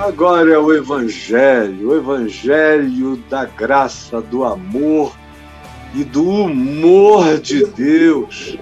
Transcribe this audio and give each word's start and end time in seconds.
Agora 0.00 0.50
é 0.50 0.56
o 0.56 0.72
Evangelho, 0.72 1.90
o 1.90 1.94
Evangelho 1.94 3.18
da 3.28 3.44
graça, 3.44 4.22
do 4.22 4.44
amor 4.44 5.14
e 5.94 6.02
do 6.02 6.26
humor 6.26 7.38
de 7.38 7.66
Deus, 7.66 8.56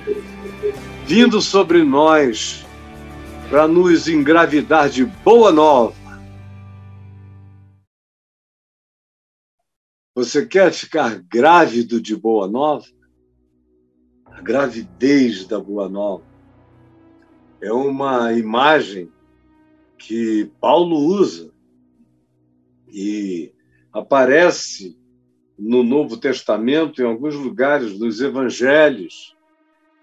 vindo 1.07 1.41
sobre 1.41 1.85
nós 1.85 2.67
para 3.49 3.69
nos 3.69 4.09
engravidar 4.09 4.91
de 4.91 5.05
boa 5.05 5.53
nova. 5.53 5.95
Você 10.17 10.45
quer 10.45 10.73
ficar 10.73 11.23
grávido 11.23 12.01
de 12.01 12.17
boa 12.17 12.49
nova? 12.49 12.85
A 14.27 14.41
gravidez 14.41 15.47
da 15.47 15.61
boa 15.61 15.89
nova 15.89 16.25
é 17.61 17.73
uma 17.73 18.33
imagem 18.33 19.09
que 19.99 20.51
Paulo 20.61 20.97
usa 20.97 21.53
e 22.89 23.53
aparece 23.93 24.97
no 25.59 25.83
Novo 25.83 26.17
Testamento, 26.17 27.03
em 27.03 27.05
alguns 27.05 27.35
lugares, 27.35 27.99
nos 27.99 28.21
evangelhos. 28.21 29.37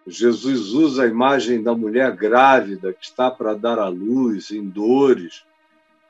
Jesus 0.05 0.69
usa 0.69 1.03
a 1.03 1.07
imagem 1.07 1.63
da 1.63 1.73
mulher 1.73 2.15
grávida 2.15 2.93
que 2.93 3.05
está 3.05 3.31
para 3.31 3.55
dar 3.55 3.79
à 3.79 3.87
luz, 3.87 4.51
em 4.51 4.67
dores. 4.67 5.43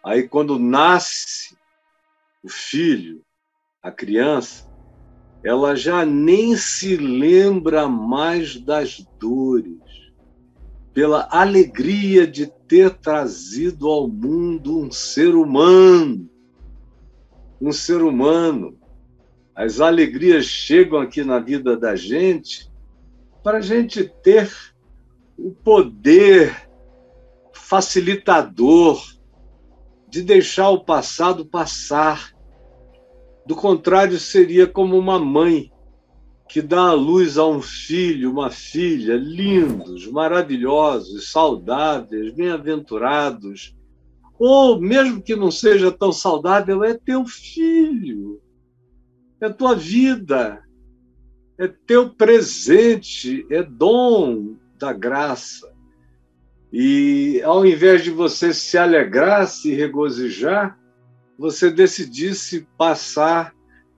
Aí, 0.04 0.27
quando 0.27 0.59
nasce 0.59 1.55
o 2.43 2.49
filho, 2.49 3.21
a 3.81 3.91
criança, 3.91 4.67
ela 5.43 5.76
já 5.76 6.04
nem 6.04 6.57
se 6.57 6.98
lembra 6.98 7.88
mais 7.88 8.59
das 8.59 8.99
dores 9.20 9.84
pela 10.95 11.27
alegria 11.30 12.26
de 12.26 12.48
ter 12.48 12.90
trazido 12.90 13.90
ao 13.90 14.08
mundo 14.08 14.80
um 14.80 14.90
ser 14.90 15.35
humano. 15.35 16.30
Um 17.60 17.74
ser 17.74 18.02
humano. 18.02 18.79
As 19.54 19.82
alegrias 19.82 20.46
chegam 20.46 20.99
aqui 20.99 21.21
na 21.21 21.37
vida 21.37 21.76
da 21.76 21.98
gente 21.98 22.71
para 23.43 23.57
a 23.57 23.62
gente 23.62 24.05
ter 24.24 24.49
o 25.37 25.52
poder 25.52 26.70
facilitador 27.52 29.04
de 30.07 30.21
deixar 30.21 30.70
o 30.70 30.85
passado 30.85 31.46
passar. 31.46 32.34
Do 33.46 33.54
contrário, 33.54 34.18
seria 34.18 34.65
como 34.65 34.98
uma 34.98 35.20
mãe 35.20 35.74
que 36.48 36.62
dá 36.62 36.90
a 36.90 36.93
luz 36.93 37.38
a 37.38 37.46
um 37.46 37.62
filho, 37.62 38.32
uma 38.32 38.49
filha, 38.49 39.15
lindos, 39.15 40.07
maravilhosos, 40.07 41.32
saudáveis, 41.32 42.34
bem-aventurados. 42.34 43.76
Ou, 44.37 44.79
mesmo 44.79 45.21
que 45.21 45.35
não 45.35 45.49
seja 45.49 45.91
tão 45.91 46.12
saudável, 46.12 46.84
é 46.84 46.93
teu 46.93 47.26
filho, 47.26 48.41
é 49.41 49.49
tua 49.49 49.76
vida, 49.76 50.62
é 51.57 51.68
teu 51.68 52.10
presente, 52.10 53.46
é 53.49 53.63
dom 53.63 54.55
da 54.77 54.93
graça. 54.93 55.74
E 56.71 57.41
ao 57.43 57.65
invés 57.65 58.04
de 58.04 58.12
você 58.12 58.54
se 58.54 58.77
alegrar, 58.77 59.48
se 59.48 59.74
regozijar, 59.74 60.77
você 61.40 61.71
decidisse 61.71 62.68
passar 62.77 63.54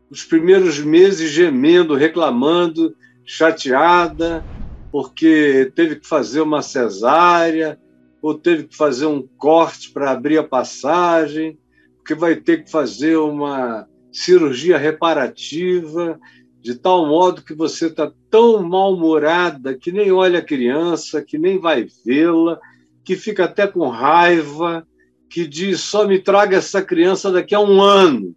os 0.10 0.24
primeiros 0.24 0.80
meses 0.80 1.32
gemendo, 1.32 1.96
reclamando, 1.96 2.96
chateada, 3.26 4.46
porque 4.92 5.72
teve 5.76 5.98
que 5.98 6.08
fazer 6.08 6.42
uma 6.42 6.62
cesárea, 6.62 7.78
ou 8.22 8.34
teve 8.34 8.64
que 8.64 8.76
fazer 8.76 9.06
um 9.06 9.28
corte 9.38 9.92
para 9.92 10.12
abrir 10.12 10.38
a 10.38 10.44
passagem, 10.44 11.58
porque 11.98 12.16
vai 12.16 12.36
ter 12.36 12.64
que 12.64 12.72
fazer 12.72 13.18
uma 13.18 13.88
cirurgia 14.12 14.78
reparativa, 14.78 16.18
de 16.62 16.76
tal 16.76 17.06
modo 17.06 17.44
que 17.44 17.54
você 17.54 17.88
está 17.88 18.12
tão 18.30 18.64
mal-humorada 18.64 19.78
que 19.78 19.92
nem 19.92 20.12
olha 20.12 20.40
a 20.40 20.46
criança, 20.46 21.22
que 21.22 21.38
nem 21.38 21.60
vai 21.60 21.86
vê-la, 22.06 22.60
que 23.04 23.16
fica 23.16 23.46
até 23.46 23.68
com 23.68 23.88
raiva, 23.90 24.88
que 25.30 25.46
diz: 25.46 25.82
só 25.82 26.08
me 26.08 26.20
traga 26.20 26.58
essa 26.58 26.82
criança 26.82 27.32
daqui 27.32 27.54
a 27.54 27.60
um 27.60 27.82
ano 27.82 28.36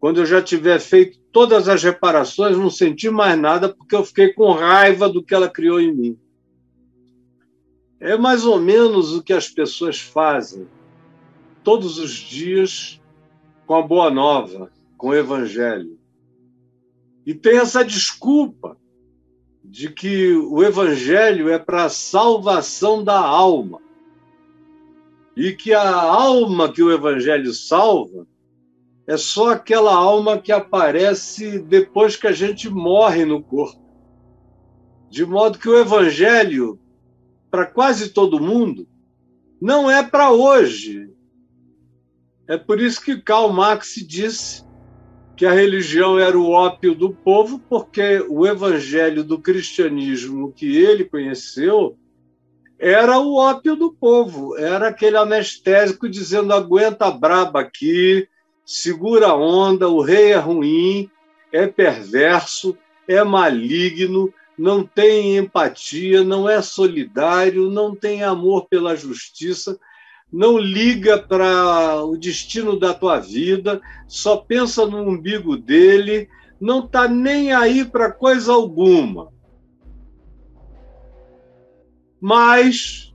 quando 0.00 0.20
eu 0.20 0.26
já 0.26 0.40
tiver 0.40 0.80
feito 0.80 1.18
todas 1.30 1.68
as 1.68 1.82
reparações, 1.82 2.56
não 2.56 2.70
senti 2.70 3.10
mais 3.10 3.38
nada 3.38 3.68
porque 3.68 3.94
eu 3.94 4.02
fiquei 4.02 4.32
com 4.32 4.50
raiva 4.52 5.08
do 5.10 5.22
que 5.22 5.34
ela 5.34 5.48
criou 5.48 5.78
em 5.78 5.94
mim. 5.94 6.18
É 8.00 8.16
mais 8.16 8.46
ou 8.46 8.58
menos 8.58 9.12
o 9.12 9.22
que 9.22 9.34
as 9.34 9.46
pessoas 9.46 10.00
fazem 10.00 10.66
todos 11.62 11.98
os 11.98 12.12
dias 12.12 12.98
com 13.66 13.74
a 13.74 13.82
boa 13.82 14.10
nova, 14.10 14.72
com 14.96 15.08
o 15.08 15.14
evangelho. 15.14 15.98
E 17.26 17.34
tem 17.34 17.58
essa 17.58 17.84
desculpa 17.84 18.78
de 19.62 19.90
que 19.90 20.32
o 20.32 20.64
evangelho 20.64 21.50
é 21.50 21.58
para 21.58 21.84
a 21.84 21.90
salvação 21.90 23.04
da 23.04 23.18
alma. 23.18 23.82
E 25.36 25.52
que 25.52 25.74
a 25.74 25.94
alma 25.94 26.72
que 26.72 26.82
o 26.82 26.90
evangelho 26.90 27.52
salva 27.52 28.26
é 29.10 29.16
só 29.16 29.50
aquela 29.50 29.92
alma 29.92 30.38
que 30.38 30.52
aparece 30.52 31.58
depois 31.58 32.14
que 32.14 32.28
a 32.28 32.32
gente 32.32 32.70
morre 32.70 33.24
no 33.24 33.42
corpo. 33.42 33.82
De 35.10 35.26
modo 35.26 35.58
que 35.58 35.68
o 35.68 35.76
evangelho, 35.76 36.78
para 37.50 37.66
quase 37.66 38.10
todo 38.10 38.38
mundo, 38.38 38.86
não 39.60 39.90
é 39.90 40.00
para 40.00 40.30
hoje. 40.30 41.10
É 42.46 42.56
por 42.56 42.80
isso 42.80 43.02
que 43.02 43.20
Karl 43.20 43.52
Marx 43.52 43.96
disse 44.06 44.64
que 45.36 45.44
a 45.44 45.50
religião 45.50 46.16
era 46.16 46.38
o 46.38 46.48
ópio 46.48 46.94
do 46.94 47.10
povo, 47.12 47.58
porque 47.68 48.24
o 48.28 48.46
evangelho 48.46 49.24
do 49.24 49.40
cristianismo 49.40 50.52
que 50.52 50.76
ele 50.76 51.04
conheceu 51.04 51.98
era 52.78 53.18
o 53.18 53.34
ópio 53.34 53.74
do 53.74 53.92
povo, 53.92 54.56
era 54.56 54.86
aquele 54.86 55.16
anestésico 55.16 56.08
dizendo 56.08 56.54
aguenta 56.54 57.10
braba 57.10 57.62
aqui, 57.62 58.28
segura 58.70 59.26
a 59.26 59.34
onda, 59.34 59.88
o 59.88 60.00
rei 60.00 60.30
é 60.30 60.36
ruim, 60.36 61.10
é 61.52 61.66
perverso, 61.66 62.78
é 63.08 63.24
maligno, 63.24 64.32
não 64.56 64.86
tem 64.86 65.36
empatia, 65.36 66.22
não 66.22 66.48
é 66.48 66.62
solidário, 66.62 67.68
não 67.68 67.96
tem 67.96 68.22
amor 68.22 68.68
pela 68.68 68.94
justiça, 68.94 69.76
não 70.32 70.56
liga 70.56 71.18
para 71.18 72.04
o 72.04 72.16
destino 72.16 72.78
da 72.78 72.94
tua 72.94 73.18
vida, 73.18 73.80
só 74.06 74.36
pensa 74.36 74.86
no 74.86 74.98
umbigo 74.98 75.56
dele, 75.56 76.28
não 76.60 76.84
está 76.84 77.08
nem 77.08 77.52
aí 77.52 77.84
para 77.84 78.12
coisa 78.12 78.52
alguma. 78.52 79.32
Mas 82.20 83.12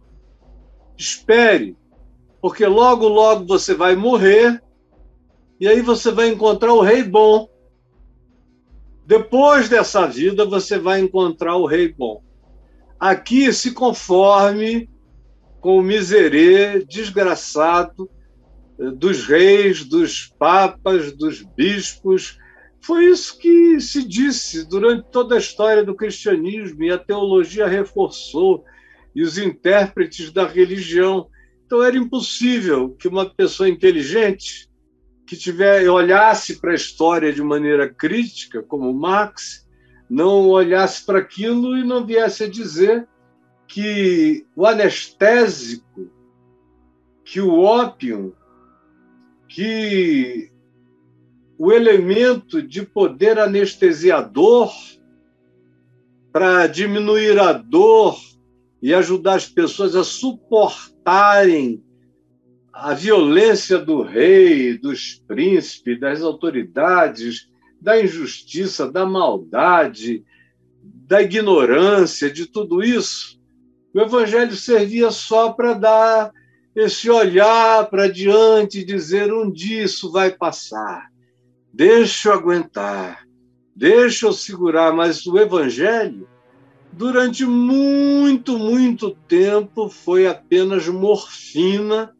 espere, 0.97 1.77
porque 2.41 2.65
logo, 2.65 3.07
logo 3.07 3.45
você 3.45 3.73
vai 3.73 3.95
morrer 3.95 4.64
e 5.59 5.67
aí 5.67 5.81
você 5.81 6.11
vai 6.11 6.29
encontrar 6.29 6.73
o 6.73 6.81
rei 6.81 7.03
bom. 7.03 7.49
Depois 9.05 9.69
dessa 9.69 10.05
vida, 10.07 10.45
você 10.45 10.77
vai 10.77 10.99
encontrar 10.99 11.55
o 11.55 11.65
rei 11.65 11.93
bom. 11.93 12.23
Aqui 12.99 13.53
se 13.53 13.71
conforme 13.71 14.89
com 15.61 15.77
o 15.77 15.83
miserê 15.83 16.83
desgraçado 16.85 18.09
dos 18.77 19.25
reis, 19.25 19.83
dos 19.85 20.27
papas, 20.37 21.11
dos 21.13 21.41
bispos. 21.41 22.37
Foi 22.81 23.05
isso 23.05 23.37
que 23.39 23.79
se 23.79 24.07
disse 24.07 24.67
durante 24.67 25.09
toda 25.09 25.35
a 25.35 25.39
história 25.39 25.83
do 25.83 25.95
cristianismo 25.95 26.83
e 26.83 26.91
a 26.91 26.97
teologia 26.97 27.67
reforçou, 27.67 28.63
e 29.15 29.23
os 29.23 29.37
intérpretes 29.37 30.31
da 30.31 30.45
religião. 30.45 31.27
Então 31.65 31.81
era 31.81 31.97
impossível 31.97 32.95
que 32.99 33.07
uma 33.07 33.25
pessoa 33.25 33.69
inteligente 33.69 34.69
que 35.25 35.35
tiver 35.35 35.89
olhasse 35.89 36.59
para 36.59 36.71
a 36.71 36.75
história 36.75 37.33
de 37.33 37.41
maneira 37.41 37.89
crítica, 37.89 38.61
como 38.61 38.93
Marx, 38.93 39.67
não 40.09 40.49
olhasse 40.49 41.03
para 41.05 41.19
aquilo 41.19 41.75
e 41.77 41.83
não 41.83 42.05
viesse 42.05 42.43
a 42.43 42.49
dizer 42.49 43.07
que 43.67 44.45
o 44.55 44.65
anestésico, 44.65 46.11
que 47.23 47.41
o 47.41 47.59
ópio, 47.59 48.35
que 49.47 50.51
o 51.57 51.71
elemento 51.71 52.61
de 52.61 52.83
poder 52.83 53.39
anestesiador 53.39 54.71
para 56.31 56.67
diminuir 56.67 57.39
a 57.39 57.53
dor 57.53 58.19
e 58.81 58.93
ajudar 58.93 59.35
as 59.35 59.47
pessoas 59.47 59.95
a 59.95 60.03
suportarem 60.03 61.84
a 62.77 62.93
violência 62.93 63.79
do 63.79 64.01
rei, 64.01 64.77
dos 64.77 65.23
príncipes, 65.25 65.97
das 65.97 66.21
autoridades, 66.21 67.49
da 67.79 68.01
injustiça, 68.01 68.91
da 68.91 69.05
maldade, 69.05 70.25
da 70.83 71.21
ignorância, 71.21 72.29
de 72.29 72.45
tudo 72.45 72.83
isso, 72.83 73.39
o 73.93 74.01
evangelho 74.01 74.53
servia 74.57 75.09
só 75.09 75.53
para 75.53 75.73
dar 75.73 76.31
esse 76.75 77.09
olhar 77.09 77.89
para 77.89 78.09
diante 78.09 78.79
e 78.79 78.85
dizer: 78.85 79.31
um 79.33 79.49
dia 79.49 79.83
isso 79.83 80.11
vai 80.11 80.31
passar, 80.31 81.09
deixa 81.71 82.27
eu 82.27 82.33
aguentar, 82.33 83.25
deixa 83.73 84.25
eu 84.25 84.33
segurar. 84.33 84.93
Mas 84.93 85.25
o 85.25 85.37
Evangelho, 85.39 86.27
durante 86.91 87.45
muito, 87.45 88.59
muito 88.59 89.11
tempo, 89.29 89.87
foi 89.87 90.27
apenas 90.27 90.89
morfina 90.89 92.13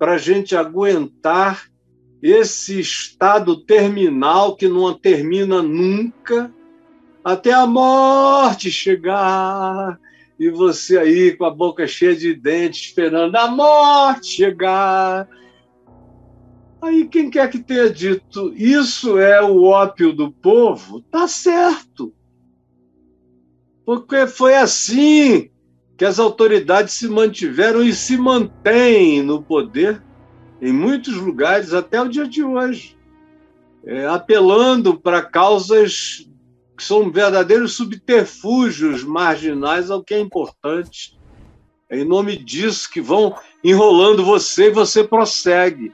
para 0.00 0.12
a 0.12 0.18
gente 0.18 0.56
aguentar 0.56 1.70
esse 2.22 2.80
estado 2.80 3.54
terminal 3.54 4.56
que 4.56 4.66
não 4.66 4.94
termina 4.94 5.60
nunca, 5.60 6.50
até 7.22 7.52
a 7.52 7.66
morte 7.66 8.70
chegar 8.70 10.00
e 10.38 10.48
você 10.48 10.96
aí 10.96 11.36
com 11.36 11.44
a 11.44 11.50
boca 11.50 11.86
cheia 11.86 12.16
de 12.16 12.32
dentes, 12.32 12.86
esperando 12.86 13.36
a 13.36 13.46
morte 13.48 14.28
chegar. 14.28 15.28
Aí 16.80 17.06
quem 17.06 17.28
quer 17.28 17.50
que 17.50 17.58
tenha 17.58 17.90
dito 17.90 18.54
isso 18.56 19.18
é 19.18 19.42
o 19.42 19.64
ópio 19.64 20.14
do 20.14 20.32
povo, 20.32 21.02
tá 21.10 21.28
certo. 21.28 22.10
Porque 23.84 24.26
foi 24.26 24.54
assim 24.54 25.50
que 26.00 26.04
as 26.06 26.18
autoridades 26.18 26.94
se 26.94 27.06
mantiveram 27.06 27.82
e 27.82 27.92
se 27.92 28.16
mantêm 28.16 29.22
no 29.22 29.42
poder 29.42 30.02
em 30.58 30.72
muitos 30.72 31.14
lugares 31.14 31.74
até 31.74 32.00
o 32.00 32.08
dia 32.08 32.26
de 32.26 32.42
hoje, 32.42 32.96
é, 33.84 34.06
apelando 34.06 34.98
para 34.98 35.20
causas 35.20 36.26
que 36.74 36.82
são 36.82 37.10
verdadeiros 37.12 37.74
subterfúgios 37.74 39.04
marginais 39.04 39.90
ao 39.90 40.02
que 40.02 40.14
é 40.14 40.18
importante. 40.18 41.20
É 41.86 41.98
em 41.98 42.04
nome 42.06 42.34
disso 42.34 42.90
que 42.90 43.02
vão 43.02 43.36
enrolando 43.62 44.24
você 44.24 44.68
e 44.68 44.72
você 44.72 45.04
prossegue. 45.04 45.92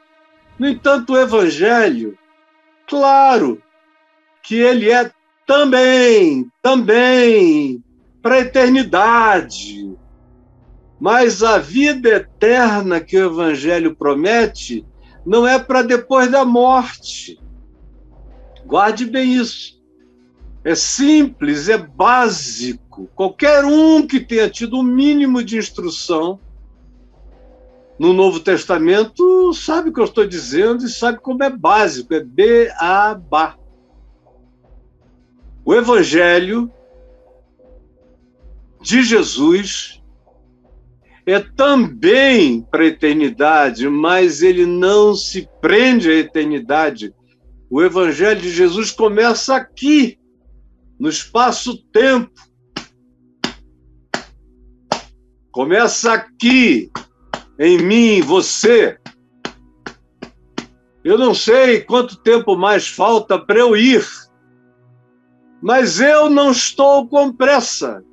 No 0.56 0.68
entanto, 0.68 1.14
o 1.14 1.18
Evangelho, 1.18 2.16
claro 2.86 3.60
que 4.40 4.54
ele 4.54 4.88
é 4.88 5.10
também, 5.44 6.48
também 6.62 7.82
para 8.22 8.36
a 8.36 8.40
eternidade. 8.40 9.95
Mas 10.98 11.42
a 11.42 11.58
vida 11.58 12.08
eterna 12.08 13.00
que 13.00 13.16
o 13.16 13.26
Evangelho 13.26 13.94
promete 13.94 14.84
não 15.24 15.46
é 15.46 15.58
para 15.58 15.82
depois 15.82 16.30
da 16.30 16.44
morte. 16.44 17.38
Guarde 18.64 19.04
bem 19.04 19.34
isso 19.34 19.76
é 20.66 20.74
simples, 20.74 21.68
é 21.68 21.78
básico. 21.78 23.08
Qualquer 23.14 23.64
um 23.64 24.04
que 24.04 24.18
tenha 24.18 24.50
tido 24.50 24.76
o 24.76 24.80
um 24.80 24.82
mínimo 24.82 25.44
de 25.44 25.56
instrução 25.56 26.40
no 27.96 28.12
Novo 28.12 28.40
Testamento 28.40 29.54
sabe 29.54 29.90
o 29.90 29.92
que 29.92 30.00
eu 30.00 30.06
estou 30.06 30.26
dizendo 30.26 30.84
e 30.84 30.88
sabe 30.88 31.20
como 31.20 31.44
é 31.44 31.48
básico, 31.48 32.12
é 32.12 32.20
beabá. 32.20 33.56
O 35.64 35.72
Evangelho 35.72 36.68
de 38.82 39.04
Jesus 39.04 40.02
é 41.26 41.40
também 41.40 42.62
para 42.62 42.84
a 42.84 42.86
eternidade, 42.86 43.88
mas 43.88 44.42
ele 44.42 44.64
não 44.64 45.12
se 45.12 45.48
prende 45.60 46.08
à 46.08 46.14
eternidade. 46.14 47.12
O 47.68 47.82
Evangelho 47.82 48.40
de 48.40 48.50
Jesus 48.50 48.92
começa 48.92 49.56
aqui, 49.56 50.16
no 50.98 51.08
espaço-tempo. 51.08 52.30
Começa 55.50 56.12
aqui, 56.12 56.92
em 57.58 57.78
mim, 57.82 58.22
você. 58.22 58.96
Eu 61.02 61.18
não 61.18 61.34
sei 61.34 61.80
quanto 61.80 62.22
tempo 62.22 62.56
mais 62.56 62.86
falta 62.86 63.36
para 63.38 63.58
eu 63.58 63.76
ir, 63.76 64.06
mas 65.60 66.00
eu 66.00 66.30
não 66.30 66.52
estou 66.52 67.08
com 67.08 67.32
pressa. 67.32 68.04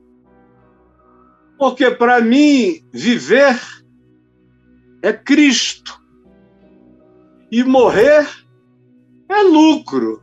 Porque 1.64 1.90
para 1.92 2.20
mim, 2.20 2.84
viver 2.92 3.58
é 5.02 5.14
Cristo 5.14 5.98
e 7.50 7.64
morrer 7.64 8.28
é 9.30 9.42
lucro. 9.44 10.22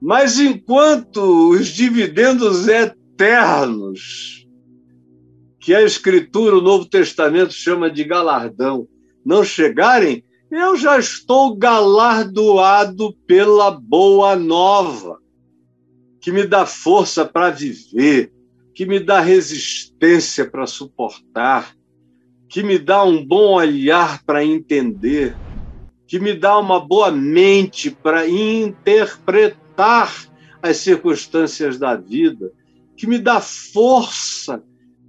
Mas 0.00 0.38
enquanto 0.38 1.50
os 1.50 1.66
dividendos 1.66 2.68
eternos, 2.68 4.46
que 5.58 5.74
a 5.74 5.82
Escritura, 5.82 6.58
o 6.58 6.62
Novo 6.62 6.84
Testamento 6.84 7.52
chama 7.52 7.90
de 7.90 8.04
galardão, 8.04 8.86
não 9.26 9.42
chegarem, 9.42 10.24
eu 10.48 10.76
já 10.76 10.96
estou 10.96 11.56
galardoado 11.56 13.16
pela 13.26 13.72
boa 13.72 14.36
nova, 14.36 15.18
que 16.20 16.30
me 16.30 16.46
dá 16.46 16.64
força 16.66 17.24
para 17.24 17.50
viver, 17.50 18.32
que 18.74 18.86
me 18.86 19.00
dá 19.00 19.20
resistência 19.20 20.48
para 20.48 20.66
suportar, 20.66 21.74
que 22.48 22.62
me 22.62 22.78
dá 22.78 23.04
um 23.04 23.24
bom 23.24 23.54
olhar 23.54 24.22
para 24.24 24.44
entender, 24.44 25.36
que 26.06 26.18
me 26.18 26.34
dá 26.34 26.58
uma 26.58 26.80
boa 26.80 27.10
mente 27.10 27.90
para 27.90 28.28
interpretar 28.28 30.12
as 30.62 30.78
circunstâncias 30.78 31.78
da 31.78 31.94
vida, 31.94 32.52
que 32.96 33.06
me 33.06 33.18
dá 33.18 33.40
força 33.40 34.62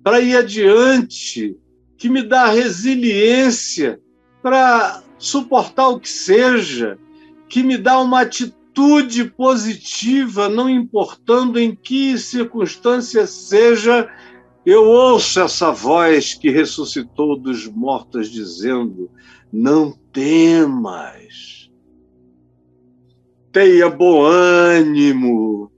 para 0.04 0.22
ir 0.22 0.38
adiante, 0.38 1.58
que 1.98 2.10
me 2.10 2.24
dá 2.24 2.48
resiliência 2.48 4.00
para 4.42 5.04
suportar 5.18 5.90
o 5.90 6.00
que 6.00 6.10
seja, 6.10 6.98
que 7.48 7.62
me 7.64 7.78
dá 7.78 8.00
uma 8.00 8.22
atitude 8.22 8.61
positiva, 9.26 10.48
não 10.50 10.70
importando 10.70 11.60
em 11.60 11.76
que 11.76 12.18
circunstância 12.18 13.28
seja, 13.28 14.10
eu 14.66 14.86
ouço 14.86 15.40
essa 15.42 15.72
voz 15.72 16.34
que 16.34 16.50
ressuscitou 16.50 17.38
dos 17.38 17.68
mortos 17.68 18.30
dizendo: 18.30 19.10
Não 19.52 19.92
temas 20.14 21.62
tenha 23.52 23.90
bom 23.90 24.24
ânimo. 24.24 25.72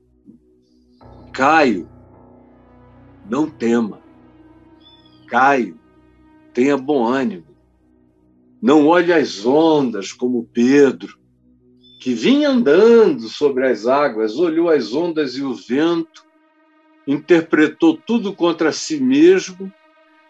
Caio, 1.31 1.90
não 3.30 3.50
tema. 3.50 4.00
Caio, 5.28 5.80
tenha 6.54 6.78
bom 6.78 7.06
ânimo. 7.06 7.48
Não 8.62 8.88
olhe 8.88 9.12
as 9.12 9.45
ondas 9.45 10.14
como 10.14 10.47
Pedro, 10.54 11.18
que 12.04 12.14
vinha 12.14 12.50
andando 12.50 13.30
sobre 13.30 13.66
as 13.66 13.88
águas, 13.88 14.38
olhou 14.38 14.69
as 14.69 14.94
ondas 14.94 15.38
e 15.38 15.42
o 15.42 15.56
vento, 15.56 16.26
interpretou 17.07 17.95
tudo 17.95 18.33
contra 18.33 18.74
si 18.74 19.00
mesmo, 19.00 19.72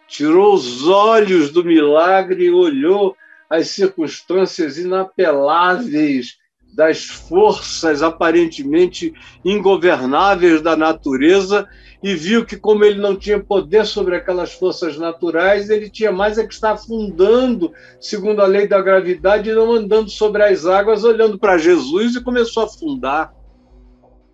tirou 0.06 0.54
os 0.54 0.86
olhos 0.86 1.50
do 1.50 1.64
milagre 1.64 2.44
e 2.44 2.50
olhou 2.52 3.16
as 3.50 3.70
circunstâncias 3.70 4.78
inapeláveis 4.78 6.38
das 6.72 7.06
forças 7.06 8.04
aparentemente 8.04 9.12
ingovernáveis 9.44 10.62
da 10.62 10.76
natureza 10.76 11.68
e 12.04 12.14
viu 12.14 12.44
que, 12.44 12.58
como 12.58 12.84
ele 12.84 13.00
não 13.00 13.16
tinha 13.16 13.42
poder 13.42 13.86
sobre 13.86 14.14
aquelas 14.14 14.52
forças 14.52 14.98
naturais, 14.98 15.70
ele 15.70 15.88
tinha 15.88 16.12
mais 16.12 16.36
é 16.36 16.46
que 16.46 16.52
estar 16.52 16.72
afundando, 16.72 17.72
segundo 17.98 18.42
a 18.42 18.46
lei 18.46 18.68
da 18.68 18.82
gravidade, 18.82 19.48
e 19.48 19.54
não 19.54 19.72
andando 19.72 20.10
sobre 20.10 20.42
as 20.42 20.66
águas, 20.66 21.02
olhando 21.02 21.38
para 21.38 21.56
Jesus 21.56 22.14
e 22.14 22.22
começou 22.22 22.62
a 22.62 22.66
afundar. 22.66 23.34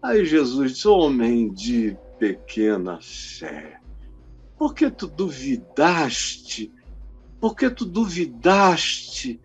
Aí 0.03 0.25
Jesus 0.25 0.73
disse: 0.73 0.89
Homem 0.89 1.53
de 1.53 1.97
pequena 2.19 2.99
fé, 3.01 3.79
por 4.59 4.75
que 4.75 4.91
tu 4.91 5.07
duvidaste? 5.07 6.73
Por 7.41 7.55
que 7.55 7.71
tu 7.71 7.85
duvidaste? 7.85 9.41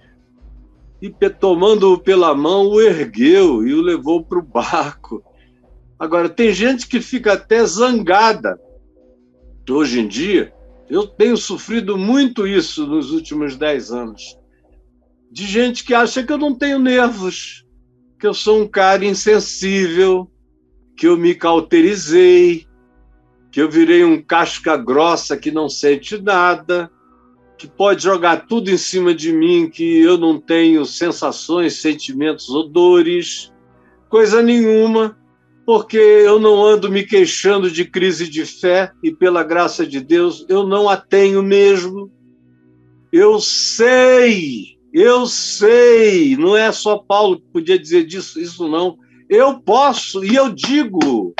e, 0.99 1.29
tomando-o 1.29 1.99
pela 1.99 2.33
mão, 2.33 2.69
o 2.69 2.81
ergueu 2.81 3.67
e 3.67 3.71
o 3.71 3.81
levou 3.81 4.23
para 4.23 4.39
o 4.39 4.41
barco. 4.41 5.23
Agora, 5.97 6.27
tem 6.27 6.53
gente 6.53 6.87
que 6.87 6.99
fica 6.99 7.33
até 7.33 7.65
zangada. 7.65 8.59
Hoje 9.69 9.99
em 9.99 10.07
dia, 10.07 10.53
eu 10.89 11.07
tenho 11.07 11.37
sofrido 11.37 11.97
muito 11.97 12.45
isso 12.45 12.85
nos 12.85 13.11
últimos 13.11 13.55
dez 13.55 13.91
anos. 13.91 14.37
De 15.31 15.45
gente 15.45 15.83
que 15.83 15.93
acha 15.93 16.23
que 16.23 16.31
eu 16.31 16.37
não 16.37 16.53
tenho 16.53 16.79
nervos, 16.79 17.65
que 18.19 18.27
eu 18.27 18.33
sou 18.33 18.61
um 18.61 18.67
cara 18.67 19.05
insensível, 19.05 20.29
que 20.95 21.07
eu 21.07 21.17
me 21.17 21.33
cauterizei, 21.33 22.67
que 23.51 23.61
eu 23.61 23.69
virei 23.69 24.03
um 24.03 24.21
casca 24.21 24.77
grossa 24.77 25.37
que 25.37 25.51
não 25.51 25.69
sente 25.69 26.21
nada, 26.21 26.91
que 27.57 27.67
pode 27.67 28.03
jogar 28.03 28.47
tudo 28.47 28.69
em 28.69 28.77
cima 28.77 29.13
de 29.13 29.31
mim, 29.31 29.69
que 29.69 29.99
eu 30.01 30.17
não 30.17 30.39
tenho 30.39 30.85
sensações, 30.85 31.81
sentimentos, 31.81 32.49
odores, 32.49 33.51
coisa 34.09 34.41
nenhuma, 34.41 35.17
porque 35.65 35.97
eu 35.97 36.39
não 36.39 36.63
ando 36.63 36.91
me 36.91 37.03
queixando 37.03 37.71
de 37.71 37.85
crise 37.85 38.29
de 38.29 38.45
fé 38.45 38.91
e 39.03 39.11
pela 39.11 39.43
graça 39.43 39.85
de 39.85 39.99
Deus 39.99 40.45
eu 40.47 40.65
não 40.65 40.87
a 40.87 40.95
tenho 40.95 41.41
mesmo. 41.41 42.11
Eu 43.11 43.39
sei, 43.39 44.77
eu 44.93 45.25
sei, 45.25 46.37
não 46.37 46.55
é 46.55 46.71
só 46.71 46.97
Paulo 46.97 47.39
que 47.39 47.47
podia 47.51 47.79
dizer 47.79 48.05
disso, 48.05 48.39
isso 48.39 48.67
não. 48.67 48.97
Eu 49.27 49.59
posso 49.59 50.23
e 50.23 50.35
eu 50.35 50.51
digo. 50.51 51.33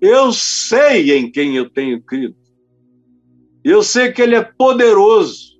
Eu 0.00 0.30
sei 0.32 1.16
em 1.16 1.30
quem 1.30 1.56
eu 1.56 1.70
tenho 1.70 2.02
crido. 2.02 2.36
Eu 3.64 3.82
sei 3.82 4.12
que 4.12 4.22
ele 4.22 4.34
é 4.34 4.42
poderoso 4.42 5.58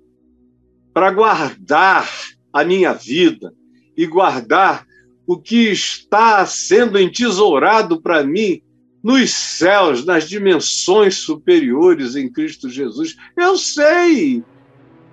para 0.93 1.11
guardar 1.11 2.09
a 2.53 2.63
minha 2.63 2.93
vida 2.93 3.53
e 3.97 4.05
guardar 4.05 4.85
o 5.29 5.37
que 5.37 5.69
está 5.69 6.43
sendo 6.43 6.97
entesourado 6.97 8.01
para 8.01 8.23
mim 8.23 8.63
nos 9.03 9.31
céus, 9.31 10.03
nas 10.03 10.27
dimensões 10.27 11.17
superiores 11.17 12.15
em 12.15 12.27
Cristo 12.27 12.67
Jesus. 12.67 13.15
Eu 13.37 13.55
sei, 13.55 14.43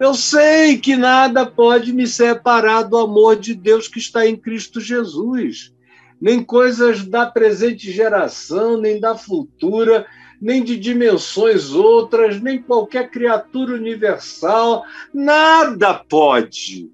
eu 0.01 0.15
sei 0.15 0.79
que 0.79 0.97
nada 0.97 1.45
pode 1.45 1.93
me 1.93 2.07
separar 2.07 2.85
do 2.85 2.97
amor 2.97 3.37
de 3.37 3.55
Deus 3.55 3.89
que 3.89 3.99
está 3.99 4.27
em 4.27 4.35
Cristo 4.35 4.81
Jesus. 4.81 5.75
Nem 6.19 6.43
coisas 6.43 7.07
da 7.07 7.27
presente 7.27 7.93
geração, 7.93 8.81
nem 8.81 8.99
da 8.99 9.19
futura, 9.19 10.07
nem 10.41 10.65
de 10.65 10.79
dimensões 10.79 11.73
outras, 11.73 12.41
nem 12.41 12.59
qualquer 12.63 13.11
criatura 13.11 13.75
universal, 13.75 14.83
nada 15.13 15.93
pode. 15.93 16.91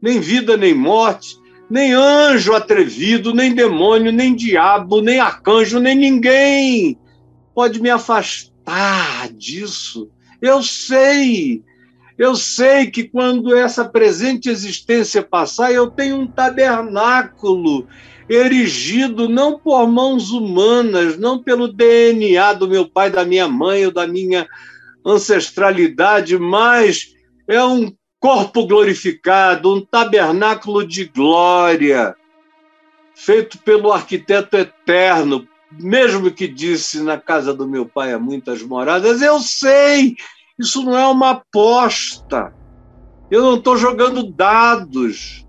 Nem 0.00 0.20
vida, 0.20 0.56
nem 0.56 0.72
morte, 0.72 1.44
nem 1.68 1.92
anjo 1.92 2.54
atrevido, 2.54 3.34
nem 3.34 3.54
demônio, 3.54 4.12
nem 4.12 4.34
diabo, 4.34 5.00
nem 5.00 5.18
arcanjo, 5.18 5.80
nem 5.80 5.96
ninguém 5.96 6.98
pode 7.54 7.80
me 7.80 7.90
afastar 7.90 9.28
disso. 9.32 10.10
Eu 10.40 10.62
sei, 10.62 11.62
eu 12.16 12.36
sei 12.36 12.90
que 12.90 13.04
quando 13.04 13.56
essa 13.56 13.84
presente 13.84 14.48
existência 14.48 15.22
passar, 15.22 15.72
eu 15.72 15.90
tenho 15.90 16.16
um 16.16 16.26
tabernáculo 16.26 17.86
erigido 18.28 19.28
não 19.28 19.58
por 19.58 19.86
mãos 19.86 20.30
humanas, 20.30 21.16
não 21.16 21.42
pelo 21.42 21.68
DNA 21.68 22.52
do 22.54 22.68
meu 22.68 22.88
pai, 22.88 23.10
da 23.10 23.24
minha 23.24 23.48
mãe 23.48 23.86
ou 23.86 23.92
da 23.92 24.06
minha 24.06 24.46
ancestralidade, 25.04 26.36
mas 26.36 27.14
é 27.48 27.62
um 27.64 27.92
corpo 28.20 28.66
glorificado, 28.66 29.74
um 29.74 29.80
tabernáculo 29.80 30.86
de 30.86 31.04
glória, 31.04 32.14
feito 33.14 33.58
pelo 33.58 33.92
arquiteto 33.92 34.56
eterno, 34.56 35.46
mesmo 35.72 36.30
que 36.30 36.46
disse 36.46 37.02
na 37.02 37.18
casa 37.18 37.52
do 37.52 37.66
meu 37.66 37.86
pai 37.86 38.12
há 38.12 38.18
muitas 38.18 38.62
moradas, 38.62 39.20
eu 39.22 39.38
sei, 39.40 40.16
isso 40.58 40.82
não 40.82 40.96
é 40.96 41.06
uma 41.06 41.30
aposta. 41.30 42.54
Eu 43.30 43.42
não 43.42 43.56
estou 43.56 43.76
jogando 43.76 44.30
dados, 44.30 45.44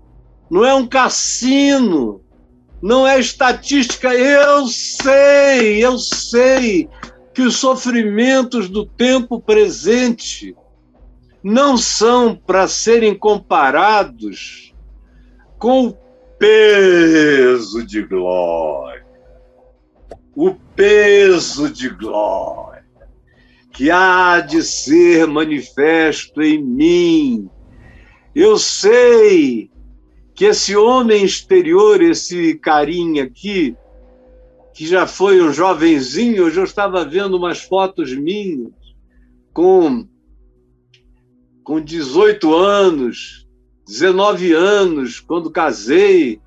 não 0.50 0.64
é 0.64 0.74
um 0.74 0.86
cassino, 0.86 2.20
não 2.82 3.06
é 3.06 3.18
estatística. 3.20 4.12
Eu 4.12 4.66
sei, 4.66 5.84
eu 5.84 5.96
sei 5.98 6.88
que 7.32 7.42
os 7.42 7.56
sofrimentos 7.56 8.68
do 8.68 8.84
tempo 8.84 9.40
presente 9.40 10.56
não 11.42 11.76
são 11.76 12.34
para 12.34 12.66
serem 12.66 13.14
comparados 13.14 14.74
com 15.58 15.88
o 15.88 15.92
peso 16.38 17.84
de 17.84 18.02
glória. 18.02 19.06
O 20.34 20.54
peso 20.54 21.70
de 21.70 21.88
glória 21.88 22.68
que 23.78 23.92
há 23.92 24.40
de 24.40 24.64
ser 24.64 25.28
manifesto 25.28 26.42
em 26.42 26.60
mim. 26.60 27.48
Eu 28.34 28.58
sei 28.58 29.70
que 30.34 30.46
esse 30.46 30.76
homem 30.76 31.24
exterior, 31.24 32.02
esse 32.02 32.56
carinha 32.56 33.22
aqui, 33.22 33.76
que 34.74 34.84
já 34.84 35.06
foi 35.06 35.40
um 35.40 35.52
jovenzinho, 35.52 36.38
eu 36.38 36.50
já 36.50 36.64
estava 36.64 37.04
vendo 37.04 37.36
umas 37.36 37.60
fotos 37.60 38.12
minhas 38.12 38.72
com 39.52 40.08
com 41.68 41.82
18 41.82 42.54
anos, 42.54 43.46
19 43.86 44.54
anos, 44.54 45.20
quando 45.20 45.50
casei, 45.50 46.40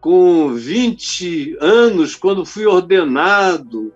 com 0.00 0.54
20 0.54 1.58
anos, 1.60 2.16
quando 2.16 2.46
fui 2.46 2.64
ordenado, 2.64 3.92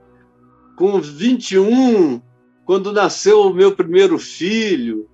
com 0.76 1.00
21, 1.00 2.20
quando 2.66 2.92
nasceu 2.92 3.40
o 3.44 3.54
meu 3.54 3.74
primeiro 3.74 4.18
filho. 4.18 5.08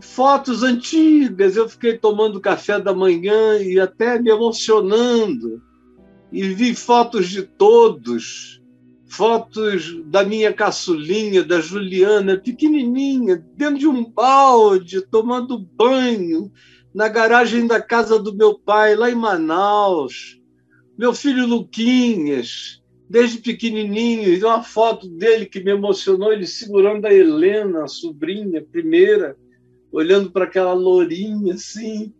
Fotos 0.00 0.62
antigas, 0.62 1.56
eu 1.56 1.68
fiquei 1.68 1.98
tomando 1.98 2.40
café 2.40 2.80
da 2.80 2.94
manhã 2.94 3.58
e 3.58 3.78
até 3.78 4.18
me 4.18 4.30
emocionando. 4.30 5.60
E 6.32 6.42
vi 6.48 6.74
fotos 6.74 7.28
de 7.28 7.42
todos 7.42 8.62
fotos 9.08 10.02
da 10.06 10.24
minha 10.24 10.52
caçulinha, 10.52 11.42
da 11.42 11.60
Juliana, 11.60 12.36
pequenininha, 12.36 13.44
dentro 13.56 13.78
de 13.78 13.86
um 13.86 14.04
balde, 14.04 15.00
tomando 15.00 15.58
banho, 15.58 16.50
na 16.94 17.08
garagem 17.08 17.66
da 17.66 17.80
casa 17.80 18.18
do 18.18 18.34
meu 18.34 18.58
pai, 18.58 18.94
lá 18.96 19.10
em 19.10 19.14
Manaus. 19.14 20.40
Meu 20.98 21.12
filho 21.14 21.46
Luquinhas, 21.46 22.82
desde 23.08 23.38
pequenininho, 23.38 24.46
uma 24.46 24.62
foto 24.62 25.08
dele 25.08 25.46
que 25.46 25.62
me 25.62 25.70
emocionou, 25.70 26.32
ele 26.32 26.46
segurando 26.46 27.06
a 27.06 27.14
Helena, 27.14 27.84
a 27.84 27.88
sobrinha, 27.88 28.62
primeira, 28.62 29.36
olhando 29.92 30.30
para 30.30 30.44
aquela 30.44 30.72
lourinha 30.72 31.54
assim. 31.54 32.12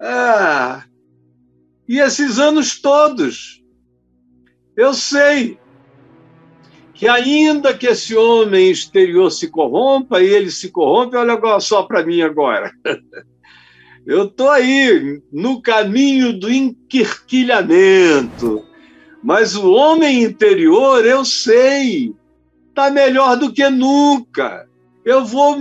Ah! 0.00 0.84
E 1.88 1.98
esses 1.98 2.38
anos 2.38 2.80
todos, 2.80 3.64
eu 4.76 4.92
sei, 4.92 5.58
que 6.98 7.06
ainda 7.06 7.72
que 7.72 7.86
esse 7.86 8.16
homem 8.16 8.72
exterior 8.72 9.30
se 9.30 9.46
corrompa 9.46 10.20
ele 10.20 10.50
se 10.50 10.68
corrompe, 10.68 11.16
olha 11.16 11.38
só 11.60 11.84
para 11.84 12.04
mim 12.04 12.22
agora. 12.22 12.72
Eu 14.04 14.24
estou 14.24 14.50
aí 14.50 15.22
no 15.32 15.62
caminho 15.62 16.32
do 16.32 16.50
enquirquilhamento, 16.50 18.64
mas 19.22 19.54
o 19.54 19.70
homem 19.70 20.24
interior, 20.24 21.04
eu 21.04 21.24
sei, 21.26 22.14
está 22.68 22.90
melhor 22.90 23.36
do 23.36 23.52
que 23.52 23.68
nunca. 23.68 24.66
Eu 25.04 25.26
vou 25.26 25.58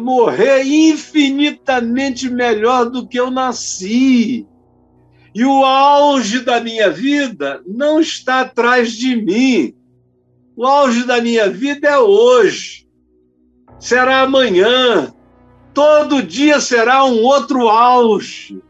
morrer 0.00 0.64
infinitamente 0.64 2.30
melhor 2.30 2.88
do 2.88 3.06
que 3.06 3.20
eu 3.20 3.30
nasci. 3.30 4.46
E 5.34 5.44
o 5.44 5.62
auge 5.62 6.40
da 6.40 6.58
minha 6.58 6.88
vida 6.88 7.60
não 7.66 8.00
está 8.00 8.40
atrás 8.40 8.92
de 8.92 9.14
mim 9.14 9.74
o 10.60 10.66
auge 10.66 11.04
da 11.04 11.22
minha 11.22 11.48
vida 11.48 11.88
é 11.88 11.98
hoje, 11.98 12.86
será 13.78 14.20
amanhã, 14.20 15.10
todo 15.72 16.22
dia 16.22 16.60
será 16.60 17.02
um 17.02 17.22
outro 17.22 17.66
auge, 17.66 18.62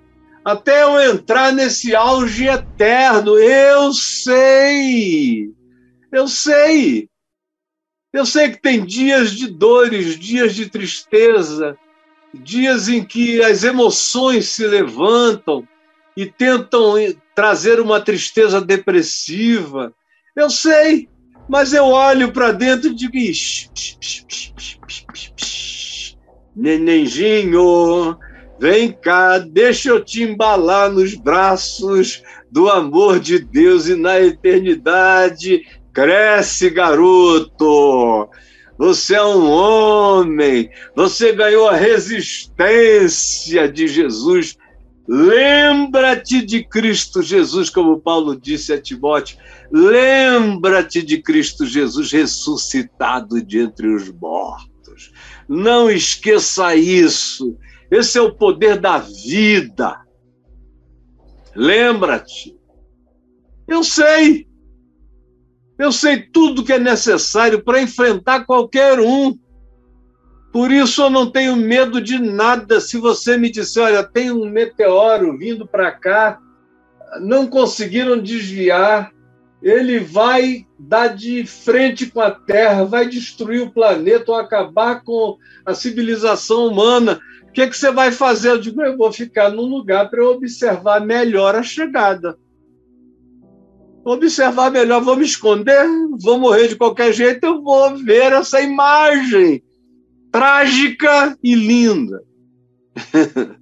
até 0.44 0.84
eu 0.84 1.00
entrar 1.00 1.52
nesse 1.52 1.92
auge 1.92 2.46
eterno. 2.46 3.36
Eu 3.36 3.92
sei, 3.92 5.50
eu 6.12 6.28
sei. 6.28 7.08
Eu 8.12 8.24
sei 8.24 8.50
que 8.50 8.62
tem 8.62 8.84
dias 8.84 9.32
de 9.32 9.48
dores, 9.48 10.16
dias 10.16 10.54
de 10.54 10.70
tristeza, 10.70 11.76
dias 12.32 12.88
em 12.88 13.04
que 13.04 13.42
as 13.42 13.64
emoções 13.64 14.46
se 14.46 14.64
levantam 14.64 15.66
e 16.16 16.24
tentam 16.24 16.94
trazer 17.34 17.80
uma 17.80 18.00
tristeza 18.00 18.60
depressiva. 18.60 19.92
Eu 20.36 20.48
sei, 20.48 21.08
mas 21.50 21.72
eu 21.72 21.86
olho 21.86 22.32
para 22.32 22.52
dentro 22.52 22.90
e 22.90 22.94
digo: 22.94 23.12
Nenenzinho, 26.54 28.16
vem 28.58 28.92
cá, 28.92 29.38
deixa 29.38 29.88
eu 29.88 30.04
te 30.04 30.22
embalar 30.22 30.92
nos 30.92 31.16
braços 31.16 32.22
do 32.52 32.70
amor 32.70 33.18
de 33.18 33.40
Deus 33.40 33.88
e 33.88 33.96
na 33.96 34.20
eternidade. 34.20 35.66
Cresce, 35.92 36.70
garoto! 36.70 38.28
Você 38.78 39.16
é 39.16 39.22
um 39.22 39.50
homem, 39.50 40.70
você 40.94 41.32
ganhou 41.32 41.68
a 41.68 41.74
resistência 41.74 43.68
de 43.68 43.88
Jesus 43.88 44.56
Lembra-te 45.12 46.40
de 46.40 46.62
Cristo 46.62 47.20
Jesus, 47.20 47.68
como 47.68 47.98
Paulo 47.98 48.40
disse 48.40 48.72
a 48.72 48.80
Timóteo. 48.80 49.36
Lembra-te 49.68 51.02
de 51.02 51.20
Cristo 51.20 51.66
Jesus 51.66 52.12
ressuscitado 52.12 53.42
de 53.42 53.58
entre 53.58 53.88
os 53.92 54.08
mortos. 54.08 55.12
Não 55.48 55.90
esqueça 55.90 56.76
isso. 56.76 57.58
Esse 57.90 58.18
é 58.18 58.20
o 58.20 58.36
poder 58.36 58.78
da 58.78 58.98
vida. 58.98 60.00
Lembra-te. 61.56 62.56
Eu 63.66 63.82
sei. 63.82 64.46
Eu 65.76 65.90
sei 65.90 66.22
tudo 66.22 66.62
que 66.62 66.74
é 66.74 66.78
necessário 66.78 67.64
para 67.64 67.82
enfrentar 67.82 68.44
qualquer 68.44 69.00
um. 69.00 69.36
Por 70.52 70.72
isso 70.72 71.02
eu 71.02 71.10
não 71.10 71.30
tenho 71.30 71.54
medo 71.56 72.00
de 72.00 72.18
nada. 72.18 72.80
Se 72.80 72.98
você 72.98 73.36
me 73.36 73.50
disser, 73.50 73.84
olha, 73.84 74.02
tem 74.02 74.30
um 74.32 74.48
meteoro 74.48 75.36
vindo 75.38 75.66
para 75.66 75.92
cá, 75.92 76.40
não 77.20 77.46
conseguiram 77.46 78.18
desviar, 78.18 79.12
ele 79.62 80.00
vai 80.00 80.66
dar 80.78 81.08
de 81.08 81.46
frente 81.46 82.06
com 82.06 82.20
a 82.20 82.30
Terra, 82.30 82.84
vai 82.84 83.06
destruir 83.06 83.62
o 83.62 83.70
planeta 83.70 84.32
ou 84.32 84.38
acabar 84.38 85.04
com 85.04 85.36
a 85.64 85.74
civilização 85.74 86.66
humana. 86.66 87.20
O 87.48 87.52
que, 87.52 87.62
é 87.62 87.68
que 87.68 87.76
você 87.76 87.90
vai 87.92 88.10
fazer? 88.10 88.50
Eu 88.50 88.60
digo, 88.60 88.82
eu 88.82 88.96
vou 88.96 89.12
ficar 89.12 89.50
num 89.50 89.66
lugar 89.66 90.10
para 90.10 90.26
observar 90.26 91.00
melhor 91.00 91.54
a 91.54 91.62
chegada. 91.62 92.36
observar 94.04 94.70
melhor, 94.72 95.02
vou 95.02 95.16
me 95.16 95.24
esconder, 95.24 95.86
vou 96.20 96.38
morrer 96.38 96.68
de 96.68 96.76
qualquer 96.76 97.12
jeito, 97.12 97.44
eu 97.44 97.62
vou 97.62 97.96
ver 97.98 98.32
essa 98.32 98.60
imagem 98.60 99.62
trágica 100.30 101.36
e 101.42 101.54
linda. 101.54 102.22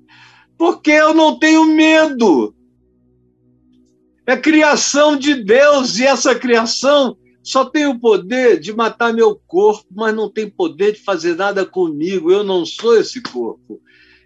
Porque 0.57 0.91
eu 0.91 1.15
não 1.15 1.39
tenho 1.39 1.65
medo. 1.65 2.55
É 4.27 4.37
criação 4.37 5.17
de 5.17 5.35
Deus 5.37 5.99
e 5.99 6.05
essa 6.05 6.35
criação 6.35 7.17
só 7.43 7.65
tem 7.65 7.87
o 7.87 7.99
poder 7.99 8.61
de 8.61 8.75
matar 8.75 9.15
meu 9.15 9.41
corpo, 9.47 9.87
mas 9.91 10.15
não 10.15 10.31
tem 10.31 10.51
poder 10.51 10.93
de 10.93 11.01
fazer 11.01 11.35
nada 11.35 11.65
comigo. 11.65 12.31
Eu 12.31 12.45
não 12.45 12.67
sou 12.67 12.99
esse 12.99 13.23
corpo. 13.23 13.81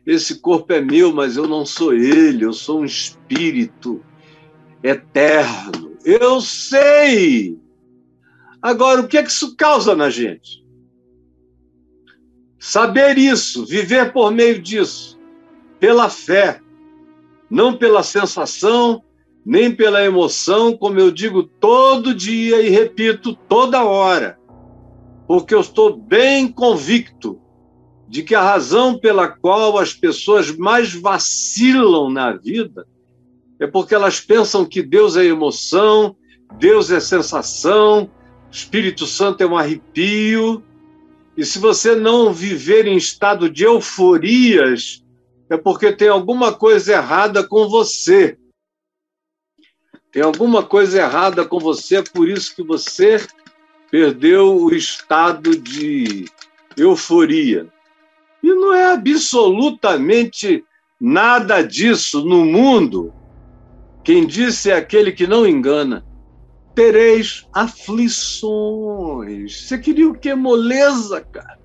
Esse 0.04 0.40
corpo 0.40 0.72
é 0.72 0.80
meu, 0.80 1.12
mas 1.12 1.36
eu 1.36 1.46
não 1.46 1.64
sou 1.64 1.94
ele. 1.94 2.44
Eu 2.44 2.52
sou 2.52 2.80
um 2.80 2.84
espírito 2.84 4.04
eterno. 4.82 5.96
Eu 6.04 6.40
sei. 6.40 7.56
Agora, 8.60 9.02
o 9.02 9.06
que 9.06 9.18
é 9.18 9.22
que 9.22 9.30
isso 9.30 9.54
causa 9.54 9.94
na 9.94 10.10
gente? 10.10 10.61
Saber 12.64 13.18
isso, 13.18 13.66
viver 13.66 14.12
por 14.12 14.30
meio 14.30 14.62
disso, 14.62 15.18
pela 15.80 16.08
fé, 16.08 16.60
não 17.50 17.76
pela 17.76 18.04
sensação, 18.04 19.02
nem 19.44 19.74
pela 19.74 20.04
emoção, 20.04 20.76
como 20.76 21.00
eu 21.00 21.10
digo 21.10 21.42
todo 21.42 22.14
dia 22.14 22.62
e 22.62 22.68
repito 22.68 23.34
toda 23.48 23.82
hora, 23.82 24.38
porque 25.26 25.52
eu 25.52 25.58
estou 25.58 25.96
bem 25.96 26.46
convicto 26.46 27.36
de 28.06 28.22
que 28.22 28.32
a 28.32 28.40
razão 28.40 28.96
pela 28.96 29.26
qual 29.26 29.76
as 29.76 29.92
pessoas 29.92 30.56
mais 30.56 30.94
vacilam 30.94 32.10
na 32.10 32.30
vida 32.30 32.86
é 33.58 33.66
porque 33.66 33.92
elas 33.92 34.20
pensam 34.20 34.64
que 34.64 34.84
Deus 34.84 35.16
é 35.16 35.24
emoção, 35.24 36.14
Deus 36.60 36.92
é 36.92 37.00
sensação, 37.00 38.08
Espírito 38.52 39.04
Santo 39.04 39.42
é 39.42 39.46
um 39.46 39.58
arrepio. 39.58 40.62
E 41.36 41.44
se 41.44 41.58
você 41.58 41.94
não 41.94 42.32
viver 42.32 42.86
em 42.86 42.96
estado 42.96 43.48
de 43.48 43.64
euforias, 43.64 45.02
é 45.48 45.56
porque 45.56 45.92
tem 45.92 46.08
alguma 46.08 46.52
coisa 46.52 46.92
errada 46.92 47.46
com 47.46 47.68
você. 47.68 48.36
Tem 50.10 50.22
alguma 50.22 50.62
coisa 50.62 51.00
errada 51.00 51.44
com 51.44 51.58
você, 51.58 51.96
é 51.96 52.02
por 52.02 52.28
isso 52.28 52.54
que 52.54 52.62
você 52.62 53.26
perdeu 53.90 54.56
o 54.56 54.74
estado 54.74 55.56
de 55.56 56.26
euforia. 56.76 57.66
E 58.42 58.48
não 58.48 58.74
é 58.74 58.92
absolutamente 58.92 60.64
nada 61.00 61.62
disso 61.62 62.24
no 62.24 62.44
mundo. 62.44 63.12
Quem 64.04 64.26
disse 64.26 64.70
é 64.70 64.76
aquele 64.76 65.12
que 65.12 65.26
não 65.26 65.46
engana. 65.46 66.04
Tereis 66.74 67.46
aflições. 67.52 68.48
Você 69.66 69.78
queria 69.78 70.08
o 70.08 70.14
que? 70.14 70.34
Moleza, 70.34 71.20
cara. 71.20 71.58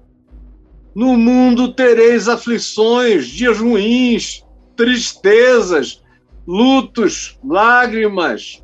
No 0.94 1.16
mundo 1.16 1.74
tereis 1.74 2.28
aflições, 2.28 3.28
dias 3.28 3.60
ruins, 3.60 4.44
tristezas, 4.76 6.04
lutos, 6.46 7.40
lágrimas, 7.44 8.64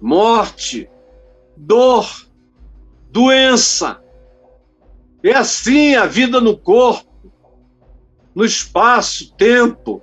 morte, 0.00 0.88
dor, 1.56 2.26
doença. 3.10 4.02
É 5.22 5.32
assim 5.32 5.94
a 5.94 6.04
vida 6.04 6.40
no 6.40 6.58
corpo, 6.58 7.32
no 8.34 8.44
espaço, 8.44 9.32
tempo. 9.34 10.02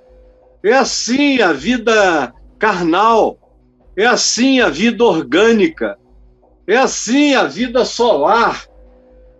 É 0.64 0.72
assim 0.72 1.40
a 1.40 1.52
vida 1.52 2.34
carnal. 2.58 3.38
É 3.96 4.06
assim 4.06 4.60
a 4.60 4.68
vida 4.68 5.04
orgânica. 5.04 5.98
É 6.66 6.76
assim 6.76 7.34
a 7.34 7.44
vida 7.44 7.84
solar. 7.84 8.64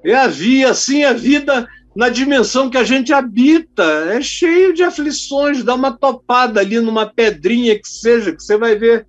É 0.04 0.14
assim 0.14 1.04
a 1.04 1.12
vida 1.12 1.68
na 1.94 2.08
dimensão 2.08 2.68
que 2.68 2.78
a 2.78 2.84
gente 2.84 3.12
habita. 3.12 3.84
É 4.12 4.20
cheio 4.20 4.74
de 4.74 4.82
aflições. 4.82 5.62
Dá 5.62 5.74
uma 5.74 5.92
topada 5.92 6.60
ali 6.60 6.80
numa 6.80 7.06
pedrinha 7.06 7.78
que 7.78 7.88
seja, 7.88 8.32
que 8.32 8.42
você 8.42 8.56
vai 8.56 8.76
ver 8.76 9.06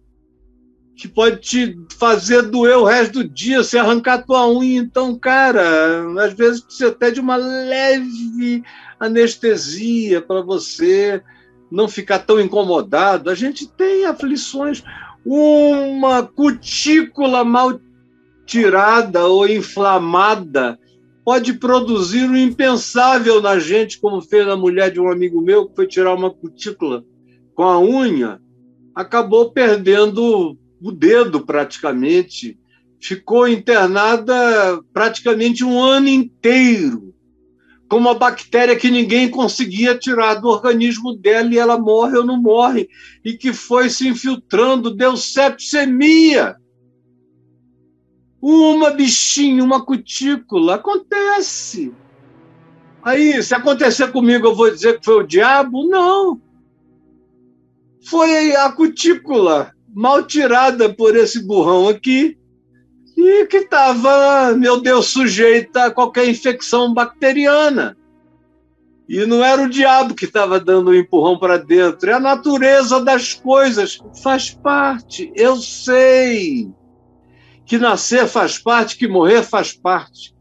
que 0.95 1.07
pode 1.07 1.37
te 1.37 1.77
fazer 1.97 2.43
doer 2.43 2.77
o 2.77 2.83
resto 2.83 3.13
do 3.13 3.27
dia, 3.27 3.63
se 3.63 3.77
arrancar 3.77 4.23
tua 4.25 4.47
unha. 4.47 4.79
Então, 4.79 5.17
cara, 5.17 6.05
às 6.23 6.33
vezes 6.33 6.61
precisa 6.61 6.89
até 6.89 7.11
de 7.11 7.19
uma 7.19 7.35
leve 7.35 8.63
anestesia 8.99 10.21
para 10.21 10.41
você 10.41 11.21
não 11.71 11.87
ficar 11.87 12.19
tão 12.19 12.39
incomodado. 12.39 13.29
A 13.29 13.35
gente 13.35 13.67
tem 13.67 14.05
aflições. 14.05 14.83
Uma 15.25 16.23
cutícula 16.23 17.43
mal 17.43 17.79
tirada 18.45 19.25
ou 19.25 19.47
inflamada 19.47 20.77
pode 21.23 21.53
produzir 21.53 22.29
o 22.29 22.37
impensável 22.37 23.41
na 23.41 23.57
gente, 23.57 23.99
como 23.99 24.21
fez 24.21 24.45
na 24.45 24.57
mulher 24.57 24.91
de 24.91 24.99
um 24.99 25.09
amigo 25.09 25.41
meu, 25.41 25.67
que 25.67 25.75
foi 25.75 25.87
tirar 25.87 26.13
uma 26.13 26.29
cutícula 26.29 27.03
com 27.55 27.63
a 27.63 27.79
unha, 27.79 28.41
acabou 28.93 29.51
perdendo 29.51 30.57
o 30.81 30.91
dedo 30.91 31.45
praticamente, 31.45 32.59
ficou 32.99 33.47
internada 33.47 34.81
praticamente 34.91 35.63
um 35.63 35.81
ano 35.81 36.09
inteiro, 36.09 37.12
com 37.89 37.97
uma 37.97 38.15
bactéria 38.15 38.75
que 38.75 38.89
ninguém 38.89 39.29
conseguia 39.29 39.97
tirar 39.97 40.35
do 40.35 40.47
organismo 40.47 41.13
dela 41.13 41.53
e 41.53 41.57
ela 41.57 41.77
morre 41.77 42.17
ou 42.17 42.25
não 42.25 42.41
morre, 42.41 42.89
e 43.23 43.33
que 43.33 43.53
foi 43.53 43.89
se 43.89 44.07
infiltrando, 44.07 44.95
deu 44.95 45.15
sepsemia 45.15 46.55
uma 48.41 48.91
bichinha, 48.91 49.63
uma 49.63 49.85
cutícula. 49.85 50.75
Acontece. 50.75 51.93
Aí, 53.01 53.41
se 53.41 53.55
acontecer 53.55 54.11
comigo, 54.11 54.47
eu 54.47 54.55
vou 54.55 54.69
dizer 54.69 54.99
que 54.99 55.05
foi 55.05 55.23
o 55.23 55.27
diabo? 55.27 55.87
Não. 55.87 56.41
Foi 58.05 58.53
a 58.55 58.69
cutícula 58.69 59.71
mal 59.93 60.23
tirada 60.23 60.93
por 60.93 61.15
esse 61.15 61.45
burrão 61.45 61.87
aqui 61.87 62.37
e 63.25 63.45
que 63.45 63.57
estava, 63.57 64.53
meu 64.53 64.81
Deus, 64.81 65.07
sujeita 65.07 65.85
a 65.85 65.91
qualquer 65.91 66.27
infecção 66.27 66.93
bacteriana. 66.93 67.95
E 69.07 69.25
não 69.25 69.43
era 69.43 69.61
o 69.61 69.69
diabo 69.69 70.13
que 70.13 70.25
estava 70.25 70.59
dando 70.59 70.87
o 70.87 70.91
um 70.91 70.93
empurrão 70.93 71.37
para 71.37 71.57
dentro, 71.57 72.09
é 72.09 72.13
a 72.13 72.19
natureza 72.19 73.01
das 73.01 73.33
coisas. 73.33 73.97
Faz 74.21 74.49
parte, 74.49 75.31
eu 75.35 75.55
sei 75.55 76.69
que 77.65 77.77
nascer 77.77 78.27
faz 78.27 78.59
parte, 78.59 78.97
que 78.97 79.07
morrer 79.07 79.43
faz 79.43 79.71
parte, 79.71 80.35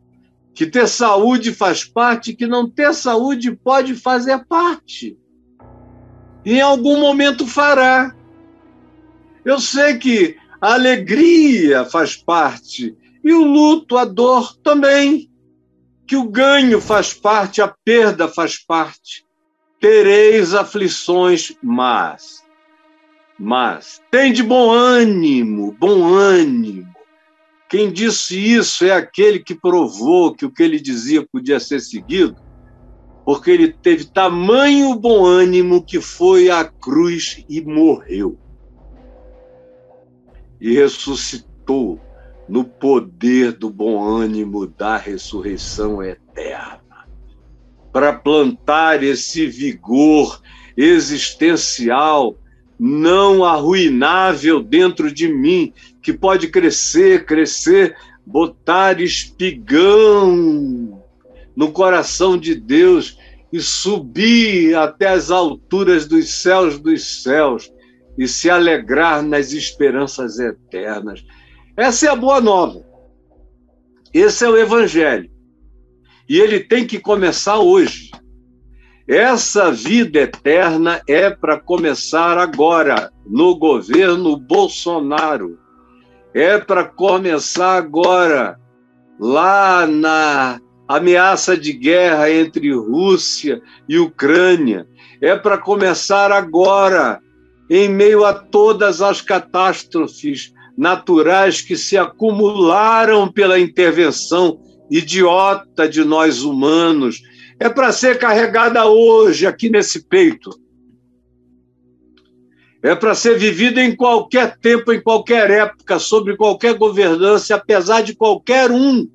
que 0.53 0.67
ter 0.67 0.89
saúde 0.89 1.53
faz 1.55 1.85
parte, 1.85 2.35
que 2.35 2.47
não 2.47 2.69
ter 2.69 2.93
saúde 2.95 3.55
pode 3.55 3.95
fazer 3.95 4.45
parte. 4.47 5.17
Em 6.45 6.61
algum 6.61 6.99
momento 6.99 7.47
fará. 7.47 8.13
Eu 9.45 9.61
sei 9.61 9.99
que 9.99 10.37
a 10.63 10.75
alegria 10.75 11.85
faz 11.85 12.17
parte 12.17 12.97
e 13.23 13.33
o 13.35 13.45
luto, 13.45 13.99
a 13.99 14.05
dor 14.05 14.57
também. 14.63 15.29
Que 16.07 16.17
o 16.17 16.25
ganho 16.25 16.81
faz 16.81 17.13
parte, 17.13 17.61
a 17.61 17.69
perda 17.85 18.29
faz 18.29 18.59
parte. 18.59 19.25
Tereis 19.81 20.55
aflições, 20.55 21.53
mas, 21.63 22.43
mas, 23.39 24.01
tem 24.11 24.33
de 24.33 24.43
bom 24.43 24.71
ânimo, 24.71 25.77
bom 25.79 26.15
ânimo 26.15 26.93
quem 27.73 27.91
disse 27.91 28.37
isso 28.37 28.85
é 28.85 28.91
aquele 28.91 29.39
que 29.39 29.55
provou 29.55 30.35
que 30.35 30.45
o 30.45 30.51
que 30.51 30.63
ele 30.63 30.79
dizia 30.79 31.27
podia 31.27 31.59
ser 31.59 31.81
seguido, 31.81 32.37
porque 33.25 33.51
ele 33.51 33.73
teve 33.73 34.05
tamanho 34.05 34.95
bom 34.95 35.25
ânimo 35.25 35.83
que 35.83 35.99
foi 35.99 36.51
à 36.51 36.67
cruz 36.67 37.43
e 37.49 37.63
morreu. 37.63 38.39
E 40.63 40.75
ressuscitou 40.75 42.01
no 42.49 42.63
poder 42.63 43.51
do 43.51 43.69
bom 43.69 44.01
ânimo 44.01 44.65
da 44.65 44.97
ressurreição 44.97 46.01
eterna, 46.01 47.05
para 47.93 48.13
plantar 48.13 49.03
esse 49.03 49.45
vigor 49.45 50.41
existencial 50.77 52.37
não 52.79 53.45
arruinável 53.45 54.63
dentro 54.63 55.13
de 55.13 55.27
mim, 55.27 55.73
que 56.01 56.13
pode 56.13 56.47
crescer, 56.47 57.27
crescer, 57.27 57.97
botar 58.25 59.01
espigão 59.01 61.03
no 61.57 61.73
coração 61.73 62.39
de 62.39 62.55
Deus 62.55 63.19
e 63.53 63.61
subir 63.61 64.77
até 64.77 65.09
as 65.09 65.29
alturas 65.29 66.07
dos 66.07 66.41
céus 66.41 66.79
dos 66.79 67.23
céus 67.23 67.72
e 68.19 68.29
se 68.29 68.51
alegrar 68.51 69.23
nas 69.23 69.53
esperanças 69.53 70.39
eternas. 70.39 71.25
Essa 71.77 72.07
é 72.07 72.09
a 72.11 72.17
boa 72.17 72.41
nova. 72.41 72.85
Esse 74.13 74.45
é 74.45 74.49
o 74.49 74.57
Evangelho. 74.57 75.31
E 76.29 76.39
ele 76.39 76.61
tem 76.61 76.87
que 76.87 76.99
começar 76.99 77.59
hoje. 77.59 78.11
Essa 79.09 79.73
vida 79.73 80.21
eterna 80.21 81.03
é 81.09 81.29
para 81.31 81.59
começar 81.59 82.39
agora, 82.39 83.11
no 83.27 83.57
governo 83.57 84.37
Bolsonaro. 84.37 85.59
É 86.35 86.59
para 86.59 86.85
começar 86.85 87.77
agora, 87.77 88.59
lá 89.19 89.87
na 89.87 90.61
ameaça 90.87 91.57
de 91.57 91.73
guerra 91.73 92.31
entre 92.31 92.73
Rússia 92.75 93.61
e 93.89 93.99
Ucrânia. 93.99 94.87
É 95.21 95.37
para 95.37 95.59
começar 95.59 96.33
agora, 96.33 97.21
em 97.75 97.89
meio 97.89 98.23
a 98.23 98.35
todas 98.35 99.01
as 99.01 99.23
catástrofes 99.23 100.53
naturais 100.77 101.63
que 101.63 101.75
se 101.75 101.97
acumularam 101.97 103.33
pela 103.33 103.59
intervenção 103.59 104.61
idiota 104.91 105.89
de 105.89 106.05
nós 106.05 106.43
humanos, 106.43 107.23
é 107.59 107.71
para 107.71 107.91
ser 107.91 108.19
carregada 108.19 108.85
hoje, 108.85 109.47
aqui 109.47 109.71
nesse 109.71 110.07
peito. 110.07 110.51
É 112.83 112.95
para 112.95 113.15
ser 113.15 113.39
vivida 113.39 113.83
em 113.83 113.97
qualquer 113.97 114.59
tempo, 114.59 114.93
em 114.93 115.01
qualquer 115.01 115.51
época, 115.51 115.99
sobre 115.99 116.37
qualquer 116.37 116.75
governança, 116.75 117.55
apesar 117.55 118.03
de 118.03 118.15
qualquer 118.15 118.71
um. 118.71 119.09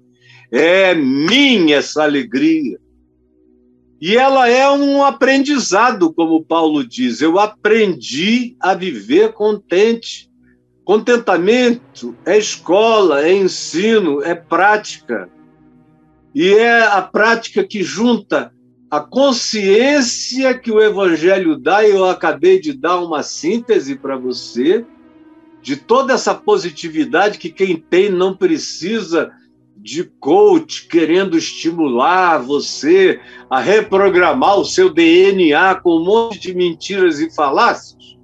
É 0.51 0.95
minha 0.95 1.75
essa 1.75 2.01
alegria. 2.01 2.79
E 3.99 4.15
ela 4.15 4.47
é 4.47 4.69
um 4.69 5.03
aprendizado, 5.03 6.13
como 6.13 6.43
Paulo 6.43 6.87
diz. 6.87 7.21
Eu 7.21 7.39
aprendi 7.39 8.55
a 8.59 8.73
viver 8.73 9.33
contente. 9.33 10.29
Contentamento 10.85 12.15
é 12.25 12.37
escola, 12.37 13.25
é 13.25 13.33
ensino, 13.33 14.21
é 14.21 14.35
prática. 14.35 15.29
E 16.33 16.53
é 16.53 16.83
a 16.83 17.01
prática 17.01 17.63
que 17.63 17.81
junta 17.81 18.53
a 18.89 19.01
consciência 19.01 20.57
que 20.57 20.71
o 20.71 20.81
Evangelho 20.81 21.57
dá, 21.57 21.85
e 21.85 21.91
eu 21.91 22.05
acabei 22.05 22.59
de 22.59 22.73
dar 22.73 22.99
uma 22.99 23.21
síntese 23.21 23.97
para 23.97 24.15
você, 24.15 24.85
de 25.61 25.75
toda 25.75 26.13
essa 26.13 26.33
positividade 26.33 27.37
que 27.37 27.49
quem 27.49 27.75
tem 27.75 28.09
não 28.09 28.37
precisa 28.37 29.31
de 29.87 30.03
coach 30.03 30.85
querendo 30.89 31.37
estimular 31.37 32.39
você 32.39 33.21
a 33.49 33.61
reprogramar 33.61 34.59
o 34.59 34.65
seu 34.65 34.93
DNA 34.93 35.75
com 35.75 35.95
um 35.95 36.03
monte 36.03 36.39
de 36.41 36.53
mentiras 36.53 37.21
e 37.21 37.33
falácias. 37.33 38.17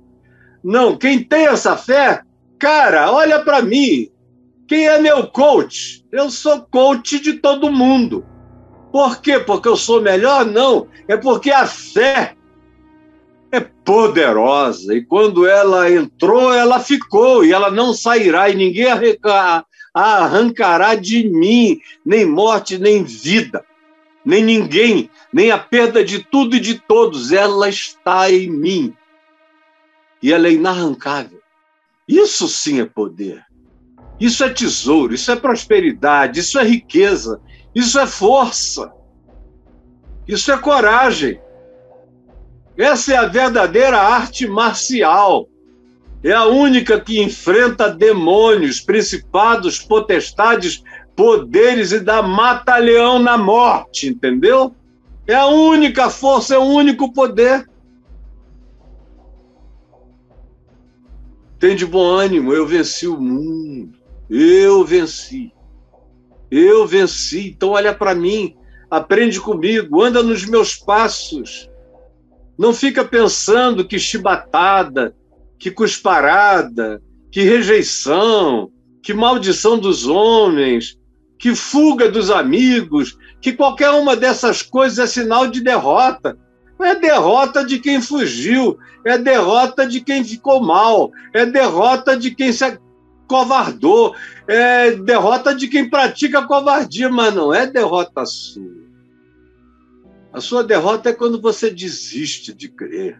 Não, 0.61 0.97
quem 0.97 1.23
tem 1.23 1.47
essa 1.47 1.77
fé, 1.77 2.21
cara, 2.59 3.09
olha 3.13 3.39
para 3.39 3.61
mim, 3.61 4.09
quem 4.67 4.87
é 4.87 4.99
meu 4.99 5.25
coach? 5.27 6.05
Eu 6.11 6.29
sou 6.29 6.63
coach 6.63 7.17
de 7.21 7.35
todo 7.35 7.71
mundo. 7.71 8.25
Por 8.91 9.21
quê? 9.21 9.39
Porque 9.39 9.69
eu 9.69 9.77
sou 9.77 10.01
melhor? 10.01 10.45
Não. 10.45 10.87
É 11.07 11.15
porque 11.15 11.49
a 11.49 11.65
fé 11.65 12.35
é 13.53 13.61
poderosa. 13.61 14.93
E 14.93 15.01
quando 15.01 15.47
ela 15.47 15.89
entrou, 15.89 16.53
ela 16.53 16.81
ficou. 16.81 17.45
E 17.45 17.53
ela 17.53 17.71
não 17.71 17.93
sairá. 17.93 18.49
E 18.49 18.55
ninguém 18.55 18.85
arrancará 19.93 20.95
de 20.95 21.29
mim 21.29 21.79
nem 22.05 22.25
morte, 22.25 22.77
nem 22.77 23.03
vida. 23.03 23.65
Nem 24.25 24.43
ninguém, 24.43 25.09
nem 25.33 25.51
a 25.51 25.57
perda 25.57 26.03
de 26.03 26.23
tudo 26.23 26.55
e 26.55 26.59
de 26.59 26.79
todos. 26.79 27.31
Ela 27.31 27.67
está 27.67 28.31
em 28.31 28.49
mim. 28.49 28.93
E 30.21 30.31
ela 30.31 30.47
é 30.47 30.53
inarrancável. 30.53 31.41
Isso 32.07 32.47
sim 32.47 32.79
é 32.79 32.85
poder. 32.85 33.45
Isso 34.19 34.43
é 34.43 34.49
tesouro, 34.49 35.13
isso 35.13 35.31
é 35.31 35.35
prosperidade, 35.35 36.39
isso 36.39 36.59
é 36.59 36.63
riqueza, 36.63 37.41
isso 37.73 37.99
é 37.99 38.05
força, 38.05 38.93
isso 40.27 40.51
é 40.51 40.57
coragem. 40.57 41.41
Essa 42.77 43.13
é 43.13 43.17
a 43.17 43.25
verdadeira 43.25 43.99
arte 43.99 44.47
marcial. 44.47 45.47
É 46.23 46.31
a 46.31 46.45
única 46.45 47.01
que 47.01 47.21
enfrenta 47.21 47.89
demônios, 47.89 48.79
principados, 48.79 49.79
potestades, 49.79 50.81
poderes 51.15 51.91
e 51.91 51.99
dá 51.99 52.21
mata-leão 52.21 53.19
na 53.19 53.37
morte, 53.37 54.07
entendeu? 54.07 54.73
É 55.27 55.35
a 55.35 55.47
única 55.47 56.09
força, 56.09 56.55
é 56.55 56.57
o 56.57 56.63
único 56.63 57.11
poder. 57.11 57.69
Tem 61.59 61.75
de 61.75 61.85
bom 61.85 62.05
ânimo, 62.05 62.53
eu 62.53 62.65
venci 62.65 63.07
o 63.07 63.19
mundo. 63.19 63.97
Eu 64.29 64.83
venci. 64.85 65.53
Eu 66.49 66.87
venci. 66.87 67.49
Então 67.49 67.71
olha 67.71 67.93
para 67.93 68.15
mim, 68.15 68.55
aprende 68.89 69.39
comigo, 69.39 70.01
anda 70.01 70.23
nos 70.23 70.45
meus 70.45 70.75
passos. 70.75 71.69
Não 72.57 72.73
fica 72.73 73.03
pensando 73.03 73.85
que 73.85 73.99
chibatada, 73.99 75.15
que 75.63 75.71
cusparada, 75.71 77.01
que 77.31 77.41
rejeição, 77.41 78.69
que 79.01 79.13
maldição 79.13 79.79
dos 79.79 80.05
homens, 80.05 80.99
que 81.39 81.55
fuga 81.55 82.11
dos 82.11 82.29
amigos, 82.29 83.17
que 83.39 83.53
qualquer 83.53 83.91
uma 83.91 84.13
dessas 84.13 84.61
coisas 84.61 84.99
é 84.99 85.07
sinal 85.07 85.47
de 85.47 85.61
derrota. 85.61 86.37
É 86.81 86.95
derrota 86.95 87.63
de 87.63 87.79
quem 87.79 88.01
fugiu, 88.01 88.77
é 89.05 89.17
derrota 89.17 89.87
de 89.87 90.01
quem 90.01 90.21
ficou 90.21 90.61
mal, 90.61 91.13
é 91.33 91.45
derrota 91.45 92.17
de 92.17 92.35
quem 92.35 92.51
se 92.51 92.77
covardou, 93.25 94.13
é 94.45 94.91
derrota 94.91 95.55
de 95.55 95.69
quem 95.69 95.89
pratica 95.89 96.45
covardia, 96.45 97.07
mas 97.07 97.33
não 97.33 97.53
é 97.53 97.65
derrota 97.65 98.25
sua. 98.25 98.83
A 100.33 100.41
sua 100.41 100.61
derrota 100.61 101.11
é 101.11 101.13
quando 101.13 101.39
você 101.39 101.69
desiste 101.69 102.53
de 102.53 102.67
crer. 102.67 103.17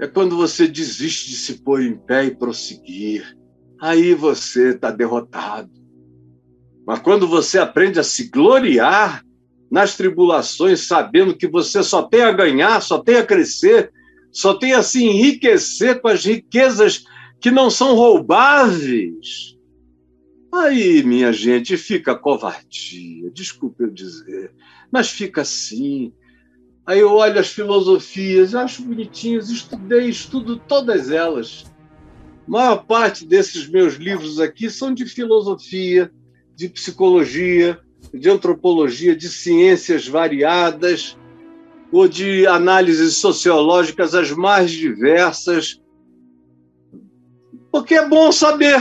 É 0.00 0.06
quando 0.06 0.36
você 0.36 0.68
desiste 0.68 1.30
de 1.30 1.36
se 1.36 1.62
pôr 1.62 1.82
em 1.82 1.96
pé 1.96 2.26
e 2.26 2.34
prosseguir. 2.34 3.36
Aí 3.80 4.14
você 4.14 4.70
está 4.70 4.90
derrotado. 4.90 5.70
Mas 6.86 7.00
quando 7.00 7.26
você 7.26 7.58
aprende 7.58 7.98
a 7.98 8.04
se 8.04 8.28
gloriar 8.28 9.24
nas 9.70 9.96
tribulações, 9.96 10.86
sabendo 10.86 11.36
que 11.36 11.48
você 11.48 11.82
só 11.82 12.02
tem 12.02 12.22
a 12.22 12.32
ganhar, 12.32 12.80
só 12.80 12.98
tem 12.98 13.16
a 13.16 13.26
crescer, 13.26 13.90
só 14.30 14.54
tem 14.54 14.72
a 14.72 14.82
se 14.82 15.02
enriquecer 15.02 16.00
com 16.00 16.08
as 16.08 16.24
riquezas 16.24 17.04
que 17.40 17.50
não 17.50 17.70
são 17.70 17.94
roubáveis. 17.94 19.56
Aí, 20.52 21.02
minha 21.02 21.32
gente, 21.32 21.76
fica 21.76 22.14
covardia, 22.14 23.30
desculpe 23.30 23.82
eu 23.82 23.90
dizer, 23.90 24.52
mas 24.90 25.10
fica 25.10 25.42
assim. 25.42 26.12
Aí 26.86 27.00
eu 27.00 27.12
olho 27.12 27.40
as 27.40 27.48
filosofias, 27.48 28.54
acho 28.54 28.82
bonitinhas, 28.82 29.50
estudei, 29.50 30.08
estudo 30.08 30.56
todas 30.56 31.10
elas. 31.10 31.66
A 32.46 32.50
maior 32.50 32.84
parte 32.84 33.26
desses 33.26 33.68
meus 33.68 33.94
livros 33.94 34.38
aqui 34.38 34.70
são 34.70 34.94
de 34.94 35.04
filosofia, 35.04 36.10
de 36.54 36.68
psicologia, 36.68 37.80
de 38.14 38.30
antropologia, 38.30 39.16
de 39.16 39.28
ciências 39.28 40.06
variadas, 40.06 41.18
ou 41.90 42.06
de 42.06 42.46
análises 42.46 43.16
sociológicas 43.16 44.14
as 44.14 44.30
mais 44.30 44.70
diversas, 44.70 45.80
porque 47.70 47.94
é 47.94 48.08
bom 48.08 48.30
saber. 48.32 48.80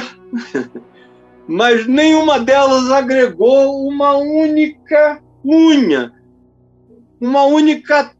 Mas 1.47 1.85
nenhuma 1.85 2.39
delas 2.39 2.89
agregou 2.89 3.87
uma 3.87 4.15
única 4.15 5.21
unha, 5.43 6.11
uma 7.19 7.43
única 7.43 8.13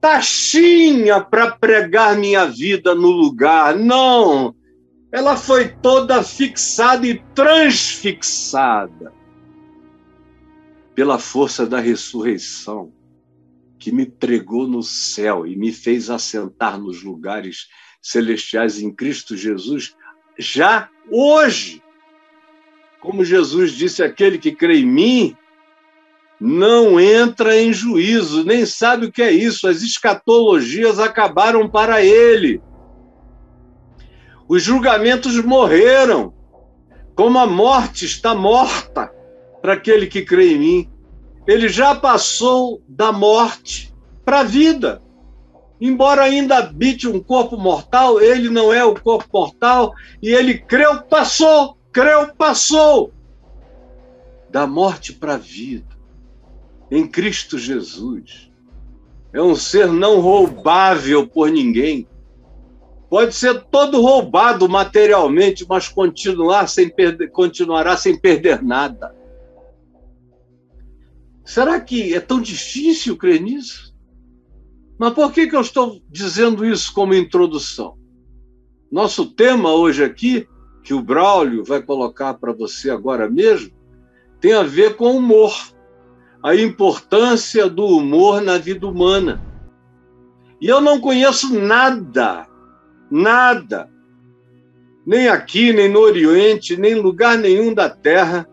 taxinha 0.00 1.20
para 1.20 1.50
pregar 1.50 2.16
minha 2.16 2.46
vida 2.46 2.94
no 2.94 3.10
lugar. 3.10 3.76
Não! 3.76 4.54
Ela 5.10 5.36
foi 5.36 5.68
toda 5.68 6.22
fixada 6.22 7.06
e 7.06 7.22
transfixada 7.34 9.12
pela 10.94 11.18
força 11.18 11.66
da 11.66 11.78
ressurreição, 11.78 12.92
que 13.78 13.92
me 13.92 14.06
pregou 14.06 14.66
no 14.66 14.82
céu 14.82 15.46
e 15.46 15.54
me 15.56 15.72
fez 15.72 16.08
assentar 16.08 16.78
nos 16.78 17.02
lugares 17.02 17.68
celestiais 18.00 18.80
em 18.80 18.92
Cristo 18.92 19.36
Jesus 19.36 19.94
já 20.38 20.88
hoje. 21.10 21.82
Como 23.00 23.24
Jesus 23.24 23.72
disse, 23.72 24.02
aquele 24.02 24.38
que 24.38 24.52
crê 24.52 24.80
em 24.80 24.86
mim 24.86 25.36
não 26.40 27.00
entra 27.00 27.56
em 27.56 27.72
juízo, 27.72 28.44
nem 28.44 28.66
sabe 28.66 29.06
o 29.06 29.12
que 29.12 29.22
é 29.22 29.30
isso. 29.30 29.66
As 29.66 29.82
escatologias 29.82 30.98
acabaram 30.98 31.68
para 31.68 32.02
ele. 32.02 32.60
Os 34.48 34.62
julgamentos 34.62 35.42
morreram, 35.42 36.32
como 37.14 37.38
a 37.38 37.46
morte 37.46 38.04
está 38.04 38.34
morta 38.34 39.10
para 39.62 39.72
aquele 39.72 40.06
que 40.06 40.22
crê 40.22 40.52
em 40.52 40.58
mim. 40.58 40.90
Ele 41.46 41.68
já 41.68 41.94
passou 41.94 42.82
da 42.86 43.10
morte 43.10 43.92
para 44.24 44.40
a 44.40 44.44
vida. 44.44 45.02
Embora 45.80 46.22
ainda 46.22 46.58
habite 46.58 47.08
um 47.08 47.20
corpo 47.20 47.56
mortal, 47.56 48.20
ele 48.20 48.48
não 48.48 48.72
é 48.72 48.84
o 48.84 48.94
corpo 48.94 49.28
mortal 49.32 49.92
e 50.22 50.30
ele 50.30 50.58
creu, 50.58 51.02
passou, 51.02 51.76
creu, 51.92 52.28
passou 52.34 53.12
da 54.50 54.66
morte 54.66 55.12
para 55.12 55.34
a 55.34 55.38
vida 55.38 55.95
em 56.90 57.06
Cristo 57.06 57.58
Jesus. 57.58 58.50
É 59.32 59.42
um 59.42 59.54
ser 59.54 59.88
não 59.88 60.20
roubável 60.20 61.26
por 61.26 61.50
ninguém. 61.50 62.08
Pode 63.08 63.34
ser 63.34 63.64
todo 63.70 64.00
roubado 64.00 64.68
materialmente, 64.68 65.64
mas 65.68 65.88
continuar 65.88 66.68
sem 66.68 66.88
perder, 66.88 67.30
continuará 67.30 67.96
sem 67.96 68.18
perder 68.18 68.62
nada. 68.62 69.14
Será 71.44 71.80
que 71.80 72.14
é 72.14 72.20
tão 72.20 72.40
difícil 72.40 73.16
crer 73.16 73.40
nisso? 73.40 73.94
Mas 74.98 75.12
por 75.12 75.30
que, 75.32 75.46
que 75.46 75.54
eu 75.54 75.60
estou 75.60 76.00
dizendo 76.10 76.64
isso 76.64 76.92
como 76.92 77.14
introdução? 77.14 77.96
Nosso 78.90 79.26
tema 79.26 79.72
hoje 79.72 80.02
aqui, 80.02 80.48
que 80.82 80.94
o 80.94 81.02
Braulio 81.02 81.64
vai 81.64 81.82
colocar 81.82 82.34
para 82.34 82.52
você 82.52 82.90
agora 82.90 83.28
mesmo, 83.28 83.70
tem 84.40 84.52
a 84.54 84.62
ver 84.62 84.96
com 84.96 85.16
humor, 85.16 85.52
a 86.42 86.54
importância 86.54 87.68
do 87.68 87.84
humor 87.84 88.40
na 88.40 88.58
vida 88.58 88.86
humana. 88.86 89.42
E 90.60 90.68
eu 90.68 90.80
não 90.80 91.00
conheço 91.00 91.58
nada, 91.58 92.46
nada, 93.10 93.90
nem 95.06 95.28
aqui, 95.28 95.72
nem 95.72 95.88
no 95.88 96.00
Oriente, 96.00 96.76
nem 96.76 96.92
em 96.92 97.00
lugar 97.00 97.38
nenhum 97.38 97.72
da 97.72 97.88
Terra, 97.88 98.48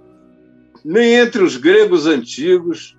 nem 0.84 1.16
entre 1.16 1.42
os 1.42 1.58
gregos 1.58 2.06
antigos, 2.06 2.98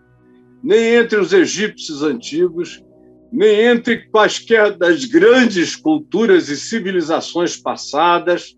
nem 0.62 0.94
entre 0.94 1.18
os 1.18 1.32
egípcios 1.32 2.02
antigos, 2.02 2.82
nem 3.30 3.66
entre 3.66 4.08
quaisquer 4.08 4.76
das 4.76 5.04
grandes 5.04 5.76
culturas 5.76 6.48
e 6.48 6.56
civilizações 6.56 7.56
passadas. 7.56 8.56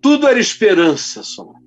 Tudo 0.00 0.28
era 0.28 0.38
esperança 0.38 1.22
só. 1.22 1.59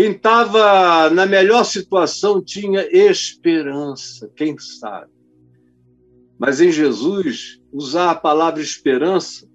Quem 0.00 0.12
estava 0.12 1.10
na 1.10 1.26
melhor 1.26 1.62
situação 1.62 2.42
tinha 2.42 2.88
esperança, 2.90 4.32
quem 4.34 4.58
sabe. 4.58 5.10
Mas 6.38 6.58
em 6.58 6.72
Jesus, 6.72 7.60
usar 7.70 8.12
a 8.12 8.14
palavra 8.14 8.62
esperança, 8.62 9.46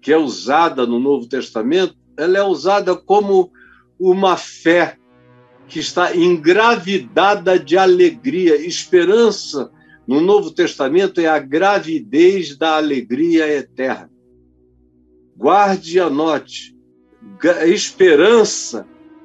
que 0.00 0.12
é 0.12 0.18
usada 0.18 0.84
no 0.84 0.98
Novo 0.98 1.28
Testamento, 1.28 1.94
ela 2.16 2.36
é 2.36 2.42
usada 2.42 2.96
como 2.96 3.52
uma 3.96 4.36
fé 4.36 4.98
que 5.68 5.78
está 5.78 6.16
engravidada 6.16 7.56
de 7.56 7.78
alegria. 7.78 8.56
Esperança 8.56 9.70
no 10.04 10.20
Novo 10.20 10.50
Testamento 10.50 11.20
é 11.20 11.28
a 11.28 11.38
gravidez 11.38 12.56
da 12.58 12.76
alegria 12.76 13.46
eterna. 13.46 14.10
Guarde 15.36 15.98
e 15.98 16.00
anote. 16.00 16.76
Esperança 17.64 18.84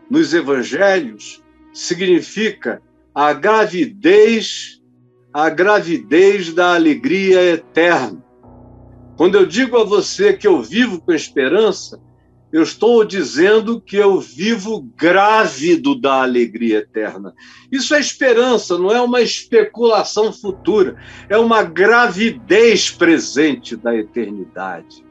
nos 0.09 0.33
evangelhos 0.33 1.43
significa 1.73 2.81
a 3.13 3.33
gravidez, 3.33 4.81
a 5.33 5.49
gravidez 5.49 6.53
da 6.53 6.75
alegria 6.75 7.41
eterna. 7.41 8.23
Quando 9.15 9.35
eu 9.35 9.45
digo 9.45 9.77
a 9.77 9.83
você 9.83 10.33
que 10.33 10.47
eu 10.47 10.61
vivo 10.61 11.01
com 11.01 11.11
esperança, 11.11 11.99
eu 12.51 12.63
estou 12.63 13.03
dizendo 13.03 13.81
que 13.81 13.97
eu 13.97 14.21
vivo 14.21 14.81
grávido 14.95 15.99
da 15.99 16.21
alegria 16.21 16.79
eterna. 16.79 17.33
Isso 17.71 17.93
é 17.93 17.99
esperança, 17.99 18.77
não 18.77 18.91
é 18.91 19.01
uma 19.01 19.21
especulação 19.21 20.31
futura, 20.31 20.95
é 21.27 21.37
uma 21.37 21.61
gravidez 21.63 22.89
presente 22.89 23.75
da 23.75 23.95
eternidade. 23.95 25.05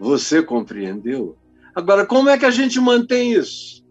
Você 0.00 0.42
compreendeu? 0.42 1.36
Agora, 1.74 2.04
como 2.04 2.28
é 2.28 2.36
que 2.36 2.46
a 2.46 2.50
gente 2.50 2.80
mantém 2.80 3.32
isso? 3.32 3.85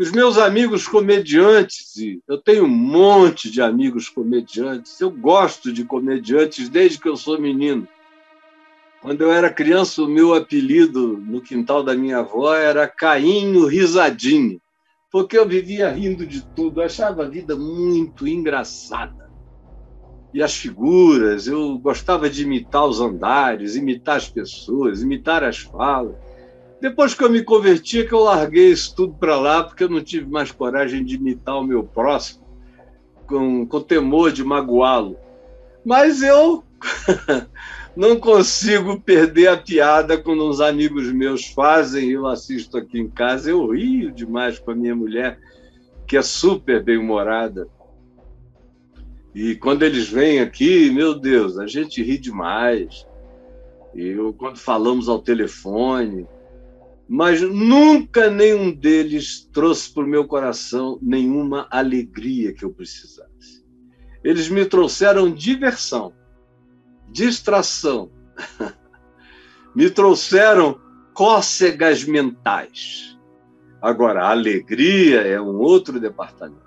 Os 0.00 0.10
meus 0.10 0.38
amigos 0.38 0.88
comediantes, 0.88 1.92
eu 2.26 2.38
tenho 2.38 2.64
um 2.64 2.68
monte 2.68 3.50
de 3.50 3.60
amigos 3.60 4.08
comediantes, 4.08 4.98
eu 4.98 5.10
gosto 5.10 5.70
de 5.70 5.84
comediantes 5.84 6.70
desde 6.70 6.98
que 6.98 7.06
eu 7.06 7.18
sou 7.18 7.38
menino. 7.38 7.86
Quando 9.02 9.20
eu 9.20 9.30
era 9.30 9.52
criança, 9.52 10.02
o 10.02 10.08
meu 10.08 10.32
apelido 10.32 11.18
no 11.18 11.42
quintal 11.42 11.82
da 11.82 11.94
minha 11.94 12.20
avó 12.20 12.54
era 12.54 12.88
Cainho 12.88 13.66
Risadinho, 13.66 14.58
porque 15.12 15.36
eu 15.36 15.46
vivia 15.46 15.90
rindo 15.90 16.26
de 16.26 16.40
tudo, 16.56 16.80
achava 16.80 17.24
a 17.24 17.28
vida 17.28 17.54
muito 17.54 18.26
engraçada. 18.26 19.30
E 20.32 20.42
as 20.42 20.56
figuras, 20.56 21.46
eu 21.46 21.76
gostava 21.76 22.30
de 22.30 22.44
imitar 22.44 22.86
os 22.86 23.02
andares, 23.02 23.76
imitar 23.76 24.16
as 24.16 24.30
pessoas, 24.30 25.02
imitar 25.02 25.44
as 25.44 25.58
falas. 25.58 26.29
Depois 26.80 27.12
que 27.12 27.22
eu 27.22 27.30
me 27.30 27.42
converti, 27.42 28.04
que 28.04 28.12
eu 28.12 28.20
larguei 28.20 28.70
isso 28.70 28.94
tudo 28.96 29.14
para 29.14 29.36
lá, 29.36 29.62
porque 29.62 29.84
eu 29.84 29.88
não 29.88 30.02
tive 30.02 30.30
mais 30.30 30.50
coragem 30.50 31.04
de 31.04 31.16
imitar 31.16 31.58
o 31.58 31.64
meu 31.64 31.84
próximo, 31.84 32.42
com, 33.26 33.66
com 33.66 33.80
temor 33.80 34.32
de 34.32 34.42
magoá-lo. 34.42 35.18
Mas 35.84 36.22
eu 36.22 36.64
não 37.94 38.18
consigo 38.18 38.98
perder 38.98 39.48
a 39.48 39.58
piada 39.58 40.16
quando 40.16 40.48
uns 40.48 40.60
amigos 40.60 41.12
meus 41.12 41.46
fazem, 41.46 42.10
eu 42.10 42.26
assisto 42.26 42.78
aqui 42.78 42.98
em 42.98 43.10
casa, 43.10 43.50
eu 43.50 43.70
rio 43.70 44.10
demais 44.10 44.58
com 44.58 44.70
a 44.70 44.74
minha 44.74 44.96
mulher, 44.96 45.38
que 46.06 46.16
é 46.16 46.22
super 46.22 46.82
bem-humorada. 46.82 47.68
E 49.34 49.54
quando 49.54 49.82
eles 49.82 50.08
vêm 50.08 50.40
aqui, 50.40 50.90
meu 50.90 51.14
Deus, 51.14 51.58
a 51.58 51.66
gente 51.66 52.02
ri 52.02 52.16
demais. 52.16 53.06
Eu, 53.94 54.32
quando 54.32 54.58
falamos 54.58 55.08
ao 55.08 55.20
telefone, 55.20 56.26
mas 57.10 57.42
nunca 57.42 58.30
nenhum 58.30 58.72
deles 58.72 59.46
trouxe 59.52 59.92
para 59.92 60.04
o 60.04 60.08
meu 60.08 60.24
coração 60.24 60.96
nenhuma 61.02 61.66
alegria 61.70 62.54
que 62.54 62.64
eu 62.64 62.72
precisasse. 62.72 63.64
Eles 64.22 64.48
me 64.48 64.64
trouxeram 64.64 65.30
diversão 65.30 66.14
distração. 67.10 68.10
Me 69.74 69.88
trouxeram 69.88 70.80
cócegas 71.14 72.04
mentais. 72.04 73.16
Agora, 73.80 74.24
a 74.24 74.30
alegria 74.30 75.20
é 75.20 75.40
um 75.40 75.58
outro 75.58 76.00
departamento, 76.00 76.58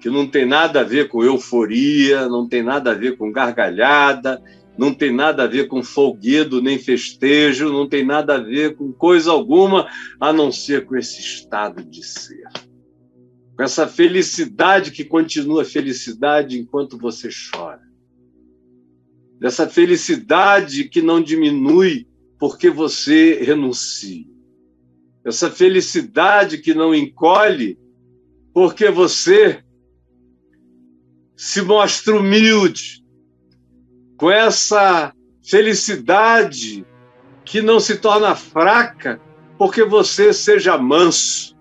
que 0.00 0.08
não 0.08 0.26
tem 0.26 0.46
nada 0.46 0.80
a 0.80 0.84
ver 0.84 1.08
com 1.08 1.22
euforia, 1.22 2.26
não 2.26 2.48
tem 2.48 2.62
nada 2.62 2.92
a 2.92 2.94
ver 2.94 3.16
com 3.16 3.30
gargalhada, 3.30 4.42
não 4.78 4.92
tem 4.92 5.12
nada 5.12 5.44
a 5.44 5.46
ver 5.46 5.68
com 5.68 5.82
folguedo 5.82 6.60
nem 6.60 6.78
festejo, 6.78 7.72
não 7.72 7.88
tem 7.88 8.04
nada 8.04 8.36
a 8.36 8.38
ver 8.38 8.76
com 8.76 8.92
coisa 8.92 9.30
alguma, 9.30 9.88
a 10.20 10.32
não 10.32 10.52
ser 10.52 10.84
com 10.84 10.96
esse 10.96 11.20
estado 11.20 11.84
de 11.84 12.04
ser. 12.04 12.44
Com 13.56 13.62
essa 13.62 13.88
felicidade 13.88 14.90
que 14.90 15.04
continua 15.04 15.64
felicidade 15.64 16.58
enquanto 16.58 16.98
você 16.98 17.28
chora. 17.50 17.80
Dessa 19.38 19.68
felicidade 19.68 20.88
que 20.88 21.00
não 21.00 21.22
diminui 21.22 22.06
porque 22.38 22.68
você 22.68 23.42
renuncia, 23.42 24.26
essa 25.24 25.50
felicidade 25.50 26.58
que 26.58 26.72
não 26.72 26.94
encolhe 26.94 27.78
porque 28.54 28.90
você 28.90 29.62
se 31.36 31.60
mostra 31.62 32.16
humilde, 32.16 33.04
com 34.16 34.30
essa 34.30 35.12
felicidade 35.42 36.84
que 37.44 37.60
não 37.60 37.78
se 37.78 37.98
torna 37.98 38.34
fraca 38.34 39.20
porque 39.56 39.84
você 39.84 40.32
seja 40.32 40.76
manso, 40.76 41.56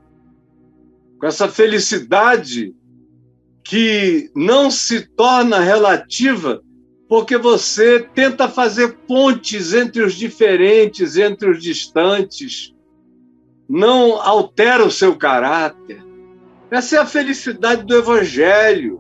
com 1.19 1.27
essa 1.27 1.47
felicidade 1.47 2.75
que 3.63 4.29
não 4.35 4.69
se 4.69 5.01
torna 5.01 5.59
relativa 5.59 6.61
porque 7.07 7.37
você 7.37 7.99
tenta 7.99 8.49
fazer 8.49 8.97
pontes 9.07 9.73
entre 9.73 10.03
os 10.03 10.15
diferentes, 10.15 11.17
entre 11.17 11.49
os 11.49 11.61
distantes, 11.61 12.73
não 13.69 14.19
altera 14.21 14.83
o 14.83 14.91
seu 14.91 15.15
caráter. 15.15 16.03
Essa 16.71 16.97
é 16.97 16.99
a 16.99 17.05
felicidade 17.05 17.85
do 17.85 17.95
Evangelho, 17.95 18.99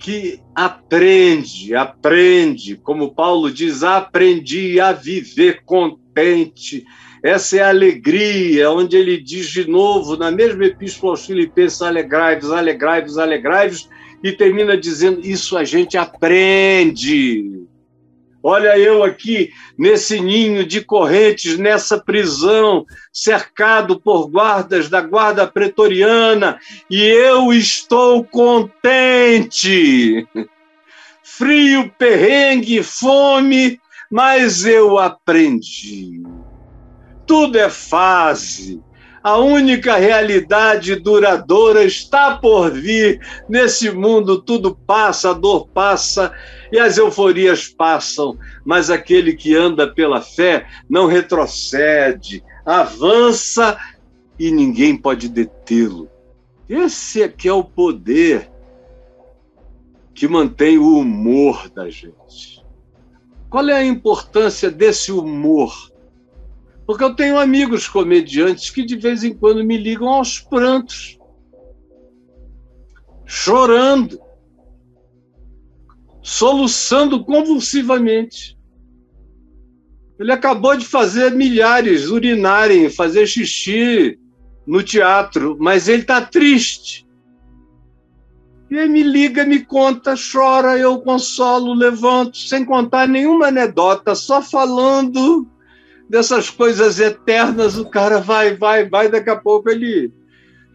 que 0.00 0.40
aprende, 0.54 1.74
aprende, 1.74 2.74
como 2.76 3.14
Paulo 3.14 3.52
diz, 3.52 3.82
aprendi 3.82 4.80
a 4.80 4.92
viver 4.92 5.62
contente. 5.64 6.84
Essa 7.22 7.58
é 7.58 7.60
a 7.60 7.68
alegria, 7.68 8.70
onde 8.70 8.96
ele 8.96 9.18
diz 9.18 9.50
de 9.50 9.68
novo, 9.68 10.16
na 10.16 10.30
mesma 10.30 10.64
epístola 10.64 11.12
aos 11.12 11.26
Filipenses: 11.26 11.82
alegrai-vos, 11.82 12.50
alegrai-vos, 12.50 13.18
alegrai-vos 13.18 13.90
e 14.24 14.32
termina 14.32 14.74
dizendo: 14.74 15.20
Isso 15.20 15.56
a 15.56 15.64
gente 15.64 15.98
aprende. 15.98 17.68
Olha 18.42 18.78
eu 18.78 19.02
aqui 19.02 19.52
nesse 19.76 20.18
ninho 20.18 20.64
de 20.64 20.82
correntes, 20.82 21.58
nessa 21.58 21.98
prisão, 21.98 22.86
cercado 23.12 24.00
por 24.00 24.30
guardas 24.30 24.88
da 24.88 25.02
guarda 25.02 25.46
pretoriana, 25.46 26.58
e 26.88 27.02
eu 27.02 27.52
estou 27.52 28.24
contente. 28.24 29.46
Frio, 31.22 31.92
perrengue, 31.98 32.82
fome, 32.82 33.78
mas 34.10 34.64
eu 34.64 34.98
aprendi. 34.98 36.22
Tudo 37.26 37.58
é 37.58 37.68
fase. 37.68 38.80
A 39.22 39.36
única 39.36 39.96
realidade 39.96 40.96
duradoura 40.96 41.84
está 41.84 42.38
por 42.38 42.70
vir. 42.70 43.20
Nesse 43.48 43.90
mundo 43.90 44.40
tudo 44.40 44.74
passa, 44.74 45.30
a 45.30 45.34
dor 45.34 45.68
passa 45.68 46.32
e 46.72 46.78
as 46.78 46.96
euforias 46.98 47.68
passam, 47.68 48.38
mas 48.64 48.90
aquele 48.90 49.34
que 49.34 49.54
anda 49.54 49.92
pela 49.92 50.20
fé 50.20 50.66
não 50.88 51.06
retrocede, 51.06 52.44
avança 52.64 53.78
e 54.38 54.50
ninguém 54.50 54.96
pode 54.96 55.28
detê-lo. 55.28 56.08
Esse 56.68 57.22
aqui 57.22 57.48
é, 57.48 57.50
é 57.50 57.54
o 57.54 57.64
poder 57.64 58.50
que 60.14 60.28
mantém 60.28 60.78
o 60.78 60.98
humor 60.98 61.68
da 61.70 61.90
gente. 61.90 62.64
Qual 63.48 63.68
é 63.68 63.74
a 63.74 63.84
importância 63.84 64.70
desse 64.70 65.10
humor? 65.10 65.90
Porque 66.86 67.02
eu 67.02 67.14
tenho 67.14 67.38
amigos 67.38 67.88
comediantes 67.88 68.70
que 68.70 68.84
de 68.84 68.96
vez 68.96 69.24
em 69.24 69.34
quando 69.34 69.64
me 69.64 69.76
ligam 69.76 70.08
aos 70.08 70.38
prantos, 70.38 71.18
chorando 73.26 74.20
soluçando 76.22 77.24
convulsivamente. 77.24 78.58
Ele 80.18 80.32
acabou 80.32 80.76
de 80.76 80.86
fazer 80.86 81.32
milhares 81.32 82.08
urinarem, 82.08 82.90
fazer 82.90 83.26
xixi 83.26 84.18
no 84.66 84.82
teatro, 84.82 85.56
mas 85.58 85.88
ele 85.88 86.02
está 86.02 86.20
triste. 86.20 87.06
E 88.70 88.78
aí 88.78 88.88
me 88.88 89.02
liga, 89.02 89.44
me 89.44 89.64
conta, 89.64 90.14
chora, 90.14 90.78
eu 90.78 91.00
consolo, 91.00 91.74
levanto, 91.74 92.36
sem 92.36 92.64
contar 92.64 93.08
nenhuma 93.08 93.48
anedota, 93.48 94.14
só 94.14 94.40
falando 94.40 95.48
dessas 96.08 96.50
coisas 96.50 97.00
eternas. 97.00 97.76
O 97.76 97.86
cara 97.88 98.20
vai, 98.20 98.56
vai, 98.56 98.88
vai, 98.88 99.08
daqui 99.08 99.30
a 99.30 99.36
pouco 99.36 99.70
ele 99.70 100.12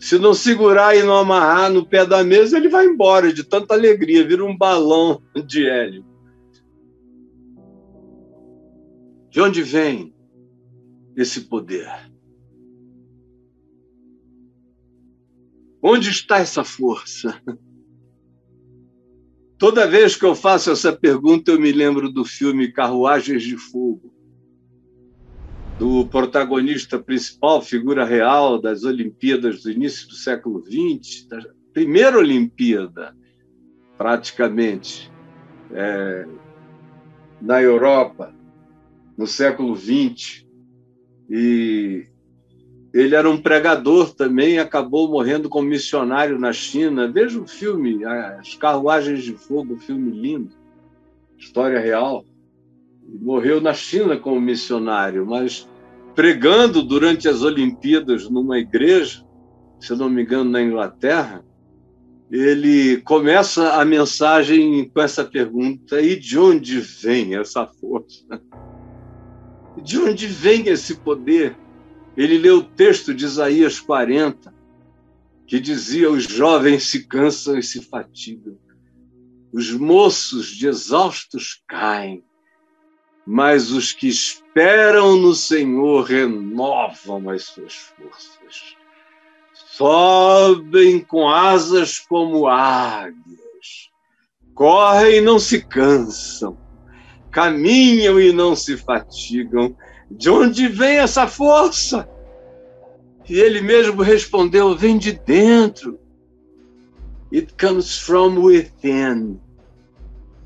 se 0.06 0.20
não 0.20 0.36
segurar 0.36 0.96
e 0.96 1.02
não 1.02 1.18
amarrar 1.18 1.72
no 1.72 1.84
pé 1.84 2.06
da 2.06 2.24
mesa, 2.24 2.58
ele 2.58 2.70
vai 2.70 2.86
embora 2.86 3.34
de 3.34 3.44
tanta 3.44 3.74
alegria, 3.74 4.24
vira 4.24 4.46
um 4.46 4.56
balão 4.56 5.20
de 5.48 5.68
hélio. 5.68 6.06
De 9.32 9.42
onde 9.42 9.64
vem 9.64 10.14
esse 11.18 11.42
poder? 11.42 11.90
Onde 15.82 16.12
está 16.12 16.38
essa 16.38 16.64
força? 16.64 17.42
Toda 19.58 19.88
vez 19.88 20.16
que 20.16 20.24
eu 20.24 20.36
faço 20.36 20.70
essa 20.70 20.94
pergunta, 20.94 21.50
eu 21.50 21.60
me 21.60 21.72
lembro 21.72 22.12
do 22.12 22.24
filme 22.24 22.72
Carruagens 22.72 23.42
de 23.42 23.58
Fogo 23.58 24.15
do 25.78 26.08
protagonista 26.08 26.98
principal, 26.98 27.62
figura 27.62 28.06
real 28.06 28.60
das 28.60 28.84
Olimpíadas 28.84 29.64
do 29.64 29.72
início 29.72 30.08
do 30.08 30.16
século 30.16 30.64
XX, 30.64 31.28
da 31.28 31.40
primeira 31.74 32.18
Olimpíada, 32.18 33.16
praticamente, 33.98 35.12
é, 35.72 36.26
na 37.42 37.62
Europa, 37.62 38.34
no 39.18 39.28
século 39.28 39.76
XX. 39.76 40.46
E 41.30 42.08
ele 42.94 43.16
era 43.16 43.30
um 43.30 43.42
pregador 43.42 44.14
também, 44.14 44.58
acabou 44.58 45.10
morrendo 45.10 45.50
como 45.50 45.68
missionário 45.68 46.40
na 46.40 46.54
China. 46.54 47.12
Veja 47.12 47.40
o 47.40 47.48
filme, 47.48 48.06
As 48.06 48.56
Carruagens 48.56 49.24
de 49.24 49.34
Fogo, 49.34 49.76
filme 49.76 50.12
lindo, 50.12 50.56
história 51.38 51.80
real 51.80 52.24
morreu 53.08 53.62
na 53.62 53.74
China 53.74 54.18
como 54.18 54.40
missionário, 54.40 55.26
mas 55.26 55.70
pregando 56.16 56.82
durante 56.82 57.28
as 57.28 57.42
Olimpíadas 57.42 58.30
numa 58.30 58.58
igreja, 58.58 59.26
se 59.80 59.96
não 59.96 60.10
me 60.10 60.24
engano, 60.24 60.50
na 60.50 60.62
Inglaterra, 60.62 61.44
ele 62.32 63.02
começa 63.02 63.74
a 63.74 63.86
mensagem 63.86 64.90
com 64.90 65.02
essa 65.02 65.24
pergunta: 65.24 66.02
e 66.02 66.16
de 66.16 66.40
onde 66.40 66.80
vem 66.80 67.36
essa 67.36 67.68
força? 67.68 68.26
De 69.84 70.00
onde 70.00 70.26
vem 70.26 70.70
esse 70.70 70.96
poder? 70.96 71.54
Ele 72.16 72.38
leu 72.38 72.60
o 72.60 72.64
texto 72.64 73.14
de 73.14 73.26
Isaías 73.26 73.78
40, 73.78 74.54
que 75.46 75.60
dizia: 75.60 76.10
Os 76.10 76.24
jovens 76.24 76.90
se 76.90 77.06
cansam 77.06 77.58
e 77.58 77.62
se 77.62 77.82
fatigam, 77.82 78.58
os 79.52 79.72
moços 79.74 80.48
de 80.48 80.66
exaustos 80.66 81.62
caem, 81.68 82.24
mas 83.26 83.72
os 83.72 83.92
que 83.92 84.08
esperam 84.08 85.18
no 85.18 85.34
Senhor 85.34 86.04
renovam 86.04 87.30
as 87.30 87.44
suas 87.44 87.74
forças. 87.74 88.76
Sobem 89.54 91.02
com 91.02 91.28
asas 91.28 92.00
como 92.00 92.48
águias, 92.48 93.90
correm 94.54 95.18
e 95.18 95.22
não 95.22 95.40
se 95.40 95.66
cansam, 95.66 96.58
caminham 97.32 98.20
e 98.20 98.32
não 98.32 98.56
se 98.56 98.78
fatigam. 98.78 99.76
De 100.10 100.30
onde 100.30 100.68
vem 100.68 100.98
essa 100.98 101.28
força? 101.28 102.08
E 103.28 103.40
ele 103.40 103.60
mesmo 103.60 104.02
respondeu: 104.02 104.76
vem 104.76 104.98
de 104.98 105.14
dentro. 105.14 106.00
It 107.34 107.56
comes 107.60 107.98
from 107.98 108.40
within. 108.40 109.40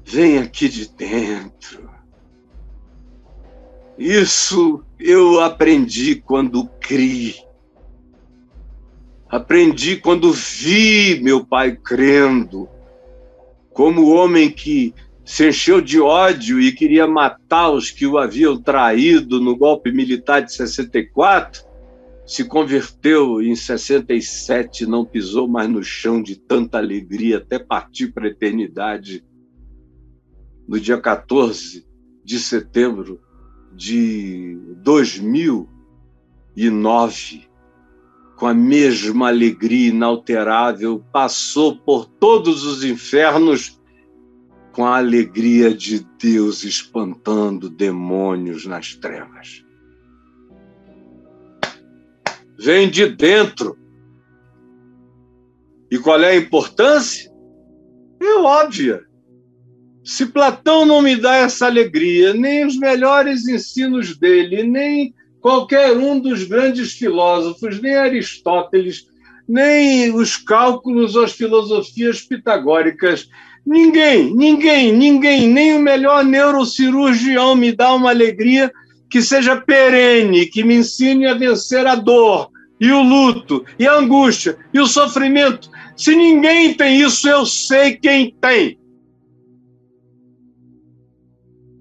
Vem 0.05 0.39
aqui 0.39 0.69
de 0.69 0.89
dentro. 0.89 1.88
Isso 3.99 4.81
eu 4.97 5.41
aprendi 5.41 6.15
quando 6.15 6.69
criei. 6.79 7.35
Aprendi 9.27 9.97
quando 9.97 10.31
vi 10.31 11.19
meu 11.21 11.45
pai 11.45 11.75
crendo, 11.75 12.69
como 13.73 14.09
homem 14.09 14.49
que 14.49 14.95
se 15.25 15.49
encheu 15.49 15.81
de 15.81 15.99
ódio 15.99 16.61
e 16.61 16.71
queria 16.71 17.05
matar 17.05 17.71
os 17.71 17.91
que 17.91 18.07
o 18.07 18.17
haviam 18.17 18.59
traído 18.59 19.41
no 19.41 19.57
golpe 19.57 19.91
militar 19.91 20.39
de 20.39 20.53
64, 20.53 21.65
se 22.25 22.45
converteu 22.45 23.41
em 23.41 23.53
67, 23.53 24.85
não 24.85 25.03
pisou 25.03 25.45
mais 25.45 25.69
no 25.69 25.83
chão 25.83 26.23
de 26.23 26.37
tanta 26.37 26.77
alegria 26.77 27.37
até 27.37 27.59
partir 27.59 28.13
para 28.13 28.27
a 28.27 28.31
eternidade. 28.31 29.25
No 30.65 30.79
dia 30.79 30.97
14 30.97 31.85
de 32.23 32.39
setembro 32.39 33.19
de 33.73 34.57
2009, 34.77 37.47
com 38.35 38.47
a 38.47 38.53
mesma 38.53 39.27
alegria 39.27 39.89
inalterável, 39.89 41.03
passou 41.11 41.77
por 41.77 42.05
todos 42.05 42.63
os 42.63 42.83
infernos 42.83 43.79
com 44.71 44.85
a 44.85 44.97
alegria 44.97 45.73
de 45.73 46.05
Deus 46.21 46.63
espantando 46.63 47.69
demônios 47.69 48.65
nas 48.65 48.95
trevas. 48.95 49.65
Vem 52.57 52.89
de 52.89 53.07
dentro. 53.07 53.77
E 55.91 55.97
qual 55.97 56.21
é 56.21 56.31
a 56.31 56.37
importância? 56.37 57.29
É 58.21 58.39
óbvia. 58.39 59.08
Se 60.09 60.25
Platão 60.25 60.87
não 60.87 61.03
me 61.03 61.15
dá 61.15 61.35
essa 61.35 61.67
alegria, 61.67 62.33
nem 62.33 62.65
os 62.65 62.75
melhores 62.75 63.47
ensinos 63.47 64.17
dele, 64.17 64.63
nem 64.63 65.13
qualquer 65.39 65.95
um 65.95 66.19
dos 66.19 66.45
grandes 66.45 66.93
filósofos, 66.93 67.79
nem 67.79 67.93
Aristóteles, 67.93 69.05
nem 69.47 70.11
os 70.11 70.35
cálculos 70.35 71.15
ou 71.15 71.25
as 71.25 71.33
filosofias 71.33 72.21
pitagóricas, 72.21 73.29
ninguém, 73.63 74.35
ninguém, 74.35 74.91
ninguém, 74.91 75.47
nem 75.47 75.75
o 75.75 75.79
melhor 75.79 76.25
neurocirurgião 76.25 77.55
me 77.55 77.71
dá 77.71 77.93
uma 77.93 78.09
alegria 78.09 78.71
que 79.11 79.21
seja 79.21 79.57
perene, 79.57 80.47
que 80.47 80.63
me 80.63 80.77
ensine 80.77 81.27
a 81.27 81.35
vencer 81.35 81.85
a 81.85 81.93
dor, 81.93 82.49
e 82.81 82.91
o 82.91 83.03
luto, 83.03 83.63
e 83.77 83.87
a 83.87 83.93
angústia, 83.93 84.57
e 84.73 84.79
o 84.79 84.87
sofrimento. 84.87 85.69
Se 85.95 86.15
ninguém 86.15 86.73
tem 86.73 86.99
isso, 86.99 87.29
eu 87.29 87.45
sei 87.45 87.95
quem 87.95 88.33
tem. 88.41 88.78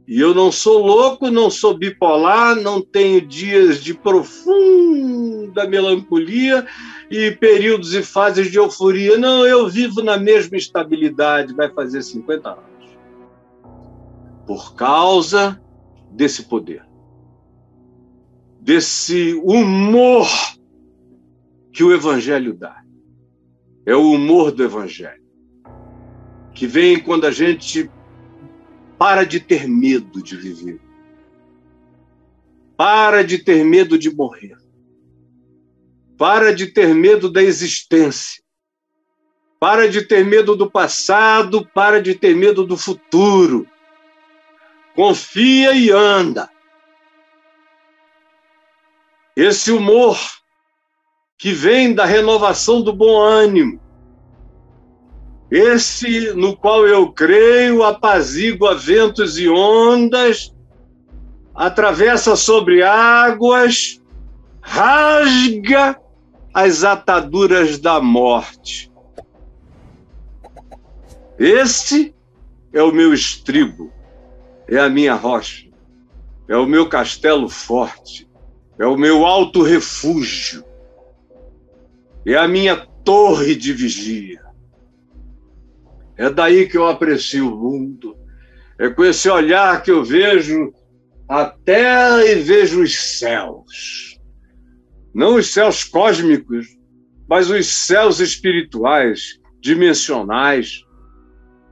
E 0.08 0.18
eu 0.18 0.34
não 0.34 0.50
sou 0.50 0.78
louco, 0.78 1.30
não 1.30 1.50
sou 1.50 1.76
bipolar, 1.76 2.56
não 2.56 2.80
tenho 2.80 3.20
dias 3.20 3.84
de 3.84 3.92
profunda 3.92 5.68
melancolia 5.68 6.66
e 7.10 7.30
períodos 7.32 7.92
e 7.92 8.02
fases 8.02 8.50
de 8.50 8.56
euforia. 8.56 9.18
Não, 9.18 9.46
eu 9.46 9.68
vivo 9.68 10.02
na 10.02 10.16
mesma 10.16 10.56
estabilidade, 10.56 11.52
vai 11.52 11.70
fazer 11.70 12.02
50 12.02 12.48
anos. 12.48 12.64
por 14.46 14.74
causa 14.74 15.60
desse 16.10 16.44
poder, 16.44 16.82
desse 18.58 19.34
humor 19.44 20.26
que 21.70 21.84
o 21.84 21.92
Evangelho 21.92 22.54
dá. 22.54 22.82
É 23.84 23.94
o 23.94 24.10
humor 24.10 24.52
do 24.52 24.64
Evangelho, 24.64 25.22
que 26.54 26.66
vem 26.66 26.98
quando 26.98 27.26
a 27.26 27.30
gente 27.30 27.90
para 28.98 29.24
de 29.24 29.38
ter 29.38 29.68
medo 29.68 30.20
de 30.20 30.36
viver, 30.36 30.80
para 32.76 33.22
de 33.22 33.38
ter 33.38 33.64
medo 33.64 33.96
de 33.96 34.14
morrer, 34.14 34.58
para 36.18 36.52
de 36.52 36.66
ter 36.66 36.92
medo 36.94 37.30
da 37.30 37.40
existência, 37.40 38.42
para 39.60 39.88
de 39.88 40.02
ter 40.02 40.24
medo 40.24 40.56
do 40.56 40.68
passado, 40.68 41.64
para 41.72 42.02
de 42.02 42.14
ter 42.14 42.34
medo 42.34 42.64
do 42.66 42.76
futuro. 42.76 43.66
Confia 44.94 45.72
e 45.72 45.90
anda. 45.90 46.50
Esse 49.36 49.70
humor 49.70 50.18
que 51.36 51.52
vem 51.52 51.94
da 51.94 52.04
renovação 52.04 52.82
do 52.82 52.92
bom 52.92 53.20
ânimo, 53.20 53.80
esse 55.50 56.32
no 56.34 56.56
qual 56.56 56.86
eu 56.86 57.10
creio, 57.10 57.82
apazigua 57.82 58.74
ventos 58.74 59.38
e 59.38 59.48
ondas, 59.48 60.54
atravessa 61.54 62.36
sobre 62.36 62.82
águas, 62.82 64.00
rasga 64.60 65.98
as 66.52 66.84
ataduras 66.84 67.78
da 67.78 68.00
morte. 68.00 68.92
Esse 71.38 72.14
é 72.72 72.82
o 72.82 72.92
meu 72.92 73.14
estribo, 73.14 73.90
é 74.68 74.78
a 74.78 74.88
minha 74.88 75.14
rocha, 75.14 75.68
é 76.46 76.56
o 76.56 76.66
meu 76.66 76.88
castelo 76.88 77.48
forte, 77.48 78.28
é 78.78 78.86
o 78.86 78.96
meu 78.96 79.24
alto 79.24 79.62
refúgio, 79.62 80.62
é 82.26 82.34
a 82.34 82.46
minha 82.46 82.76
torre 83.02 83.54
de 83.54 83.72
vigia. 83.72 84.47
É 86.18 86.28
daí 86.28 86.68
que 86.68 86.76
eu 86.76 86.86
aprecio 86.86 87.50
o 87.50 87.56
mundo, 87.56 88.16
é 88.78 88.90
com 88.90 89.04
esse 89.04 89.30
olhar 89.30 89.82
que 89.82 89.90
eu 89.90 90.04
vejo 90.04 90.72
a 91.28 91.44
terra 91.44 92.24
e 92.24 92.34
vejo 92.34 92.82
os 92.82 93.18
céus. 93.18 94.18
Não 95.14 95.36
os 95.36 95.52
céus 95.52 95.84
cósmicos, 95.84 96.66
mas 97.28 97.50
os 97.50 97.66
céus 97.66 98.20
espirituais, 98.20 99.38
dimensionais, 99.60 100.82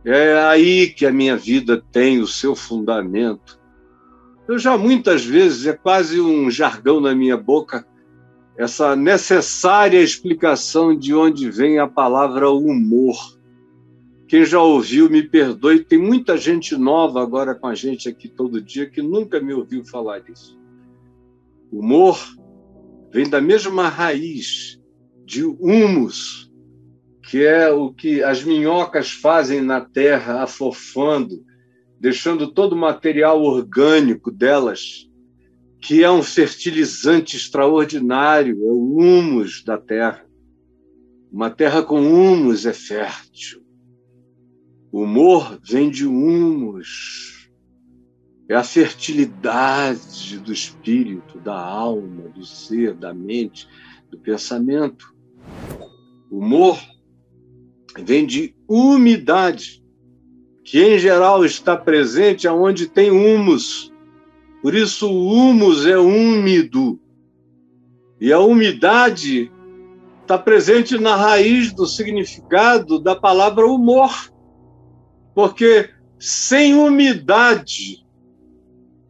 é 0.04 0.38
aí 0.38 0.88
que 0.88 1.04
a 1.04 1.12
minha 1.12 1.36
vida 1.36 1.82
tem 1.90 2.20
o 2.20 2.26
seu 2.26 2.54
fundamento. 2.54 3.58
Eu 4.46 4.58
já 4.58 4.78
muitas 4.78 5.24
vezes, 5.24 5.66
é 5.66 5.72
quase 5.72 6.20
um 6.20 6.48
jargão 6.48 7.00
na 7.00 7.14
minha 7.14 7.36
boca, 7.36 7.84
essa 8.56 8.94
necessária 8.94 10.00
explicação 10.00 10.96
de 10.96 11.12
onde 11.12 11.50
vem 11.50 11.78
a 11.78 11.86
palavra 11.88 12.48
humor. 12.48 13.35
Quem 14.28 14.44
já 14.44 14.60
ouviu, 14.60 15.08
me 15.08 15.22
perdoe, 15.22 15.84
tem 15.84 15.98
muita 15.98 16.36
gente 16.36 16.76
nova 16.76 17.22
agora 17.22 17.54
com 17.54 17.68
a 17.68 17.74
gente 17.76 18.08
aqui 18.08 18.28
todo 18.28 18.60
dia 18.60 18.90
que 18.90 19.00
nunca 19.00 19.40
me 19.40 19.54
ouviu 19.54 19.84
falar 19.84 20.20
isso. 20.28 20.58
Humor 21.70 22.18
vem 23.12 23.28
da 23.28 23.40
mesma 23.40 23.88
raiz 23.88 24.80
de 25.24 25.44
humus, 25.44 26.52
que 27.22 27.44
é 27.44 27.70
o 27.70 27.92
que 27.92 28.22
as 28.22 28.42
minhocas 28.42 29.12
fazem 29.12 29.60
na 29.60 29.80
terra, 29.80 30.42
afofando, 30.42 31.44
deixando 32.00 32.52
todo 32.52 32.72
o 32.72 32.78
material 32.78 33.42
orgânico 33.42 34.32
delas, 34.32 35.08
que 35.80 36.02
é 36.02 36.10
um 36.10 36.22
fertilizante 36.22 37.36
extraordinário, 37.36 38.56
é 38.66 38.72
o 38.72 38.98
humus 38.98 39.62
da 39.64 39.78
terra. 39.78 40.26
Uma 41.30 41.48
terra 41.48 41.82
com 41.82 42.00
humus 42.00 42.66
é 42.66 42.72
fértil. 42.72 43.65
Humor 44.98 45.60
vem 45.62 45.90
de 45.90 46.06
humus. 46.06 47.50
É 48.48 48.54
a 48.54 48.64
fertilidade 48.64 50.38
do 50.38 50.50
espírito, 50.50 51.38
da 51.38 51.54
alma, 51.54 52.30
do 52.30 52.46
ser, 52.46 52.94
da 52.94 53.12
mente, 53.12 53.68
do 54.10 54.18
pensamento. 54.18 55.14
Humor 56.30 56.80
vem 57.98 58.24
de 58.24 58.56
umidade, 58.66 59.84
que 60.64 60.82
em 60.82 60.98
geral 60.98 61.44
está 61.44 61.76
presente 61.76 62.48
aonde 62.48 62.88
tem 62.88 63.10
humus. 63.10 63.92
Por 64.62 64.74
isso 64.74 65.10
o 65.10 65.30
humus 65.30 65.84
é 65.84 65.98
úmido. 65.98 66.98
E 68.18 68.32
a 68.32 68.40
umidade 68.40 69.52
está 70.22 70.38
presente 70.38 70.96
na 70.96 71.16
raiz 71.16 71.70
do 71.70 71.86
significado 71.86 72.98
da 72.98 73.14
palavra 73.14 73.66
humor. 73.66 74.34
Porque 75.36 75.90
sem 76.18 76.74
umidade, 76.74 78.04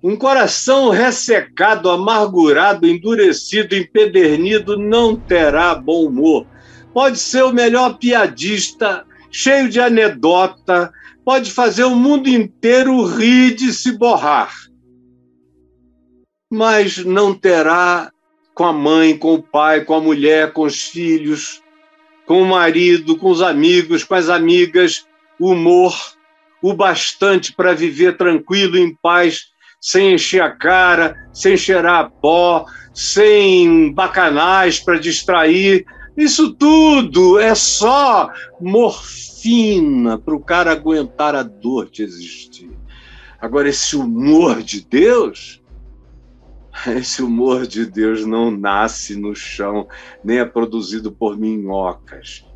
um 0.02 0.14
coração 0.14 0.90
ressecado, 0.90 1.88
amargurado, 1.88 2.86
endurecido, 2.86 3.74
empedernido 3.74 4.76
não 4.76 5.16
terá 5.16 5.74
bom 5.74 6.04
humor 6.04 6.46
pode 6.96 7.18
ser 7.18 7.44
o 7.44 7.52
melhor 7.52 7.98
piadista, 7.98 9.04
cheio 9.30 9.68
de 9.68 9.78
anedota, 9.78 10.90
pode 11.26 11.52
fazer 11.52 11.84
o 11.84 11.94
mundo 11.94 12.26
inteiro 12.26 13.04
rir 13.04 13.54
de 13.54 13.70
se 13.70 13.92
borrar. 13.92 14.50
Mas 16.50 17.04
não 17.04 17.34
terá 17.34 18.10
com 18.54 18.64
a 18.64 18.72
mãe, 18.72 19.14
com 19.14 19.34
o 19.34 19.42
pai, 19.42 19.84
com 19.84 19.92
a 19.92 20.00
mulher, 20.00 20.54
com 20.54 20.62
os 20.62 20.84
filhos, 20.84 21.62
com 22.24 22.40
o 22.40 22.46
marido, 22.46 23.18
com 23.18 23.30
os 23.30 23.42
amigos, 23.42 24.02
com 24.02 24.14
as 24.14 24.30
amigas, 24.30 25.06
humor, 25.38 25.94
o 26.62 26.74
bastante 26.74 27.52
para 27.52 27.74
viver 27.74 28.16
tranquilo, 28.16 28.76
em 28.76 28.94
paz, 28.94 29.46
sem 29.80 30.14
encher 30.14 30.42
a 30.42 30.50
cara, 30.50 31.14
sem 31.32 31.56
cheirar 31.56 32.00
a 32.00 32.10
pó, 32.10 32.64
sem 32.92 33.92
bacanais 33.92 34.80
para 34.80 34.98
distrair, 34.98 35.84
isso 36.16 36.54
tudo 36.54 37.38
é 37.38 37.54
só 37.54 38.30
morfina 38.58 40.18
para 40.18 40.34
o 40.34 40.40
cara 40.40 40.72
aguentar 40.72 41.34
a 41.34 41.42
dor 41.42 41.90
de 41.90 42.02
existir. 42.02 42.70
Agora, 43.38 43.68
esse 43.68 43.94
humor 43.94 44.62
de 44.62 44.80
Deus, 44.80 45.62
esse 46.88 47.22
humor 47.22 47.66
de 47.66 47.84
Deus 47.84 48.24
não 48.24 48.50
nasce 48.50 49.14
no 49.14 49.34
chão, 49.34 49.86
nem 50.24 50.38
é 50.38 50.44
produzido 50.46 51.12
por 51.12 51.36
minhocas, 51.38 52.46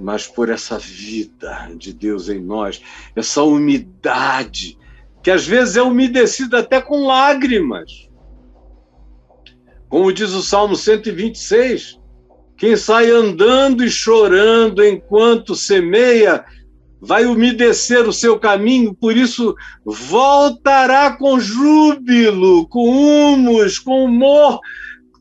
mas 0.00 0.26
por 0.26 0.48
essa 0.48 0.78
vida 0.78 1.70
de 1.76 1.92
Deus 1.92 2.28
em 2.28 2.40
nós, 2.40 2.80
essa 3.14 3.42
umidade, 3.42 4.78
que 5.22 5.30
às 5.30 5.46
vezes 5.46 5.76
é 5.76 5.82
umedecida 5.82 6.60
até 6.60 6.80
com 6.80 7.06
lágrimas. 7.06 8.08
Como 9.88 10.12
diz 10.12 10.30
o 10.30 10.42
Salmo 10.42 10.74
126, 10.74 12.00
quem 12.56 12.76
sai 12.76 13.10
andando 13.10 13.84
e 13.84 13.90
chorando 13.90 14.84
enquanto 14.84 15.54
semeia, 15.54 16.44
vai 17.00 17.26
umedecer 17.26 18.06
o 18.08 18.12
seu 18.12 18.38
caminho, 18.38 18.94
por 18.94 19.16
isso 19.16 19.54
voltará 19.84 21.16
com 21.16 21.40
júbilo, 21.40 22.68
com 22.68 22.88
humus, 22.88 23.78
com 23.78 24.04
humor, 24.04 24.60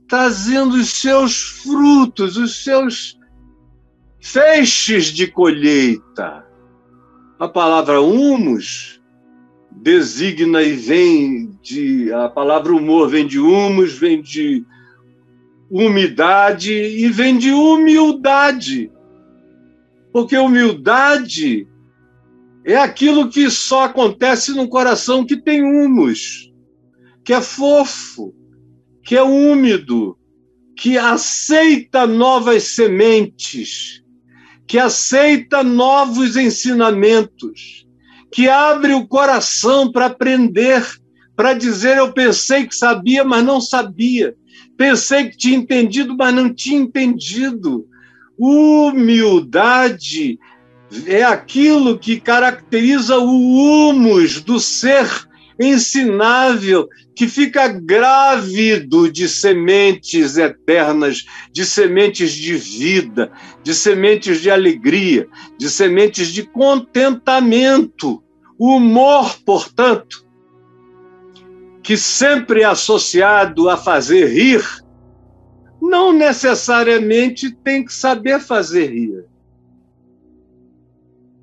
trazendo 0.07 0.75
os 0.75 0.89
seus 0.89 1.41
frutos, 1.63 2.35
os 2.35 2.63
seus 2.63 3.18
feixes 4.19 5.05
de 5.05 5.27
colheita. 5.27 6.45
A 7.39 7.47
palavra 7.47 8.01
humus 8.01 8.99
designa 9.71 10.61
e 10.61 10.73
vem 10.73 11.57
de. 11.61 12.11
A 12.11 12.29
palavra 12.29 12.73
humor 12.73 13.09
vem 13.09 13.25
de 13.25 13.39
humus, 13.39 13.97
vem 13.97 14.21
de 14.21 14.65
umidade 15.69 16.73
e 16.73 17.07
vem 17.09 17.37
de 17.37 17.51
humildade. 17.51 18.91
Porque 20.11 20.37
humildade 20.37 21.67
é 22.65 22.75
aquilo 22.75 23.29
que 23.29 23.49
só 23.49 23.85
acontece 23.85 24.51
num 24.51 24.67
coração 24.67 25.25
que 25.25 25.37
tem 25.37 25.63
humus, 25.63 26.51
que 27.23 27.31
é 27.31 27.41
fofo, 27.41 28.33
que 29.03 29.15
é 29.15 29.23
úmido, 29.23 30.17
que 30.75 30.97
aceita 30.97 32.07
novas 32.07 32.63
sementes, 32.63 34.03
que 34.69 34.77
aceita 34.77 35.63
novos 35.63 36.37
ensinamentos, 36.37 37.87
que 38.31 38.47
abre 38.47 38.93
o 38.93 39.07
coração 39.07 39.91
para 39.91 40.05
aprender, 40.05 40.85
para 41.35 41.55
dizer 41.55 41.97
eu 41.97 42.13
pensei 42.13 42.67
que 42.67 42.75
sabia, 42.75 43.23
mas 43.23 43.43
não 43.43 43.59
sabia. 43.59 44.35
Pensei 44.77 45.27
que 45.27 45.37
tinha 45.37 45.57
entendido, 45.57 46.15
mas 46.15 46.35
não 46.35 46.53
tinha 46.53 46.79
entendido. 46.79 47.87
Humildade 48.37 50.37
é 51.07 51.23
aquilo 51.23 51.97
que 51.97 52.19
caracteriza 52.19 53.17
o 53.17 53.89
humus 53.89 54.39
do 54.39 54.59
ser 54.59 55.09
ensinável, 55.59 56.87
que 57.19 57.27
fica 57.27 57.67
grávido 57.67 59.11
de 59.11 59.27
sementes 59.27 60.37
eternas, 60.37 61.25
de 61.51 61.65
sementes 61.65 62.31
de 62.31 62.55
vida, 62.55 63.29
de 63.61 63.73
sementes 63.73 64.39
de 64.39 64.49
alegria, 64.49 65.27
de 65.57 65.69
sementes 65.69 66.29
de 66.29 66.43
contentamento. 66.43 68.23
O 68.57 68.77
humor, 68.77 69.35
portanto, 69.45 70.25
que 71.83 71.97
sempre 71.97 72.61
é 72.61 72.65
associado 72.65 73.69
a 73.69 73.75
fazer 73.75 74.27
rir, 74.27 74.63
não 75.81 76.13
necessariamente 76.13 77.51
tem 77.53 77.83
que 77.83 77.93
saber 77.93 78.39
fazer 78.39 78.93
rir. 78.93 79.25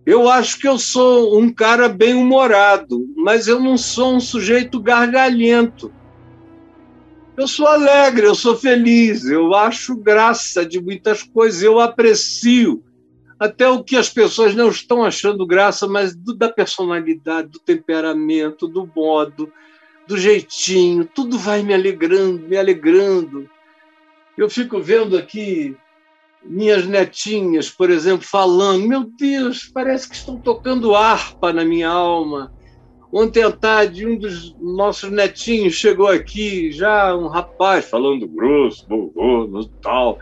Eu 0.06 0.30
acho 0.30 0.60
que 0.60 0.68
eu 0.68 0.78
sou 0.78 1.36
um 1.36 1.52
cara 1.52 1.88
bem-humorado, 1.88 3.12
mas 3.16 3.48
eu 3.48 3.58
não 3.58 3.76
sou 3.76 4.14
um 4.14 4.20
sujeito 4.20 4.80
gargalhento. 4.80 5.92
Eu 7.36 7.48
sou 7.48 7.66
alegre, 7.66 8.24
eu 8.24 8.34
sou 8.36 8.56
feliz, 8.56 9.24
eu 9.24 9.52
acho 9.52 9.96
graça 9.96 10.64
de 10.64 10.80
muitas 10.80 11.24
coisas, 11.24 11.60
eu 11.60 11.80
aprecio 11.80 12.84
até 13.36 13.68
o 13.68 13.82
que 13.82 13.96
as 13.96 14.08
pessoas 14.08 14.54
não 14.54 14.68
estão 14.68 15.04
achando 15.04 15.44
graça, 15.44 15.88
mas 15.88 16.14
do, 16.14 16.32
da 16.32 16.48
personalidade, 16.48 17.48
do 17.48 17.58
temperamento, 17.58 18.68
do 18.68 18.88
modo, 18.94 19.52
do 20.06 20.16
jeitinho, 20.16 21.04
tudo 21.04 21.36
vai 21.36 21.64
me 21.64 21.74
alegrando, 21.74 22.46
me 22.46 22.56
alegrando. 22.56 23.50
Eu 24.38 24.48
fico 24.48 24.80
vendo 24.80 25.18
aqui 25.18 25.76
minhas 26.48 26.86
netinhas, 26.86 27.70
por 27.70 27.90
exemplo, 27.90 28.26
falando: 28.26 28.86
Meu 28.86 29.04
Deus, 29.04 29.70
parece 29.72 30.08
que 30.08 30.16
estão 30.16 30.36
tocando 30.36 30.94
harpa 30.94 31.52
na 31.52 31.64
minha 31.64 31.88
alma. 31.88 32.52
Ontem 33.12 33.42
à 33.42 33.52
tarde, 33.52 34.06
um 34.06 34.18
dos 34.18 34.54
nossos 34.60 35.10
netinhos 35.10 35.74
chegou 35.74 36.08
aqui, 36.08 36.72
já 36.72 37.16
um 37.16 37.28
rapaz 37.28 37.88
falando 37.88 38.26
grosso, 38.26 38.86
no 38.88 39.64
tal, 39.80 40.18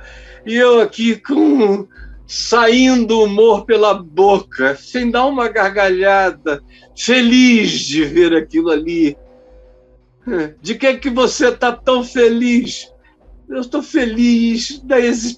e 0.46 0.54
eu 0.54 0.80
aqui 0.80 1.16
com 1.16 1.88
saindo 2.26 3.20
humor 3.22 3.64
pela 3.64 3.94
boca, 3.94 4.76
sem 4.76 5.10
dar 5.10 5.26
uma 5.26 5.48
gargalhada, 5.48 6.62
feliz 6.96 7.70
de 7.70 8.04
ver 8.04 8.34
aquilo 8.34 8.70
ali. 8.70 9.16
De 10.60 10.74
que 10.74 10.86
é 10.86 10.96
que 10.96 11.10
você 11.10 11.48
está 11.48 11.72
tão 11.72 12.02
feliz? 12.02 12.93
Eu 13.48 13.60
estou 13.60 13.82
feliz 13.82 14.82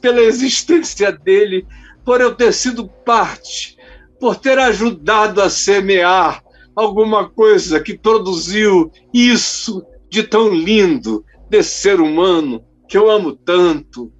pela 0.01 0.21
existência 0.21 1.11
dele, 1.13 1.67
por 2.05 2.21
eu 2.21 2.35
ter 2.35 2.53
sido 2.53 2.89
parte, 2.89 3.77
por 4.21 4.37
ter 4.37 4.59
ajudado 4.59 5.43
a 5.43 5.51
semear 5.51 6.43
alguma 6.75 7.29
coisa 7.29 7.81
que 7.81 7.99
produziu 7.99 8.91
isso 9.13 9.85
de 10.09 10.23
tão 10.23 10.55
lindo 10.55 11.25
desse 11.49 11.81
ser 11.81 12.01
humano 12.01 12.65
que 12.89 12.97
eu 12.97 13.11
amo 13.11 13.35
tanto. 13.35 14.13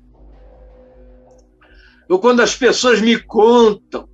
Eu, 2.09 2.19
quando 2.19 2.41
as 2.41 2.57
pessoas 2.57 3.01
me 3.01 3.19
contam 3.19 4.09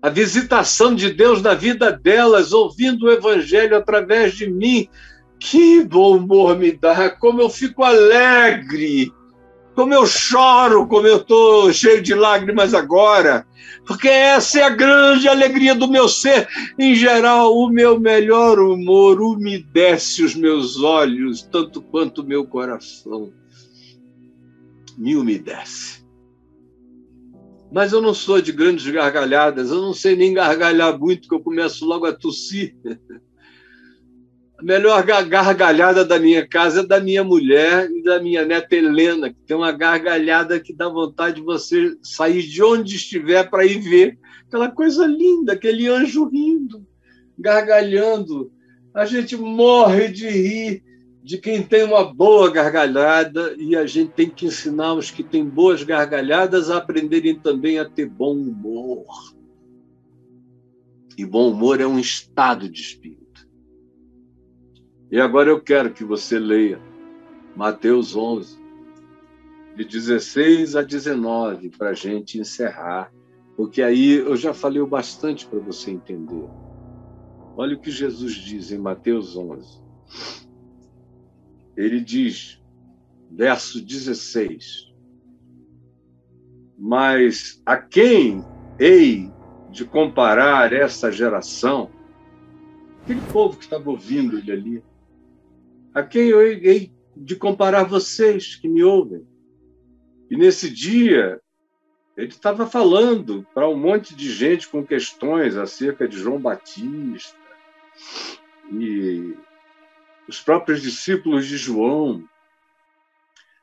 a 0.00 0.08
visitação 0.08 0.94
de 0.94 1.12
Deus 1.12 1.40
na 1.40 1.54
vida 1.54 1.92
delas, 1.92 2.52
ouvindo 2.52 3.06
o 3.06 3.10
Evangelho 3.10 3.76
através 3.76 4.34
de 4.34 4.50
mim, 4.50 4.88
que 5.42 5.82
bom 5.82 6.18
humor 6.18 6.56
me 6.56 6.70
dá, 6.70 7.10
como 7.10 7.42
eu 7.42 7.50
fico 7.50 7.82
alegre, 7.82 9.12
como 9.74 9.92
eu 9.92 10.06
choro, 10.06 10.86
como 10.86 11.08
eu 11.08 11.16
estou 11.16 11.72
cheio 11.72 12.00
de 12.00 12.14
lágrimas 12.14 12.72
agora, 12.74 13.44
porque 13.84 14.08
essa 14.08 14.60
é 14.60 14.62
a 14.62 14.70
grande 14.70 15.26
alegria 15.26 15.74
do 15.74 15.88
meu 15.88 16.08
ser. 16.08 16.48
Em 16.78 16.94
geral, 16.94 17.56
o 17.58 17.68
meu 17.68 17.98
melhor 17.98 18.60
humor 18.60 19.20
umedece 19.20 20.22
os 20.22 20.36
meus 20.36 20.80
olhos, 20.80 21.42
tanto 21.42 21.82
quanto 21.82 22.22
o 22.22 22.26
meu 22.26 22.46
coração 22.46 23.32
me 24.96 25.16
umedece. 25.16 26.04
Mas 27.72 27.92
eu 27.92 28.00
não 28.00 28.14
sou 28.14 28.40
de 28.40 28.52
grandes 28.52 28.86
gargalhadas, 28.86 29.72
eu 29.72 29.82
não 29.82 29.92
sei 29.92 30.14
nem 30.14 30.32
gargalhar 30.32 30.96
muito, 30.96 31.28
que 31.28 31.34
eu 31.34 31.40
começo 31.40 31.84
logo 31.84 32.06
a 32.06 32.12
tossir. 32.12 32.76
A 34.62 34.64
melhor 34.64 35.04
gargalhada 35.04 36.04
da 36.04 36.20
minha 36.20 36.46
casa 36.46 36.82
é 36.82 36.86
da 36.86 37.00
minha 37.00 37.24
mulher 37.24 37.90
e 37.90 38.00
da 38.00 38.22
minha 38.22 38.44
neta 38.44 38.76
Helena, 38.76 39.28
que 39.28 39.40
tem 39.44 39.56
uma 39.56 39.72
gargalhada 39.72 40.60
que 40.60 40.72
dá 40.72 40.88
vontade 40.88 41.36
de 41.36 41.42
você 41.42 41.96
sair 42.00 42.44
de 42.44 42.62
onde 42.62 42.94
estiver 42.94 43.50
para 43.50 43.66
ir 43.66 43.80
ver. 43.80 44.16
Aquela 44.46 44.70
coisa 44.70 45.04
linda, 45.04 45.54
aquele 45.54 45.88
anjo 45.88 46.28
rindo, 46.28 46.86
gargalhando. 47.36 48.52
A 48.94 49.04
gente 49.04 49.36
morre 49.36 50.06
de 50.06 50.28
rir 50.28 50.84
de 51.24 51.38
quem 51.38 51.60
tem 51.60 51.82
uma 51.82 52.04
boa 52.04 52.48
gargalhada 52.48 53.56
e 53.58 53.74
a 53.74 53.84
gente 53.84 54.12
tem 54.12 54.30
que 54.30 54.46
ensinar 54.46 54.94
os 54.94 55.10
que 55.10 55.24
têm 55.24 55.44
boas 55.44 55.82
gargalhadas 55.82 56.70
a 56.70 56.76
aprenderem 56.76 57.34
também 57.34 57.80
a 57.80 57.84
ter 57.84 58.06
bom 58.06 58.36
humor. 58.36 59.06
E 61.18 61.26
bom 61.26 61.50
humor 61.50 61.80
é 61.80 61.86
um 61.86 61.98
estado 61.98 62.68
de 62.68 62.80
espírito. 62.80 63.21
E 65.12 65.20
agora 65.20 65.50
eu 65.50 65.60
quero 65.60 65.92
que 65.92 66.02
você 66.04 66.38
leia 66.38 66.80
Mateus 67.54 68.16
11, 68.16 68.58
de 69.76 69.84
16 69.84 70.74
a 70.74 70.80
19, 70.80 71.68
para 71.68 71.90
a 71.90 71.92
gente 71.92 72.38
encerrar, 72.38 73.12
porque 73.54 73.82
aí 73.82 74.14
eu 74.14 74.34
já 74.38 74.54
falei 74.54 74.80
o 74.80 74.86
bastante 74.86 75.46
para 75.46 75.58
você 75.58 75.90
entender. 75.90 76.48
Olha 77.54 77.76
o 77.76 77.78
que 77.78 77.90
Jesus 77.90 78.36
diz 78.36 78.72
em 78.72 78.78
Mateus 78.78 79.36
11. 79.36 79.82
Ele 81.76 82.00
diz, 82.00 82.58
verso 83.30 83.84
16: 83.84 84.94
Mas 86.78 87.60
a 87.66 87.76
quem 87.76 88.42
hei 88.80 89.30
de 89.70 89.84
comparar 89.84 90.72
essa 90.72 91.12
geração? 91.12 91.90
Aquele 93.02 93.20
povo 93.30 93.58
que 93.58 93.64
estava 93.64 93.90
ouvindo 93.90 94.38
ele 94.38 94.50
ali 94.50 94.91
a 95.94 96.02
quem 96.02 96.28
eu 96.28 96.42
hei 96.42 96.92
de 97.16 97.36
comparar 97.36 97.84
vocês 97.84 98.56
que 98.56 98.68
me 98.68 98.82
ouvem. 98.82 99.26
E 100.30 100.36
nesse 100.36 100.70
dia, 100.70 101.40
ele 102.16 102.28
estava 102.28 102.66
falando 102.66 103.46
para 103.54 103.68
um 103.68 103.76
monte 103.76 104.14
de 104.14 104.30
gente 104.30 104.68
com 104.68 104.84
questões 104.84 105.56
acerca 105.56 106.08
de 106.08 106.18
João 106.18 106.40
Batista 106.40 107.36
e 108.72 109.36
os 110.28 110.40
próprios 110.40 110.80
discípulos 110.80 111.46
de 111.46 111.56
João, 111.56 112.24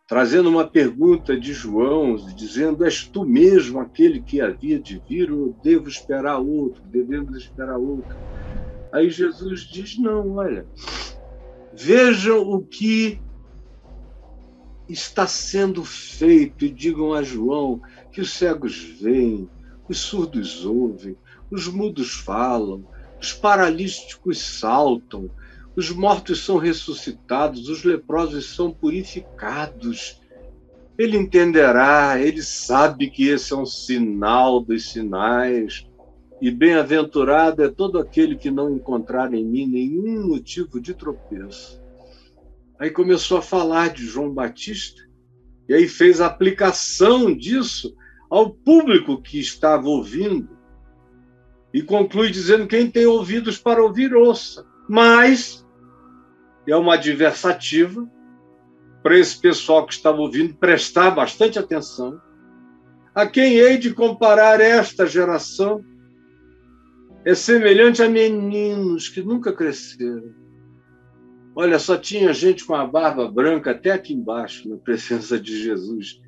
trazendo 0.08 0.50
uma 0.50 0.68
pergunta 0.68 1.40
de 1.40 1.54
João, 1.54 2.16
dizendo: 2.36 2.86
És 2.86 3.08
tu 3.08 3.26
mesmo 3.26 3.80
aquele 3.80 4.22
que 4.22 4.42
havia 4.42 4.80
de 4.80 5.02
vir 5.08 5.32
ou 5.32 5.54
devo 5.64 5.88
esperar 5.88 6.38
outro? 6.38 6.84
Devemos 6.84 7.36
esperar 7.38 7.78
outro? 7.78 8.16
Aí 8.92 9.10
Jesus 9.10 9.62
diz: 9.62 9.98
Não, 9.98 10.36
olha, 10.36 10.68
Vejam 11.82 12.42
o 12.42 12.62
que 12.62 13.22
está 14.90 15.26
sendo 15.26 15.86
feito 15.86 16.66
e 16.66 16.70
digam 16.70 17.14
a 17.14 17.24
João 17.24 17.80
que 18.12 18.20
os 18.20 18.34
cegos 18.34 18.76
veem, 19.00 19.50
os 19.88 19.98
surdos 19.98 20.66
ouvem, 20.66 21.16
os 21.50 21.70
mudos 21.70 22.16
falam, 22.16 22.86
os 23.18 23.32
paralíticos 23.32 24.40
saltam, 24.40 25.32
os 25.74 25.90
mortos 25.90 26.44
são 26.44 26.58
ressuscitados, 26.58 27.70
os 27.70 27.86
leprosos 27.86 28.54
são 28.54 28.74
purificados. 28.74 30.20
Ele 30.98 31.16
entenderá, 31.16 32.20
ele 32.20 32.44
sabe 32.44 33.10
que 33.10 33.30
esse 33.30 33.54
é 33.54 33.56
um 33.56 33.66
sinal 33.66 34.60
dos 34.60 34.92
sinais. 34.92 35.89
E 36.42 36.50
bem-aventurado 36.50 37.64
é 37.64 37.70
todo 37.70 38.00
aquele 38.00 38.38
que 38.38 38.50
não 38.50 38.74
encontrar 38.74 39.34
em 39.34 39.44
mim 39.44 39.68
nenhum 39.68 40.28
motivo 40.28 40.80
de 40.80 40.94
tropeço. 40.94 41.82
Aí 42.80 42.90
começou 42.90 43.38
a 43.38 43.42
falar 43.42 43.90
de 43.90 44.06
João 44.06 44.34
Batista, 44.34 45.02
e 45.68 45.74
aí 45.74 45.88
fez 45.88 46.22
a 46.22 46.28
aplicação 46.28 47.36
disso 47.36 47.94
ao 48.30 48.52
público 48.52 49.22
que 49.22 49.38
estava 49.38 49.88
ouvindo. 49.88 50.58
E 51.74 51.82
conclui 51.82 52.32
dizendo: 52.32 52.68
quem 52.68 52.90
tem 52.90 53.06
ouvidos 53.06 53.58
para 53.58 53.84
ouvir, 53.84 54.16
ouça. 54.16 54.66
Mas 54.88 55.68
é 56.66 56.76
uma 56.76 56.94
adversativa 56.94 58.10
para 59.04 59.18
esse 59.18 59.40
pessoal 59.40 59.86
que 59.86 59.94
estava 59.94 60.20
ouvindo 60.20 60.56
prestar 60.56 61.12
bastante 61.12 61.60
atenção. 61.60 62.20
A 63.14 63.26
quem 63.28 63.58
hei 63.58 63.78
de 63.78 63.94
comparar 63.94 64.62
esta 64.62 65.06
geração? 65.06 65.84
É 67.26 67.36
semelhante 67.36 68.02
a 68.02 68.10
meninos 68.10 69.10
que 69.10 69.22
nunca 69.22 69.54
cresceram. 69.54 70.34
Olha, 71.56 71.78
só 71.78 71.98
tinha 71.98 72.34
gente 72.34 72.64
com 72.66 72.74
a 72.74 72.86
barba 72.86 73.30
branca 73.30 73.72
até 73.72 73.92
aqui 73.92 74.14
embaixo, 74.14 74.70
na 74.70 74.78
presença 74.78 75.40
de 75.40 75.62
Jesus. 75.62 76.22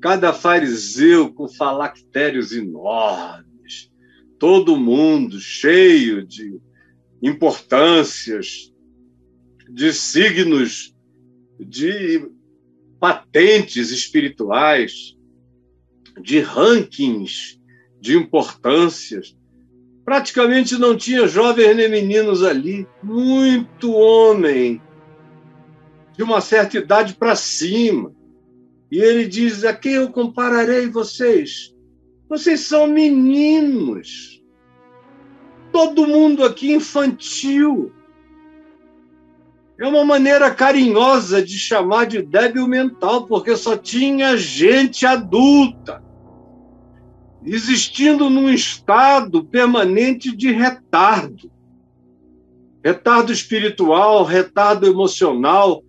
Cada 0.00 0.32
fariseu 0.32 1.32
com 1.32 1.48
falactérios 1.48 2.52
enormes, 2.52 3.90
todo 4.38 4.76
mundo 4.76 5.40
cheio 5.40 6.24
de 6.26 6.60
importâncias, 7.22 8.72
de 9.70 9.92
signos, 9.92 10.94
de 11.58 12.30
patentes 13.00 13.90
espirituais, 13.90 15.16
de 16.20 16.40
rankings 16.40 17.58
de 18.00 18.16
importâncias. 18.16 19.37
Praticamente 20.08 20.78
não 20.78 20.96
tinha 20.96 21.28
jovens 21.28 21.76
nem 21.76 21.86
meninos 21.86 22.42
ali, 22.42 22.88
muito 23.02 23.92
homem, 23.92 24.80
de 26.16 26.22
uma 26.22 26.40
certa 26.40 26.78
idade 26.78 27.12
para 27.12 27.36
cima. 27.36 28.10
E 28.90 28.98
ele 28.98 29.26
diz: 29.26 29.66
A 29.66 29.74
quem 29.74 29.92
eu 29.92 30.10
compararei 30.10 30.88
vocês? 30.88 31.74
Vocês 32.26 32.60
são 32.60 32.86
meninos. 32.86 34.42
Todo 35.70 36.06
mundo 36.06 36.42
aqui 36.42 36.72
infantil. 36.72 37.92
É 39.78 39.86
uma 39.86 40.06
maneira 40.06 40.50
carinhosa 40.50 41.42
de 41.42 41.58
chamar 41.58 42.06
de 42.06 42.22
débil 42.22 42.66
mental, 42.66 43.26
porque 43.26 43.54
só 43.58 43.76
tinha 43.76 44.38
gente 44.38 45.04
adulta, 45.04 46.02
existindo 47.44 48.28
num 48.28 48.48
estado 48.50 49.44
permanente 49.44 50.34
de 50.34 50.50
retardo. 50.50 51.50
Retardo 52.84 53.32
espiritual, 53.32 54.24
retardo 54.24 54.86
emocional, 54.86 55.82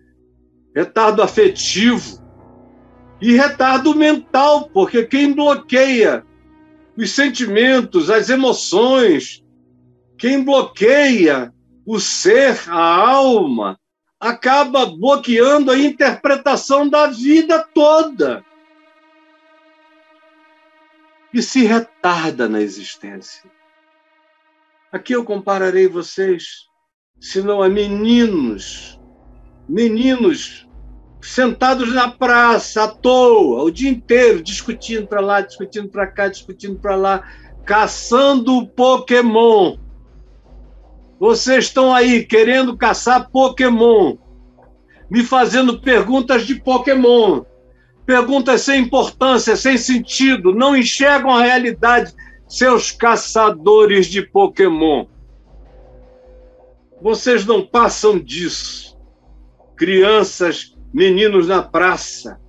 retardo 0.74 1.22
afetivo 1.22 2.20
e 3.20 3.32
retardo 3.32 3.94
mental, 3.94 4.68
porque 4.72 5.04
quem 5.04 5.32
bloqueia 5.32 6.24
os 6.96 7.10
sentimentos, 7.10 8.10
as 8.10 8.28
emoções, 8.28 9.42
quem 10.18 10.42
bloqueia 10.42 11.52
o 11.86 11.98
ser, 11.98 12.58
a 12.68 13.06
alma, 13.06 13.78
acaba 14.18 14.84
bloqueando 14.86 15.70
a 15.70 15.78
interpretação 15.78 16.88
da 16.88 17.06
vida 17.06 17.66
toda. 17.74 18.44
E 21.32 21.42
se 21.42 21.64
retarda 21.64 22.48
na 22.48 22.60
existência. 22.60 23.48
Aqui 24.92 25.12
eu 25.12 25.24
compararei 25.24 25.86
vocês, 25.86 26.66
se 27.20 27.40
não 27.40 27.62
a 27.62 27.68
meninos, 27.68 29.00
meninos 29.68 30.68
sentados 31.22 31.92
na 31.94 32.10
praça, 32.10 32.84
à 32.84 32.88
toa, 32.88 33.62
o 33.62 33.70
dia 33.70 33.90
inteiro, 33.90 34.42
discutindo 34.42 35.06
para 35.06 35.20
lá, 35.20 35.40
discutindo 35.40 35.88
para 35.88 36.06
cá, 36.06 36.28
discutindo 36.28 36.78
para 36.80 36.96
lá, 36.96 37.22
caçando 37.64 38.66
Pokémon. 38.68 39.76
Vocês 41.20 41.66
estão 41.66 41.94
aí 41.94 42.24
querendo 42.24 42.76
caçar 42.76 43.30
Pokémon, 43.30 44.16
me 45.10 45.22
fazendo 45.22 45.80
perguntas 45.80 46.46
de 46.46 46.54
Pokémon, 46.56 47.44
perguntas 48.10 48.62
sem 48.62 48.82
importância, 48.82 49.54
sem 49.54 49.78
sentido, 49.78 50.52
não 50.52 50.76
enxergam 50.76 51.30
a 51.30 51.44
realidade, 51.44 52.12
seus 52.48 52.90
caçadores 52.90 54.06
de 54.06 54.20
Pokémon. 54.20 55.06
Vocês 57.00 57.46
não 57.46 57.64
passam 57.64 58.18
disso. 58.18 58.98
Crianças, 59.76 60.76
meninos 60.92 61.46
na 61.46 61.62
praça, 61.62 62.40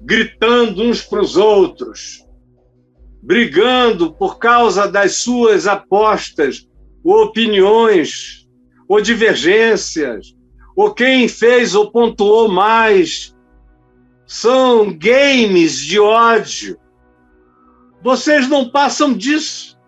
gritando 0.00 0.82
uns 0.82 1.02
para 1.02 1.20
os 1.20 1.36
outros, 1.36 2.26
brigando 3.22 4.14
por 4.14 4.38
causa 4.38 4.88
das 4.88 5.16
suas 5.16 5.66
apostas 5.66 6.66
ou 7.04 7.24
opiniões, 7.24 8.48
ou 8.88 8.98
divergências, 8.98 10.34
ou 10.74 10.94
quem 10.94 11.28
fez 11.28 11.74
ou 11.74 11.90
pontuou 11.90 12.48
mais. 12.48 13.36
São 14.32 14.90
games 14.90 15.76
de 15.76 16.00
ódio. 16.00 16.78
Vocês 18.02 18.48
não 18.48 18.70
passam 18.70 19.12
disso. 19.12 19.78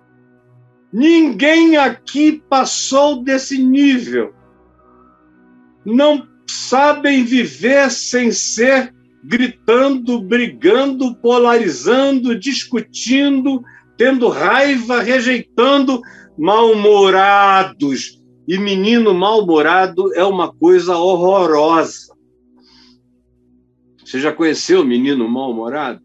Ninguém 0.92 1.78
aqui 1.78 2.42
passou 2.46 3.24
desse 3.24 3.56
nível. 3.56 4.34
Não 5.82 6.28
sabem 6.46 7.24
viver 7.24 7.90
sem 7.90 8.30
ser 8.32 8.94
gritando, 9.24 10.20
brigando, 10.20 11.16
polarizando, 11.16 12.38
discutindo, 12.38 13.64
tendo 13.96 14.28
raiva, 14.28 15.00
rejeitando, 15.00 16.02
mal-humorados. 16.36 18.22
E 18.46 18.58
menino 18.58 19.14
mal-humorado 19.14 20.14
é 20.14 20.22
uma 20.22 20.52
coisa 20.52 20.98
horrorosa. 20.98 22.13
Você 24.04 24.20
já 24.20 24.32
conheceu 24.32 24.82
o 24.82 24.84
menino 24.84 25.26
mal-humorado? 25.26 26.02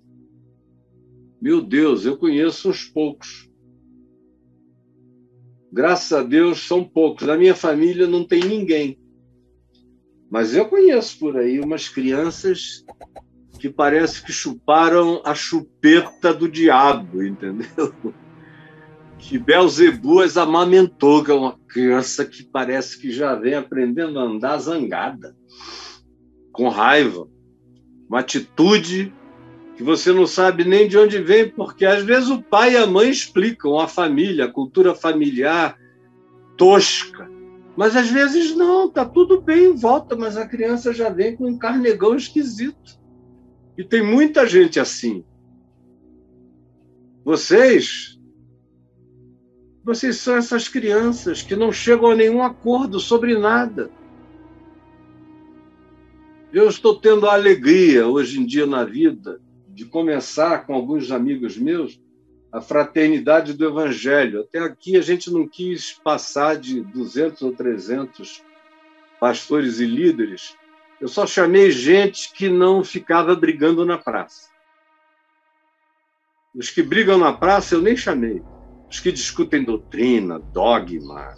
Meu 1.42 1.62
Deus, 1.62 2.06
eu 2.06 2.18
conheço 2.18 2.70
uns 2.70 2.86
poucos. 2.86 3.50
Graças 5.72 6.12
a 6.14 6.24
Deus 6.24 6.66
são 6.66 6.84
poucos. 6.84 7.28
Na 7.28 7.38
minha 7.38 7.54
família 7.54 8.08
não 8.08 8.26
tem 8.26 8.42
ninguém. 8.42 8.98
Mas 10.30 10.56
eu 10.56 10.68
conheço 10.68 11.20
por 11.20 11.38
aí 11.38 11.60
umas 11.60 11.90
crianças 11.90 12.86
que 13.60 13.70
parece 13.70 14.24
que 14.24 14.32
chuparam 14.32 15.22
a 15.26 15.36
chupeta 15.36 16.34
do 16.34 16.48
diabo, 16.48 17.22
entendeu? 17.22 17.94
que 19.20 19.38
Belzebu 19.38 20.22
as 20.22 20.38
amamentou, 20.38 21.24
que 21.24 21.32
é 21.32 21.34
uma 21.34 21.60
criança 21.68 22.26
que 22.26 22.44
parece 22.44 23.00
que 23.00 23.12
já 23.12 23.36
vem 23.36 23.56
aprendendo 23.56 24.18
a 24.18 24.24
andar 24.24 24.58
zangada, 24.60 25.36
com 26.54 26.70
raiva, 26.70 27.28
uma 28.10 28.20
atitude 28.20 29.14
que 29.78 29.84
você 29.84 30.12
não 30.12 30.28
sabe 30.28 30.66
nem 30.66 30.88
de 30.88 30.98
onde 30.98 31.22
vem, 31.22 31.50
porque 31.50 31.86
às 31.86 32.04
vezes 32.04 32.30
o 32.30 32.42
pai 32.42 32.74
e 32.74 32.78
a 32.78 32.86
mãe 32.86 33.10
explicam 33.10 33.80
a 33.80 33.88
família, 33.88 34.46
a 34.46 34.52
cultura 34.52 34.94
familiar 34.94 35.78
tosca. 36.58 37.30
Mas 37.78 37.96
às 37.96 38.10
vezes 38.10 38.56
não, 38.58 38.90
tá 38.90 39.06
tudo 39.06 39.40
bem 39.40 39.68
em 39.68 39.76
volta, 39.76 40.18
mas 40.18 40.36
a 40.36 40.46
criança 40.46 40.92
já 40.92 41.10
vem 41.10 41.38
com 41.38 41.48
um 41.48 41.58
carnegão 41.58 42.16
esquisito. 42.16 43.00
E 43.78 43.84
tem 43.86 44.04
muita 44.04 44.46
gente 44.46 44.80
assim. 44.80 45.24
Vocês 47.24 48.20
vocês 49.82 50.18
são 50.18 50.36
essas 50.36 50.68
crianças 50.68 51.42
que 51.42 51.56
não 51.56 51.72
chegam 51.72 52.12
a 52.12 52.16
nenhum 52.16 52.44
acordo 52.44 53.00
sobre 53.00 53.38
nada. 53.38 53.90
Eu 56.52 56.68
estou 56.68 57.00
tendo 57.00 57.28
a 57.28 57.34
alegria 57.34 58.08
hoje 58.08 58.40
em 58.40 58.46
dia 58.46 58.66
na 58.66 58.84
vida 58.84 59.40
de 59.68 59.86
começar 59.86 60.66
com 60.66 60.74
alguns 60.74 61.12
amigos 61.12 61.58
meus 61.58 62.02
a 62.52 62.60
fraternidade 62.60 63.54
do 63.54 63.68
Evangelho. 63.68 64.42
Até 64.42 64.60
aqui 64.60 64.98
a 64.98 65.02
gente 65.02 65.32
não 65.32 65.48
quis 65.48 65.94
passar 65.94 66.58
de 66.58 66.82
200 66.82 67.42
ou 67.44 67.52
300 67.52 68.44
pastores 69.20 69.80
e 69.80 69.86
líderes. 69.86 70.56
Eu 71.00 71.08
só 71.08 71.28
chamei 71.28 71.70
gente 71.70 72.34
que 72.34 72.50
não 72.50 72.84
ficava 72.84 73.36
brigando 73.36 73.86
na 73.86 73.98
praça. 73.98 74.50
Os 76.56 76.72
que 76.72 76.82
brigam 76.82 77.20
na 77.20 77.32
praça 77.32 77.76
eu 77.76 77.82
nem 77.82 77.96
chamei 77.96 78.42
os 78.90 79.00
que 79.00 79.12
discutem 79.12 79.64
doutrina, 79.64 80.40
dogma, 80.40 81.38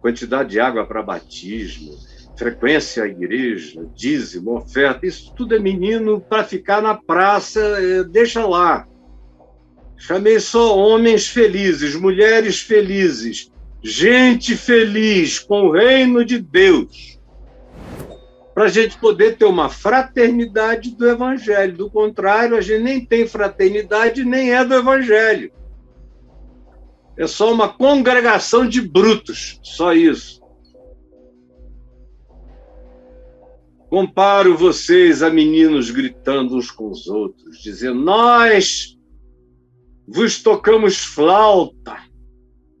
quantidade 0.00 0.50
de 0.50 0.60
água 0.60 0.86
para 0.86 1.02
batismo, 1.02 1.92
frequência 2.36 3.04
à 3.04 3.06
igreja, 3.06 3.86
dízimo, 3.94 4.56
oferta, 4.56 5.06
isso 5.06 5.32
tudo 5.34 5.54
é 5.54 5.58
menino 5.58 6.20
para 6.20 6.44
ficar 6.44 6.82
na 6.82 6.94
praça, 6.94 7.60
é, 7.60 8.04
deixa 8.04 8.46
lá. 8.46 8.86
Chamei 9.96 10.40
só 10.40 10.76
homens 10.76 11.28
felizes, 11.28 11.94
mulheres 11.94 12.60
felizes, 12.60 13.50
gente 13.82 14.56
feliz 14.56 15.38
com 15.38 15.68
o 15.68 15.70
reino 15.72 16.24
de 16.24 16.38
Deus, 16.38 17.20
para 18.54 18.64
a 18.64 18.68
gente 18.68 18.98
poder 18.98 19.36
ter 19.36 19.44
uma 19.44 19.68
fraternidade 19.68 20.96
do 20.96 21.08
Evangelho. 21.08 21.76
Do 21.76 21.90
contrário, 21.90 22.56
a 22.56 22.60
gente 22.60 22.82
nem 22.82 23.04
tem 23.04 23.26
fraternidade, 23.26 24.24
nem 24.24 24.52
é 24.52 24.64
do 24.64 24.74
Evangelho 24.74 25.52
é 27.16 27.26
só 27.26 27.52
uma 27.52 27.68
congregação 27.68 28.66
de 28.66 28.80
brutos, 28.80 29.60
só 29.62 29.92
isso. 29.92 30.41
Comparo 33.92 34.56
vocês 34.56 35.22
a 35.22 35.28
meninos 35.28 35.90
gritando 35.90 36.56
uns 36.56 36.70
com 36.70 36.88
os 36.88 37.08
outros, 37.08 37.58
dizendo: 37.62 38.00
Nós 38.00 38.98
vos 40.08 40.42
tocamos 40.42 41.04
flauta 41.04 41.98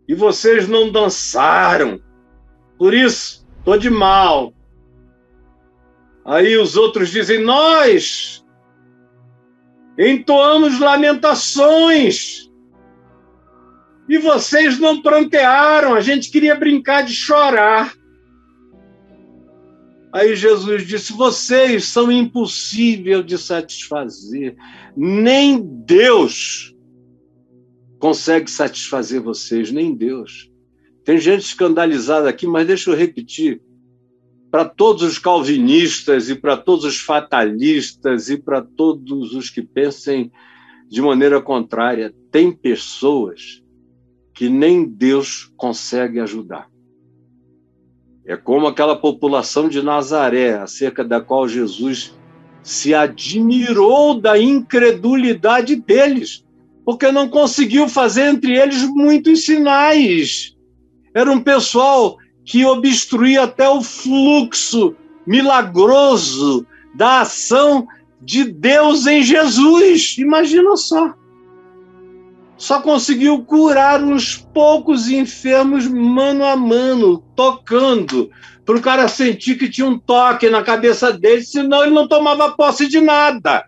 e 0.08 0.14
vocês 0.14 0.66
não 0.66 0.90
dançaram, 0.90 2.00
por 2.78 2.94
isso 2.94 3.46
estou 3.58 3.76
de 3.76 3.90
mal. 3.90 4.54
Aí 6.24 6.56
os 6.56 6.76
outros 6.76 7.10
dizem: 7.10 7.44
Nós 7.44 8.42
entoamos 9.98 10.80
lamentações 10.80 12.50
E 14.08 14.16
vocês 14.16 14.78
não 14.78 15.02
prantearam, 15.02 15.92
a 15.94 16.00
gente 16.00 16.30
queria 16.30 16.54
brincar 16.54 17.02
de 17.02 17.12
chorar. 17.12 17.92
Aí 20.12 20.36
Jesus 20.36 20.86
disse: 20.86 21.14
Vocês 21.14 21.86
são 21.86 22.12
impossível 22.12 23.22
de 23.22 23.38
satisfazer. 23.38 24.54
Nem 24.94 25.60
Deus 25.62 26.74
consegue 27.98 28.50
satisfazer 28.50 29.22
vocês, 29.22 29.72
nem 29.72 29.94
Deus. 29.94 30.50
Tem 31.04 31.18
gente 31.18 31.44
escandalizada 31.44 32.28
aqui, 32.28 32.46
mas 32.46 32.66
deixa 32.66 32.90
eu 32.90 32.96
repetir. 32.96 33.62
Para 34.50 34.66
todos 34.66 35.02
os 35.02 35.18
calvinistas 35.18 36.28
e 36.28 36.34
para 36.34 36.58
todos 36.58 36.84
os 36.84 37.00
fatalistas 37.00 38.28
e 38.28 38.36
para 38.36 38.60
todos 38.60 39.34
os 39.34 39.48
que 39.48 39.62
pensem 39.62 40.30
de 40.90 41.00
maneira 41.00 41.40
contrária, 41.40 42.14
tem 42.30 42.52
pessoas 42.52 43.62
que 44.34 44.50
nem 44.50 44.84
Deus 44.84 45.50
consegue 45.56 46.20
ajudar. 46.20 46.71
É 48.26 48.36
como 48.36 48.66
aquela 48.66 48.96
população 48.96 49.68
de 49.68 49.82
Nazaré, 49.82 50.54
acerca 50.54 51.02
da 51.02 51.20
qual 51.20 51.48
Jesus 51.48 52.14
se 52.62 52.94
admirou 52.94 54.20
da 54.20 54.38
incredulidade 54.38 55.74
deles, 55.74 56.44
porque 56.84 57.10
não 57.10 57.28
conseguiu 57.28 57.88
fazer 57.88 58.26
entre 58.26 58.56
eles 58.56 58.82
muitos 58.88 59.44
sinais. 59.44 60.56
Era 61.12 61.30
um 61.30 61.40
pessoal 61.40 62.16
que 62.44 62.64
obstruía 62.64 63.42
até 63.44 63.68
o 63.68 63.82
fluxo 63.82 64.94
milagroso 65.26 66.66
da 66.94 67.20
ação 67.22 67.86
de 68.20 68.44
Deus 68.44 69.06
em 69.06 69.22
Jesus. 69.22 70.16
Imagina 70.18 70.76
só 70.76 71.14
só 72.62 72.80
conseguiu 72.80 73.44
curar 73.44 74.00
uns 74.00 74.36
poucos 74.36 75.08
enfermos 75.10 75.88
mano 75.88 76.44
a 76.44 76.56
mano, 76.56 77.18
tocando, 77.34 78.30
para 78.64 78.76
o 78.76 78.80
cara 78.80 79.08
sentir 79.08 79.58
que 79.58 79.68
tinha 79.68 79.84
um 79.84 79.98
toque 79.98 80.48
na 80.48 80.62
cabeça 80.62 81.12
dele, 81.12 81.42
senão 81.42 81.82
ele 81.82 81.92
não 81.92 82.06
tomava 82.06 82.54
posse 82.54 82.86
de 82.86 83.00
nada. 83.00 83.66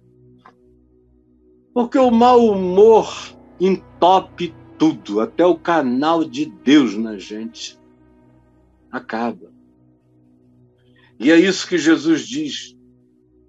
Porque 1.75 1.99
o 1.99 2.13
mau 2.13 2.47
humor 2.47 3.13
entope 3.59 4.55
tudo, 4.79 5.21
até 5.21 5.45
o 5.45 5.57
canal 5.57 6.25
de 6.25 6.47
Deus 6.47 6.97
na 6.97 7.19
gente 7.19 7.77
acaba. 8.93 9.51
E 11.19 11.33
é 11.33 11.37
isso 11.37 11.67
que 11.67 11.79
Jesus 11.79 12.29
diz, 12.29 12.77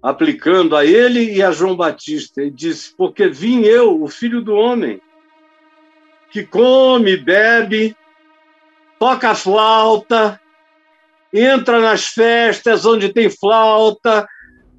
aplicando 0.02 0.74
a 0.74 0.84
ele 0.84 1.36
e 1.36 1.40
a 1.40 1.52
João 1.52 1.76
Batista. 1.76 2.42
Ele 2.42 2.50
disse: 2.50 2.92
Porque 2.96 3.28
vim 3.28 3.60
eu, 3.60 4.02
o 4.02 4.08
filho 4.08 4.42
do 4.42 4.52
homem, 4.52 5.00
que 6.30 6.44
come, 6.44 7.16
bebe, 7.16 7.96
toca 8.98 9.34
flauta, 9.34 10.40
entra 11.32 11.80
nas 11.80 12.06
festas 12.06 12.84
onde 12.84 13.12
tem 13.12 13.28
flauta, 13.28 14.26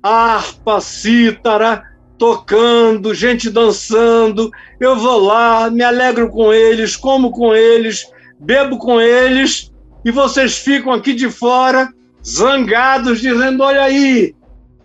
harpa, 0.01 0.79
cítara, 0.81 1.83
tocando, 2.17 3.13
gente 3.13 3.49
dançando. 3.49 4.51
Eu 4.79 4.95
vou 4.95 5.19
lá, 5.19 5.69
me 5.69 5.83
alegro 5.83 6.29
com 6.29 6.53
eles, 6.53 6.95
como 6.95 7.31
com 7.31 7.55
eles, 7.55 8.09
bebo 8.39 8.77
com 8.77 8.99
eles, 8.99 9.71
e 10.03 10.11
vocês 10.11 10.57
ficam 10.57 10.93
aqui 10.93 11.13
de 11.13 11.29
fora, 11.29 11.89
zangados, 12.25 13.19
dizendo: 13.19 13.63
olha 13.63 13.83
aí, 13.83 14.35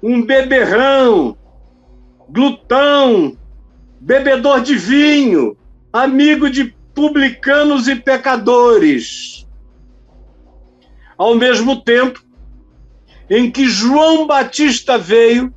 um 0.03 0.23
beberrão, 0.23 1.37
glutão, 2.29 3.37
bebedor 4.01 4.61
de 4.61 4.75
vinho, 4.75 5.57
amigo 5.93 6.49
de 6.49 6.75
publicanos 6.95 7.89
e 7.89 7.97
pecadores. 7.97 9.47
Ao 11.19 11.35
mesmo 11.35 11.83
tempo 11.83 12.23
em 13.29 13.51
que 13.51 13.69
João 13.69 14.27
Batista 14.27 14.99
veio, 14.99 15.55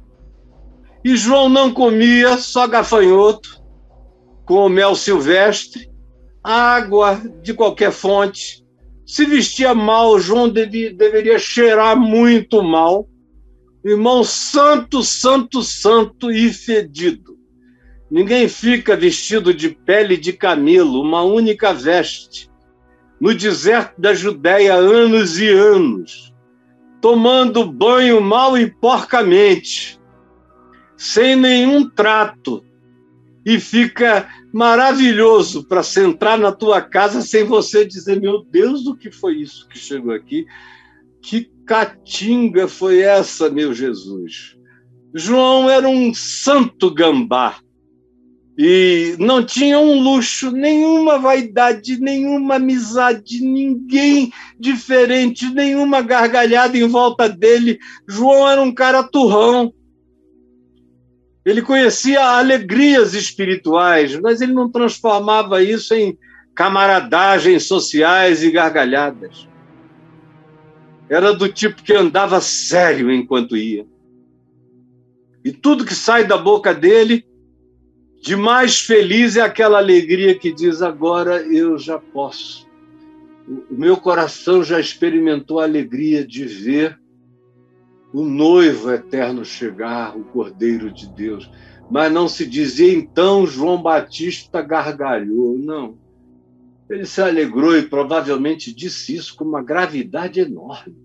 e 1.03 1.15
João 1.15 1.49
não 1.49 1.71
comia 1.71 2.37
só 2.37 2.67
gafanhoto, 2.67 3.61
com 4.45 4.67
mel 4.69 4.95
silvestre, 4.95 5.89
água 6.43 7.21
de 7.41 7.53
qualquer 7.53 7.91
fonte, 7.91 8.63
se 9.05 9.25
vestia 9.25 9.75
mal, 9.75 10.19
João 10.19 10.49
deve, 10.49 10.91
deveria 10.91 11.37
cheirar 11.37 11.95
muito 11.95 12.63
mal. 12.63 13.07
Irmão 13.83 14.23
santo, 14.23 15.03
santo, 15.03 15.61
santo 15.61 16.31
e 16.31 16.51
fedido. 16.51 17.34
Ninguém 18.15 18.47
fica 18.47 18.95
vestido 18.95 19.53
de 19.53 19.67
pele 19.67 20.15
de 20.15 20.31
camelo, 20.31 21.01
uma 21.01 21.21
única 21.23 21.73
veste, 21.73 22.49
no 23.19 23.35
deserto 23.35 23.99
da 23.99 24.13
Judéia 24.13 24.73
anos 24.73 25.37
e 25.37 25.49
anos, 25.49 26.33
tomando 27.01 27.69
banho 27.69 28.21
mal 28.21 28.57
e 28.57 28.71
porcamente, 28.71 29.99
sem 30.95 31.35
nenhum 31.35 31.89
trato, 31.89 32.63
e 33.45 33.59
fica 33.59 34.29
maravilhoso 34.53 35.67
para 35.67 35.83
sentar 35.83 36.39
na 36.39 36.53
tua 36.53 36.81
casa 36.81 37.21
sem 37.21 37.43
você 37.43 37.85
dizer: 37.85 38.21
Meu 38.21 38.45
Deus, 38.45 38.87
o 38.87 38.95
que 38.95 39.11
foi 39.11 39.39
isso 39.39 39.67
que 39.67 39.77
chegou 39.77 40.13
aqui? 40.13 40.45
Que 41.21 41.51
catinga 41.65 42.65
foi 42.69 43.01
essa, 43.01 43.49
meu 43.49 43.73
Jesus? 43.73 44.55
João 45.13 45.69
era 45.69 45.89
um 45.89 46.13
santo 46.13 46.89
gambá 46.89 47.59
e 48.57 49.15
não 49.19 49.43
tinha 49.43 49.77
um 49.77 50.01
luxo, 50.01 50.49
nenhuma 50.49 51.19
vaidade, 51.19 51.99
nenhuma 51.99 52.55
amizade, 52.55 53.41
ninguém 53.41 54.31
diferente, 54.57 55.53
nenhuma 55.53 56.01
gargalhada 56.01 56.77
em 56.77 56.87
volta 56.87 57.27
dele. 57.27 57.77
João 58.07 58.47
era 58.47 58.61
um 58.61 58.73
cara 58.73 59.03
turrão. 59.03 59.73
Ele 61.45 61.61
conhecia 61.61 62.23
alegrias 62.23 63.13
espirituais, 63.13 64.17
mas 64.21 64.39
ele 64.39 64.53
não 64.53 64.71
transformava 64.71 65.61
isso 65.61 65.93
em 65.93 66.17
camaradagens 66.55 67.67
sociais 67.67 68.41
e 68.41 68.49
gargalhadas. 68.49 69.49
Era 71.09 71.33
do 71.33 71.49
tipo 71.49 71.83
que 71.83 71.93
andava 71.93 72.39
sério 72.39 73.11
enquanto 73.11 73.57
ia. 73.57 73.85
E 75.43 75.51
tudo 75.51 75.85
que 75.85 75.93
sai 75.93 76.25
da 76.25 76.37
boca 76.37 76.73
dele 76.73 77.23
de 78.25 78.35
mais 78.35 78.81
feliz 78.81 79.35
é 79.35 79.41
aquela 79.41 79.77
alegria 79.77 80.33
que 80.33 80.51
diz: 80.51 80.81
agora 80.81 81.43
eu 81.43 81.77
já 81.77 81.99
posso. 81.99 82.67
O 83.47 83.75
meu 83.75 83.95
coração 83.97 84.63
já 84.63 84.79
experimentou 84.79 85.59
a 85.59 85.63
alegria 85.63 86.25
de 86.25 86.43
ver 86.43 86.99
o 88.11 88.25
noivo 88.25 88.91
eterno 88.91 89.45
chegar, 89.45 90.17
o 90.17 90.23
Cordeiro 90.23 90.91
de 90.91 91.07
Deus. 91.07 91.51
Mas 91.87 92.11
não 92.11 92.27
se 92.27 92.47
dizia 92.47 92.91
então 92.91 93.45
João 93.45 93.79
Batista 93.79 94.59
gargalhou, 94.59 95.59
não. 95.59 95.95
Ele 96.89 97.05
se 97.05 97.21
alegrou 97.21 97.77
e 97.77 97.83
provavelmente 97.83 98.73
disse 98.73 99.15
isso 99.15 99.35
com 99.35 99.45
uma 99.45 99.61
gravidade 99.61 100.39
enorme. 100.39 100.95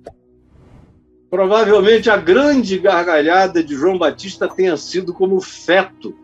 Provavelmente 1.29 2.09
a 2.09 2.17
grande 2.17 2.79
gargalhada 2.79 3.63
de 3.63 3.75
João 3.75 3.99
Batista 3.99 4.49
tenha 4.49 4.79
sido 4.79 5.13
como 5.13 5.39
feto 5.39 6.17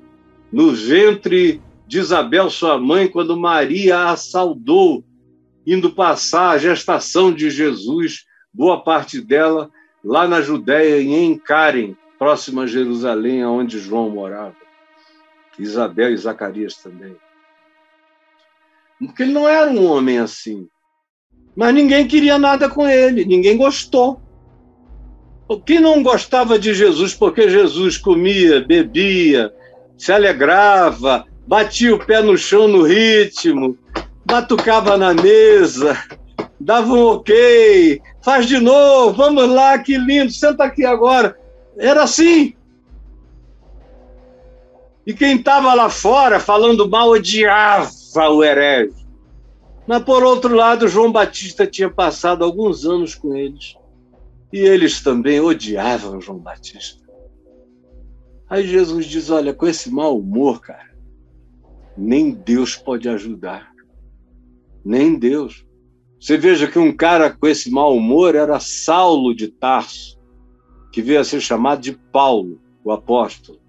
no 0.56 0.72
ventre 0.72 1.60
de 1.86 1.98
Isabel, 1.98 2.48
sua 2.48 2.78
mãe, 2.78 3.06
quando 3.06 3.36
Maria 3.36 4.08
a 4.08 4.16
saudou, 4.16 5.04
indo 5.66 5.92
passar 5.92 6.52
a 6.52 6.56
gestação 6.56 7.30
de 7.30 7.50
Jesus, 7.50 8.24
boa 8.54 8.82
parte 8.82 9.20
dela 9.20 9.70
lá 10.02 10.26
na 10.26 10.40
Judéia, 10.40 10.98
em 10.98 11.26
Encarem, 11.26 11.94
próxima 12.18 12.62
a 12.62 12.66
Jerusalém, 12.66 13.44
onde 13.44 13.78
João 13.78 14.08
morava. 14.08 14.56
Isabel 15.58 16.10
e 16.10 16.16
Zacarias 16.16 16.76
também. 16.76 17.14
Porque 18.98 19.24
ele 19.24 19.34
não 19.34 19.46
era 19.46 19.70
um 19.70 19.84
homem 19.84 20.20
assim. 20.20 20.66
Mas 21.54 21.74
ninguém 21.74 22.08
queria 22.08 22.38
nada 22.38 22.66
com 22.66 22.88
ele, 22.88 23.26
ninguém 23.26 23.58
gostou. 23.58 24.22
Quem 25.66 25.80
não 25.80 26.02
gostava 26.02 26.58
de 26.58 26.72
Jesus 26.72 27.12
porque 27.12 27.50
Jesus 27.50 27.98
comia, 27.98 28.62
bebia, 28.62 29.52
se 29.96 30.12
alegrava, 30.12 31.24
batia 31.46 31.94
o 31.94 32.04
pé 32.04 32.20
no 32.22 32.36
chão 32.36 32.68
no 32.68 32.82
ritmo, 32.82 33.78
batucava 34.24 34.96
na 34.96 35.14
mesa, 35.14 35.96
dava 36.60 36.92
um 36.92 37.06
ok, 37.06 38.00
faz 38.22 38.46
de 38.46 38.58
novo, 38.58 39.12
vamos 39.12 39.48
lá, 39.48 39.78
que 39.78 39.96
lindo, 39.96 40.32
senta 40.32 40.64
aqui 40.64 40.84
agora. 40.84 41.38
Era 41.76 42.02
assim. 42.02 42.54
E 45.06 45.14
quem 45.14 45.36
estava 45.36 45.72
lá 45.74 45.88
fora 45.88 46.40
falando 46.40 46.88
mal 46.88 47.10
odiava 47.10 47.88
o 48.30 48.42
herege. 48.42 49.06
Mas, 49.86 50.02
por 50.02 50.24
outro 50.24 50.52
lado, 50.54 50.88
João 50.88 51.12
Batista 51.12 51.64
tinha 51.64 51.88
passado 51.88 52.42
alguns 52.42 52.84
anos 52.84 53.14
com 53.14 53.36
eles. 53.36 53.76
E 54.52 54.58
eles 54.58 55.00
também 55.00 55.38
odiavam 55.38 56.20
João 56.20 56.38
Batista. 56.38 57.05
Aí 58.48 58.66
Jesus 58.66 59.06
diz: 59.06 59.30
Olha, 59.30 59.52
com 59.52 59.66
esse 59.66 59.90
mau 59.90 60.18
humor, 60.18 60.60
cara, 60.60 60.94
nem 61.96 62.30
Deus 62.30 62.76
pode 62.76 63.08
ajudar. 63.08 63.72
Nem 64.84 65.18
Deus. 65.18 65.66
Você 66.20 66.36
veja 66.36 66.66
que 66.66 66.78
um 66.78 66.96
cara 66.96 67.30
com 67.30 67.46
esse 67.46 67.70
mau 67.70 67.94
humor 67.96 68.34
era 68.34 68.60
Saulo 68.60 69.34
de 69.34 69.48
Tarso, 69.48 70.18
que 70.92 71.02
veio 71.02 71.20
a 71.20 71.24
ser 71.24 71.40
chamado 71.40 71.80
de 71.80 71.92
Paulo, 72.12 72.60
o 72.84 72.92
apóstolo. 72.92 73.60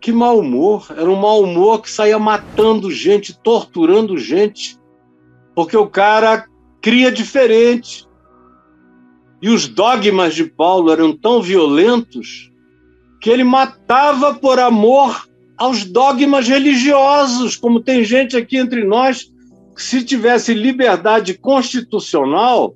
Que 0.00 0.12
mau 0.12 0.40
humor! 0.40 0.86
Era 0.90 1.08
um 1.10 1.16
mau 1.16 1.42
humor 1.42 1.82
que 1.82 1.90
saía 1.90 2.18
matando 2.18 2.90
gente, 2.90 3.38
torturando 3.38 4.18
gente, 4.18 4.78
porque 5.54 5.76
o 5.76 5.86
cara 5.86 6.46
cria 6.80 7.12
diferente. 7.12 8.08
E 9.42 9.48
os 9.48 9.68
dogmas 9.68 10.34
de 10.34 10.44
Paulo 10.44 10.90
eram 10.90 11.16
tão 11.16 11.40
violentos 11.40 12.49
que 13.20 13.28
ele 13.28 13.44
matava 13.44 14.34
por 14.34 14.58
amor 14.58 15.28
aos 15.56 15.84
dogmas 15.84 16.48
religiosos, 16.48 17.54
como 17.54 17.82
tem 17.82 18.02
gente 18.02 18.36
aqui 18.36 18.56
entre 18.56 18.82
nós 18.82 19.30
que, 19.76 19.82
se 19.82 20.02
tivesse 20.02 20.54
liberdade 20.54 21.34
constitucional, 21.34 22.74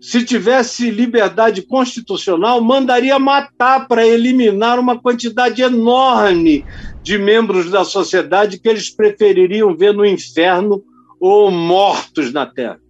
se 0.00 0.24
tivesse 0.24 0.90
liberdade 0.90 1.62
constitucional, 1.62 2.60
mandaria 2.60 3.18
matar 3.18 3.88
para 3.88 4.06
eliminar 4.06 4.78
uma 4.78 5.00
quantidade 5.00 5.62
enorme 5.62 6.64
de 7.02 7.18
membros 7.18 7.70
da 7.70 7.84
sociedade 7.84 8.60
que 8.60 8.68
eles 8.68 8.88
prefeririam 8.88 9.76
ver 9.76 9.94
no 9.94 10.06
inferno 10.06 10.84
ou 11.18 11.50
mortos 11.50 12.32
na 12.32 12.46
terra. 12.46 12.80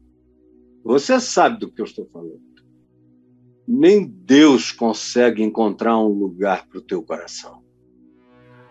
Você 0.85 1.19
sabe 1.21 1.61
do 1.61 1.71
que 1.71 1.81
eu 1.81 1.87
estou 1.87 2.07
falando. 2.13 2.44
Nem 3.67 4.07
Deus 4.07 4.71
consegue 4.73 5.43
encontrar 5.43 5.99
um 5.99 6.09
lugar 6.09 6.67
para 6.67 6.79
o 6.79 6.83
teu 6.83 7.03
coração. 7.03 7.63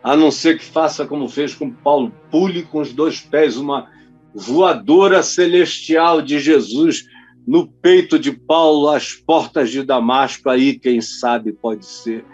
A 0.04 0.16
não 0.16 0.30
ser 0.30 0.60
que 0.60 0.66
faça 0.66 1.06
como 1.06 1.30
fez 1.30 1.56
com 1.56 1.72
Paulo, 1.72 2.12
pule 2.30 2.64
com 2.64 2.82
os 2.82 2.94
dois 2.94 3.22
pés 3.22 3.58
uma 3.58 3.90
voadora 4.34 5.24
celestial 5.24 6.22
de 6.22 6.40
Jesus 6.40 7.06
no 7.46 7.68
peito 7.68 8.18
de 8.18 8.32
Paulo, 8.32 8.90
às 8.90 9.14
portas 9.14 9.70
de 9.70 9.84
Damasco, 9.84 10.50
aí 10.50 10.80
quem 10.80 11.02
sabe 11.02 11.52
pode 11.52 11.86
ser, 11.86 12.26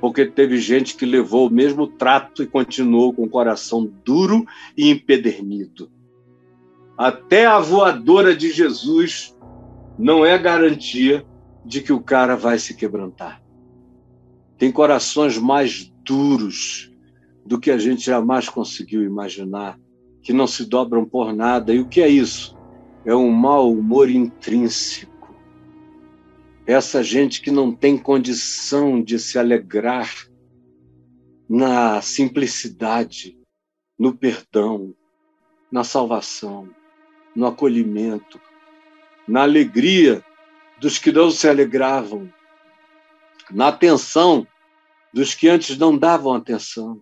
porque 0.00 0.26
teve 0.26 0.58
gente 0.58 0.96
que 0.96 1.06
levou 1.06 1.48
o 1.48 1.52
mesmo 1.52 1.86
trato 1.86 2.42
e 2.42 2.46
continuou 2.46 3.12
com 3.12 3.24
o 3.24 3.30
coração 3.30 3.90
duro 4.04 4.44
e 4.76 4.90
empedernido. 4.90 5.90
Até 6.98 7.46
a 7.46 7.58
voadora 7.58 8.34
de 8.34 8.50
Jesus 8.50 9.36
não 9.98 10.24
é 10.24 10.36
garantia 10.38 11.24
de 11.66 11.82
que 11.82 11.92
o 11.92 12.00
cara 12.00 12.36
vai 12.36 12.58
se 12.60 12.74
quebrantar. 12.74 13.42
Tem 14.56 14.70
corações 14.70 15.36
mais 15.36 15.92
duros 16.04 16.92
do 17.44 17.58
que 17.58 17.72
a 17.72 17.76
gente 17.76 18.06
jamais 18.06 18.48
conseguiu 18.48 19.02
imaginar, 19.02 19.78
que 20.22 20.32
não 20.32 20.46
se 20.46 20.64
dobram 20.64 21.04
por 21.04 21.34
nada. 21.34 21.74
E 21.74 21.80
o 21.80 21.88
que 21.88 22.00
é 22.00 22.08
isso? 22.08 22.56
É 23.04 23.14
um 23.14 23.30
mau 23.30 23.72
humor 23.72 24.08
intrínseco. 24.08 25.34
Essa 26.64 27.02
gente 27.02 27.40
que 27.40 27.50
não 27.50 27.72
tem 27.72 27.98
condição 27.98 29.02
de 29.02 29.18
se 29.18 29.38
alegrar 29.38 30.12
na 31.48 32.00
simplicidade, 32.00 33.38
no 33.98 34.16
perdão, 34.16 34.94
na 35.70 35.82
salvação, 35.84 36.68
no 37.34 37.46
acolhimento, 37.46 38.40
na 39.28 39.42
alegria 39.42 40.24
dos 40.80 40.98
que 40.98 41.10
não 41.10 41.30
se 41.30 41.48
alegravam, 41.48 42.30
na 43.50 43.68
atenção 43.68 44.46
dos 45.12 45.34
que 45.34 45.48
antes 45.48 45.78
não 45.78 45.96
davam 45.96 46.34
atenção, 46.34 47.00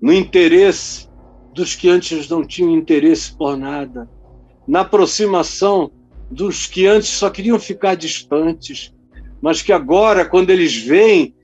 no 0.00 0.12
interesse 0.12 1.08
dos 1.54 1.74
que 1.74 1.88
antes 1.88 2.28
não 2.28 2.44
tinham 2.44 2.70
interesse 2.70 3.36
por 3.36 3.56
nada, 3.56 4.08
na 4.66 4.80
aproximação 4.80 5.90
dos 6.30 6.66
que 6.66 6.86
antes 6.86 7.08
só 7.10 7.28
queriam 7.28 7.58
ficar 7.58 7.94
distantes, 7.94 8.92
mas 9.40 9.60
que 9.60 9.72
agora, 9.72 10.24
quando 10.24 10.50
eles 10.50 10.76
veem 10.76 11.34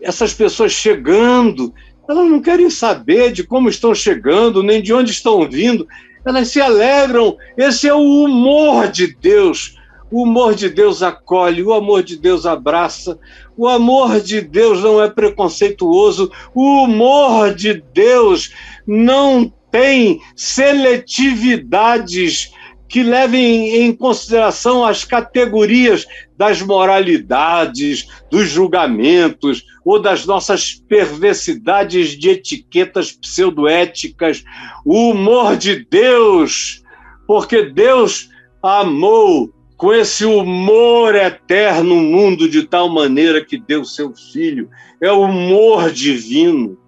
essas 0.00 0.34
pessoas 0.34 0.72
chegando, 0.72 1.72
elas 2.08 2.28
não 2.28 2.40
querem 2.40 2.68
saber 2.68 3.32
de 3.32 3.44
como 3.44 3.68
estão 3.68 3.94
chegando, 3.94 4.62
nem 4.62 4.82
de 4.82 4.92
onde 4.92 5.10
estão 5.10 5.48
vindo, 5.48 5.86
elas 6.24 6.48
se 6.48 6.60
alegram. 6.60 7.36
Esse 7.56 7.88
é 7.88 7.94
o 7.94 8.24
humor 8.24 8.88
de 8.88 9.14
Deus. 9.14 9.75
O 10.10 10.22
humor 10.22 10.54
de 10.54 10.68
Deus 10.68 11.02
acolhe, 11.02 11.62
o 11.62 11.72
amor 11.72 12.02
de 12.02 12.16
Deus 12.16 12.46
abraça, 12.46 13.18
o 13.56 13.66
amor 13.66 14.20
de 14.20 14.40
Deus 14.40 14.82
não 14.82 15.02
é 15.02 15.10
preconceituoso, 15.10 16.30
o 16.54 16.84
humor 16.84 17.54
de 17.54 17.82
Deus 17.92 18.52
não 18.86 19.52
tem 19.70 20.20
seletividades 20.36 22.52
que 22.88 23.02
levem 23.02 23.82
em 23.82 23.92
consideração 23.92 24.84
as 24.84 25.04
categorias 25.04 26.06
das 26.36 26.62
moralidades, 26.62 28.06
dos 28.30 28.48
julgamentos 28.48 29.64
ou 29.84 30.00
das 30.00 30.24
nossas 30.24 30.74
perversidades 30.88 32.16
de 32.16 32.30
etiquetas 32.30 33.10
pseudoéticas. 33.10 34.44
O 34.84 35.10
humor 35.10 35.56
de 35.56 35.84
Deus, 35.84 36.80
porque 37.26 37.64
Deus 37.64 38.28
amou 38.62 39.52
com 39.76 39.92
esse 39.92 40.24
humor 40.24 41.14
eterno 41.14 41.96
mundo 41.96 42.48
de 42.48 42.62
tal 42.64 42.88
maneira 42.88 43.44
que 43.44 43.58
deu 43.58 43.84
seu 43.84 44.14
filho. 44.14 44.70
É 45.00 45.12
o 45.12 45.22
humor 45.22 45.90
divino. 45.90 46.78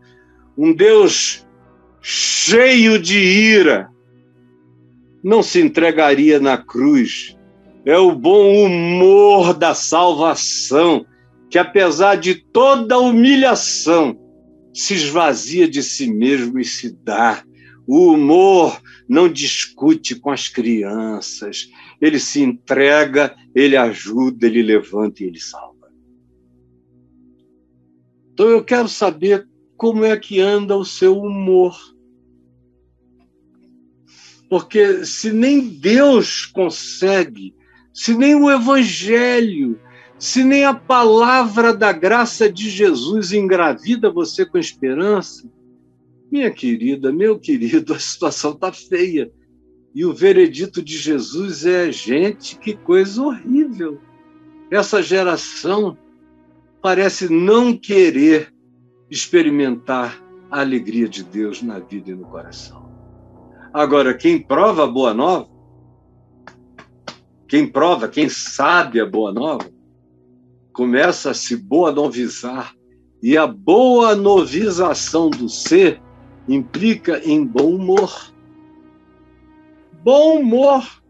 Um 0.56 0.72
Deus 0.72 1.46
cheio 2.00 2.98
de 2.98 3.18
ira 3.18 3.90
não 5.22 5.42
se 5.42 5.60
entregaria 5.60 6.40
na 6.40 6.56
cruz. 6.56 7.36
É 7.84 7.96
o 7.98 8.12
bom 8.12 8.64
humor 8.64 9.54
da 9.54 9.74
salvação, 9.74 11.04
que 11.50 11.58
apesar 11.58 12.16
de 12.16 12.34
toda 12.34 12.98
humilhação, 12.98 14.18
se 14.72 14.94
esvazia 14.94 15.68
de 15.68 15.82
si 15.82 16.10
mesmo 16.10 16.58
e 16.58 16.64
se 16.64 16.96
dá. 17.02 17.42
O 17.86 18.12
humor 18.12 18.80
não 19.08 19.28
discute 19.28 20.14
com 20.14 20.30
as 20.30 20.48
crianças, 20.48 21.68
ele 22.00 22.18
se 22.18 22.42
entrega, 22.42 23.34
ele 23.54 23.76
ajuda, 23.76 24.46
ele 24.46 24.62
levanta 24.62 25.22
e 25.22 25.26
ele 25.26 25.40
salva. 25.40 25.90
Então 28.32 28.48
eu 28.48 28.64
quero 28.64 28.88
saber 28.88 29.48
como 29.76 30.04
é 30.04 30.16
que 30.16 30.40
anda 30.40 30.76
o 30.76 30.84
seu 30.84 31.18
humor. 31.18 31.76
Porque 34.48 35.04
se 35.04 35.32
nem 35.32 35.68
Deus 35.68 36.46
consegue, 36.46 37.54
se 37.92 38.16
nem 38.16 38.34
o 38.34 38.50
Evangelho, 38.50 39.78
se 40.18 40.42
nem 40.42 40.64
a 40.64 40.74
palavra 40.74 41.74
da 41.74 41.92
graça 41.92 42.50
de 42.50 42.70
Jesus 42.70 43.32
engravida 43.32 44.10
você 44.10 44.46
com 44.46 44.58
esperança, 44.58 45.48
minha 46.30 46.50
querida, 46.50 47.12
meu 47.12 47.38
querido, 47.38 47.94
a 47.94 47.98
situação 47.98 48.52
está 48.52 48.72
feia. 48.72 49.30
E 49.98 50.04
o 50.04 50.12
veredito 50.12 50.80
de 50.80 50.96
Jesus 50.96 51.66
é: 51.66 51.90
gente, 51.90 52.56
que 52.56 52.76
coisa 52.76 53.20
horrível. 53.20 54.00
Essa 54.70 55.02
geração 55.02 55.98
parece 56.80 57.28
não 57.28 57.76
querer 57.76 58.54
experimentar 59.10 60.22
a 60.52 60.60
alegria 60.60 61.08
de 61.08 61.24
Deus 61.24 61.62
na 61.62 61.80
vida 61.80 62.12
e 62.12 62.14
no 62.14 62.26
coração. 62.26 62.88
Agora, 63.74 64.14
quem 64.14 64.40
prova 64.40 64.84
a 64.84 64.86
boa 64.86 65.12
nova, 65.12 65.50
quem 67.48 67.66
prova, 67.66 68.06
quem 68.06 68.28
sabe 68.28 69.00
a 69.00 69.04
boa 69.04 69.32
nova, 69.32 69.68
começa 70.72 71.32
a 71.32 71.34
se 71.34 71.56
boa 71.56 71.90
novizar. 71.90 72.72
E 73.20 73.36
a 73.36 73.48
boa 73.48 74.14
novização 74.14 75.28
do 75.28 75.48
ser 75.48 76.00
implica 76.48 77.20
em 77.28 77.44
bom 77.44 77.74
humor. 77.74 78.37
Bom 80.02 80.38
humor. 80.38 81.02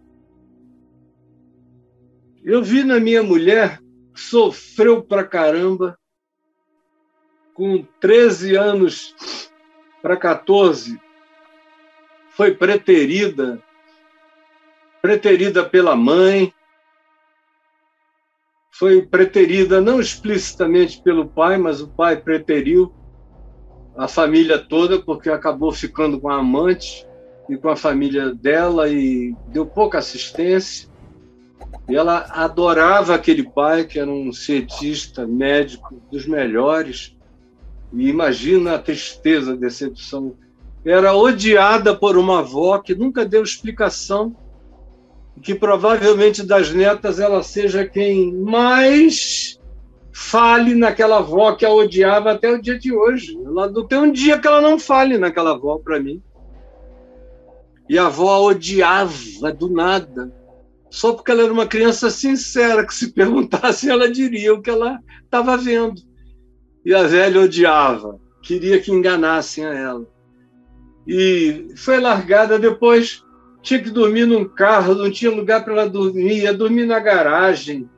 Eu 2.42 2.62
vi 2.62 2.82
na 2.82 2.98
minha 2.98 3.22
mulher, 3.22 3.80
sofreu 4.14 5.02
pra 5.02 5.24
caramba, 5.24 5.98
com 7.52 7.84
13 8.00 8.56
anos 8.56 9.14
para 10.00 10.16
14, 10.16 10.98
foi 12.30 12.54
preterida, 12.54 13.62
preterida 15.02 15.68
pela 15.68 15.94
mãe, 15.94 16.54
foi 18.70 19.02
preterida 19.02 19.80
não 19.80 20.00
explicitamente 20.00 21.02
pelo 21.02 21.28
pai, 21.28 21.58
mas 21.58 21.80
o 21.80 21.88
pai 21.88 22.16
preteriu 22.16 22.94
a 23.96 24.08
família 24.08 24.58
toda, 24.58 25.02
porque 25.02 25.28
acabou 25.28 25.72
ficando 25.72 26.20
com 26.20 26.28
a 26.28 26.36
amante 26.36 27.07
e 27.48 27.56
com 27.56 27.68
a 27.68 27.76
família 27.76 28.34
dela 28.34 28.88
e 28.88 29.34
deu 29.48 29.64
pouca 29.64 29.98
assistência. 29.98 30.88
E 31.88 31.96
ela 31.96 32.26
adorava 32.30 33.14
aquele 33.14 33.42
pai, 33.42 33.84
que 33.84 33.98
era 33.98 34.10
um 34.10 34.32
cientista, 34.32 35.26
médico 35.26 36.00
dos 36.10 36.26
melhores. 36.26 37.16
E 37.92 38.08
imagina 38.08 38.74
a 38.74 38.78
tristeza, 38.78 39.52
a 39.52 39.56
decepção 39.56 40.34
era 40.84 41.14
odiada 41.14 41.94
por 41.94 42.16
uma 42.16 42.40
avó 42.40 42.78
que 42.78 42.94
nunca 42.94 43.24
deu 43.24 43.42
explicação, 43.42 44.36
que 45.42 45.54
provavelmente 45.54 46.42
das 46.42 46.72
netas 46.72 47.18
ela 47.18 47.42
seja 47.42 47.86
quem 47.86 48.32
mais 48.32 49.58
fale 50.12 50.74
naquela 50.74 51.18
avó 51.18 51.52
que 51.52 51.64
a 51.64 51.72
odiava 51.72 52.32
até 52.32 52.50
o 52.50 52.60
dia 52.60 52.78
de 52.78 52.92
hoje. 52.92 53.38
Ela 53.44 53.70
não 53.70 53.86
tem 53.86 53.98
um 53.98 54.10
dia 54.10 54.38
que 54.38 54.46
ela 54.46 54.60
não 54.60 54.78
fale 54.78 55.16
naquela 55.16 55.52
avó 55.52 55.78
para 55.78 56.00
mim. 56.00 56.22
E 57.88 57.98
a 57.98 58.06
avó 58.06 58.48
odiava 58.48 59.52
do 59.52 59.68
nada, 59.70 60.32
só 60.90 61.12
porque 61.12 61.30
ela 61.30 61.42
era 61.42 61.52
uma 61.52 61.66
criança 61.66 62.10
sincera, 62.10 62.86
que 62.86 62.94
se 62.94 63.12
perguntasse 63.12 63.90
ela 63.90 64.10
diria 64.10 64.54
o 64.54 64.60
que 64.60 64.70
ela 64.70 64.98
estava 65.24 65.56
vendo. 65.56 66.00
E 66.84 66.94
a 66.94 67.04
velha 67.04 67.40
odiava, 67.40 68.20
queria 68.42 68.80
que 68.80 68.92
enganassem 68.92 69.64
a 69.64 69.74
ela. 69.74 70.06
E 71.06 71.68
foi 71.76 71.98
largada 71.98 72.58
depois, 72.58 73.24
tinha 73.62 73.82
que 73.82 73.90
dormir 73.90 74.26
num 74.26 74.46
carro, 74.46 74.94
não 74.94 75.10
tinha 75.10 75.30
lugar 75.30 75.64
para 75.64 75.72
ela 75.72 75.88
dormir, 75.88 76.42
ia 76.42 76.52
dormir 76.52 76.84
na 76.84 77.00
garagem. 77.00 77.88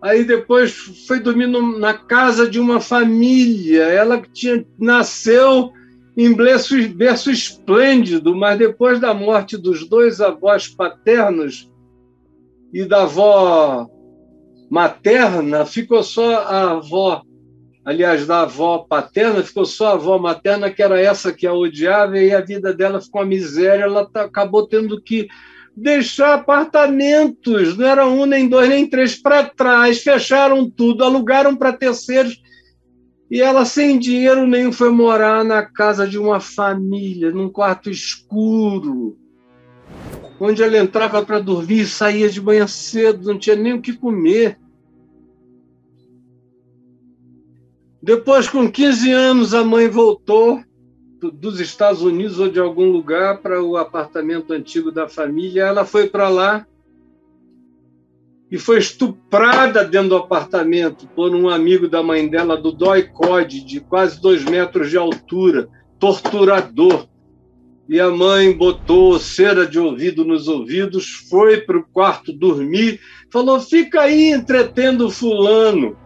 Aí 0.00 0.24
depois 0.24 0.72
foi 1.06 1.20
dormir 1.20 1.46
na 1.46 1.94
casa 1.94 2.48
de 2.48 2.58
uma 2.58 2.80
família. 2.80 3.84
Ela 3.84 4.20
tinha 4.32 4.64
nasceu 4.78 5.72
em 6.16 6.34
berço 6.34 7.30
esplêndido, 7.30 8.34
mas 8.34 8.58
depois 8.58 9.00
da 9.00 9.14
morte 9.14 9.56
dos 9.56 9.88
dois 9.88 10.20
avós 10.20 10.68
paternos 10.68 11.70
e 12.72 12.84
da 12.84 13.02
avó 13.02 13.88
materna, 14.70 15.66
ficou 15.66 16.02
só 16.02 16.36
a 16.36 16.72
avó, 16.72 17.22
aliás, 17.84 18.26
da 18.26 18.42
avó 18.42 18.78
paterna, 18.78 19.42
ficou 19.42 19.64
só 19.64 19.88
a 19.88 19.92
avó 19.92 20.18
materna, 20.18 20.70
que 20.70 20.82
era 20.82 21.00
essa 21.00 21.32
que 21.32 21.46
a 21.46 21.52
odiava, 21.52 22.18
e 22.18 22.32
a 22.34 22.40
vida 22.40 22.72
dela 22.72 23.00
ficou 23.00 23.20
uma 23.20 23.26
miséria, 23.26 23.84
ela 23.84 24.06
tá, 24.06 24.22
acabou 24.22 24.66
tendo 24.66 25.00
que 25.00 25.28
deixar 25.76 26.34
apartamentos, 26.34 27.76
não 27.76 27.86
era 27.86 28.06
um, 28.06 28.26
nem 28.26 28.48
dois, 28.48 28.68
nem 28.68 28.86
três, 28.86 29.16
para 29.16 29.44
trás, 29.44 30.02
fecharam 30.02 30.68
tudo, 30.70 31.04
alugaram 31.04 31.56
para 31.56 31.72
terceiros, 31.72 32.40
e 33.32 33.40
ela, 33.40 33.64
sem 33.64 33.98
dinheiro 33.98 34.46
nenhum, 34.46 34.70
foi 34.70 34.90
morar 34.90 35.42
na 35.42 35.62
casa 35.62 36.06
de 36.06 36.18
uma 36.18 36.38
família, 36.38 37.30
num 37.30 37.48
quarto 37.48 37.88
escuro, 37.88 39.16
onde 40.38 40.62
ela 40.62 40.76
entrava 40.76 41.24
para 41.24 41.40
dormir 41.40 41.80
e 41.80 41.86
saía 41.86 42.28
de 42.28 42.42
manhã 42.42 42.66
cedo, 42.66 43.24
não 43.24 43.38
tinha 43.38 43.56
nem 43.56 43.72
o 43.72 43.80
que 43.80 43.94
comer. 43.94 44.58
Depois, 48.02 48.50
com 48.50 48.70
15 48.70 49.10
anos, 49.10 49.54
a 49.54 49.64
mãe 49.64 49.88
voltou 49.88 50.62
dos 51.32 51.58
Estados 51.58 52.02
Unidos 52.02 52.38
ou 52.38 52.50
de 52.50 52.60
algum 52.60 52.92
lugar 52.92 53.38
para 53.38 53.62
o 53.62 53.78
apartamento 53.78 54.52
antigo 54.52 54.92
da 54.92 55.08
família. 55.08 55.62
Ela 55.62 55.86
foi 55.86 56.06
para 56.06 56.28
lá 56.28 56.66
e 58.52 58.58
foi 58.58 58.76
estuprada 58.76 59.82
dentro 59.82 60.10
do 60.10 60.16
apartamento 60.16 61.08
por 61.16 61.34
um 61.34 61.48
amigo 61.48 61.88
da 61.88 62.02
mãe 62.02 62.28
dela, 62.28 62.54
do 62.54 62.70
Dói 62.70 63.04
Code, 63.04 63.64
de 63.64 63.80
quase 63.80 64.20
dois 64.20 64.44
metros 64.44 64.90
de 64.90 64.98
altura, 64.98 65.70
torturador. 65.98 67.08
E 67.88 67.98
a 67.98 68.10
mãe 68.10 68.52
botou 68.52 69.18
cera 69.18 69.66
de 69.66 69.78
ouvido 69.78 70.22
nos 70.22 70.48
ouvidos, 70.48 71.26
foi 71.30 71.62
para 71.62 71.78
o 71.78 71.82
quarto 71.82 72.30
dormir, 72.30 73.00
falou: 73.32 73.58
fica 73.58 74.02
aí 74.02 74.30
entretendo 74.30 75.10
fulano. 75.10 75.96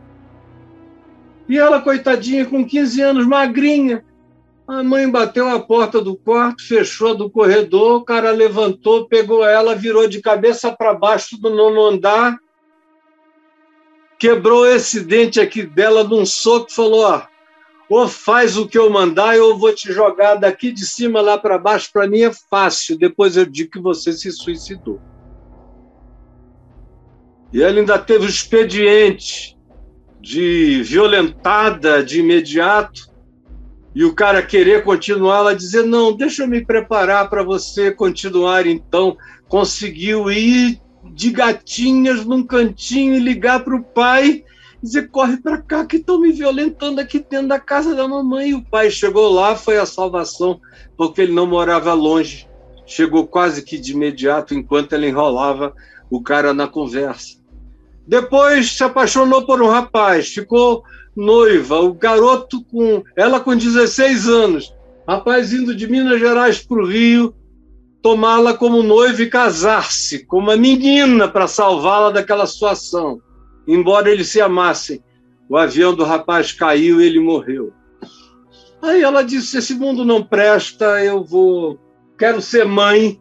E 1.48 1.58
ela, 1.58 1.80
coitadinha, 1.80 2.46
com 2.46 2.64
15 2.64 3.00
anos, 3.02 3.26
magrinha, 3.26 4.04
a 4.66 4.82
mãe 4.82 5.08
bateu 5.08 5.48
a 5.48 5.60
porta 5.60 6.00
do 6.00 6.16
quarto, 6.16 6.66
fechou 6.66 7.14
do 7.14 7.30
corredor, 7.30 8.00
o 8.00 8.04
cara 8.04 8.32
levantou, 8.32 9.06
pegou 9.06 9.44
ela, 9.44 9.76
virou 9.76 10.08
de 10.08 10.20
cabeça 10.20 10.72
para 10.72 10.92
baixo 10.92 11.40
do 11.40 11.50
nono 11.50 11.86
andar, 11.86 12.36
quebrou 14.18 14.66
esse 14.66 15.00
dente 15.00 15.40
aqui 15.40 15.62
dela 15.62 16.02
num 16.02 16.26
soco, 16.26 16.72
falou: 16.72 17.04
ó, 17.04 17.22
ou 17.88 18.08
faz 18.08 18.56
o 18.56 18.66
que 18.66 18.76
eu 18.76 18.90
mandar, 18.90 19.38
ou 19.38 19.56
vou 19.56 19.72
te 19.72 19.92
jogar 19.92 20.34
daqui 20.34 20.72
de 20.72 20.84
cima 20.84 21.20
lá 21.20 21.38
para 21.38 21.58
baixo. 21.58 21.90
Para 21.92 22.08
mim 22.08 22.22
é 22.22 22.32
fácil. 22.32 22.98
Depois 22.98 23.36
eu 23.36 23.46
digo 23.46 23.70
que 23.70 23.78
você 23.78 24.12
se 24.12 24.32
suicidou. 24.32 25.00
E 27.52 27.62
ela 27.62 27.78
ainda 27.78 27.96
teve 27.96 28.26
o 28.26 28.28
expediente 28.28 29.56
de 30.20 30.82
violentada 30.82 32.02
de 32.02 32.18
imediato 32.18 33.15
e 33.96 34.04
o 34.04 34.14
cara 34.14 34.42
querer 34.42 34.84
continuar, 34.84 35.38
ela 35.38 35.56
dizer: 35.56 35.82
Não, 35.82 36.12
deixa 36.12 36.42
eu 36.42 36.46
me 36.46 36.62
preparar 36.62 37.30
para 37.30 37.42
você 37.42 37.90
continuar. 37.90 38.66
Então, 38.66 39.16
conseguiu 39.48 40.30
ir 40.30 40.78
de 41.14 41.30
gatinhas 41.30 42.22
num 42.26 42.42
cantinho 42.42 43.14
e 43.14 43.18
ligar 43.18 43.64
para 43.64 43.74
o 43.74 43.82
pai 43.82 44.44
dizer: 44.82 45.08
corre 45.08 45.38
para 45.38 45.62
cá 45.62 45.86
que 45.86 45.96
estão 45.96 46.20
me 46.20 46.30
violentando 46.30 47.00
aqui 47.00 47.20
dentro 47.20 47.48
da 47.48 47.58
casa 47.58 47.94
da 47.94 48.06
mamãe. 48.06 48.50
E 48.50 48.54
o 48.54 48.62
pai 48.62 48.90
chegou 48.90 49.32
lá, 49.32 49.56
foi 49.56 49.78
a 49.78 49.86
salvação, 49.86 50.60
porque 50.94 51.22
ele 51.22 51.32
não 51.32 51.46
morava 51.46 51.94
longe. 51.94 52.46
Chegou 52.84 53.26
quase 53.26 53.62
que 53.62 53.78
de 53.78 53.92
imediato, 53.92 54.52
enquanto 54.52 54.92
ela 54.92 55.06
enrolava 55.06 55.74
o 56.10 56.22
cara 56.22 56.52
na 56.52 56.68
conversa. 56.68 57.38
Depois 58.06 58.72
se 58.72 58.84
apaixonou 58.84 59.46
por 59.46 59.62
um 59.62 59.70
rapaz, 59.70 60.28
ficou 60.28 60.84
noiva, 61.16 61.80
o 61.80 61.94
garoto 61.94 62.62
com 62.64 63.02
ela 63.16 63.40
com 63.40 63.56
16 63.56 64.28
anos, 64.28 64.74
rapaz 65.08 65.52
indo 65.52 65.74
de 65.74 65.86
Minas 65.88 66.20
Gerais 66.20 66.62
para 66.62 66.82
o 66.82 66.86
Rio, 66.86 67.34
tomá-la 68.02 68.54
como 68.54 68.82
noiva 68.82 69.22
e 69.22 69.30
casar-se 69.30 70.24
com 70.26 70.38
uma 70.38 70.56
menina 70.56 71.26
para 71.26 71.48
salvá-la 71.48 72.10
daquela 72.10 72.46
situação. 72.46 73.20
Embora 73.66 74.10
eles 74.10 74.28
se 74.28 74.40
amassem, 74.40 75.02
o 75.48 75.56
avião 75.56 75.94
do 75.94 76.04
rapaz 76.04 76.52
caiu 76.52 77.00
e 77.00 77.06
ele 77.06 77.18
morreu. 77.18 77.72
Aí 78.80 79.02
ela 79.02 79.22
disse: 79.22 79.58
Esse 79.58 79.74
mundo 79.74 80.04
não 80.04 80.22
presta, 80.22 81.02
eu 81.02 81.24
vou. 81.24 81.78
Quero 82.18 82.40
ser 82.40 82.64
mãe. 82.64 83.20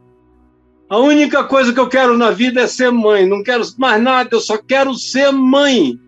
A 0.88 1.00
única 1.00 1.44
coisa 1.44 1.74
que 1.74 1.80
eu 1.80 1.90
quero 1.90 2.16
na 2.16 2.30
vida 2.30 2.62
é 2.62 2.68
ser 2.68 2.92
mãe. 2.92 3.28
Não 3.28 3.42
quero 3.42 3.64
mais 3.78 4.02
nada, 4.02 4.30
eu 4.32 4.40
só 4.40 4.58
quero 4.58 4.94
ser 4.94 5.32
mãe. 5.32 6.00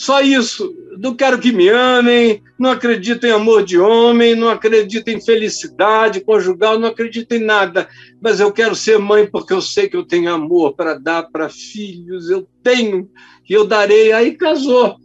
Só 0.00 0.22
isso. 0.22 0.74
Não 0.96 1.14
quero 1.14 1.38
que 1.38 1.52
me 1.52 1.68
amem, 1.68 2.42
não 2.58 2.70
acredito 2.70 3.26
em 3.26 3.32
amor 3.32 3.62
de 3.62 3.78
homem, 3.78 4.34
não 4.34 4.48
acredito 4.48 5.08
em 5.08 5.20
felicidade 5.20 6.22
conjugal, 6.22 6.78
não 6.78 6.88
acredito 6.88 7.32
em 7.32 7.38
nada. 7.38 7.86
Mas 8.18 8.40
eu 8.40 8.50
quero 8.50 8.74
ser 8.74 8.98
mãe 8.98 9.26
porque 9.30 9.52
eu 9.52 9.60
sei 9.60 9.90
que 9.90 9.96
eu 9.98 10.02
tenho 10.02 10.32
amor 10.32 10.74
para 10.74 10.94
dar 10.94 11.24
para 11.24 11.50
filhos, 11.50 12.30
eu 12.30 12.48
tenho, 12.62 13.10
e 13.46 13.52
eu 13.52 13.66
darei. 13.66 14.10
Aí 14.10 14.38
casou. 14.38 14.96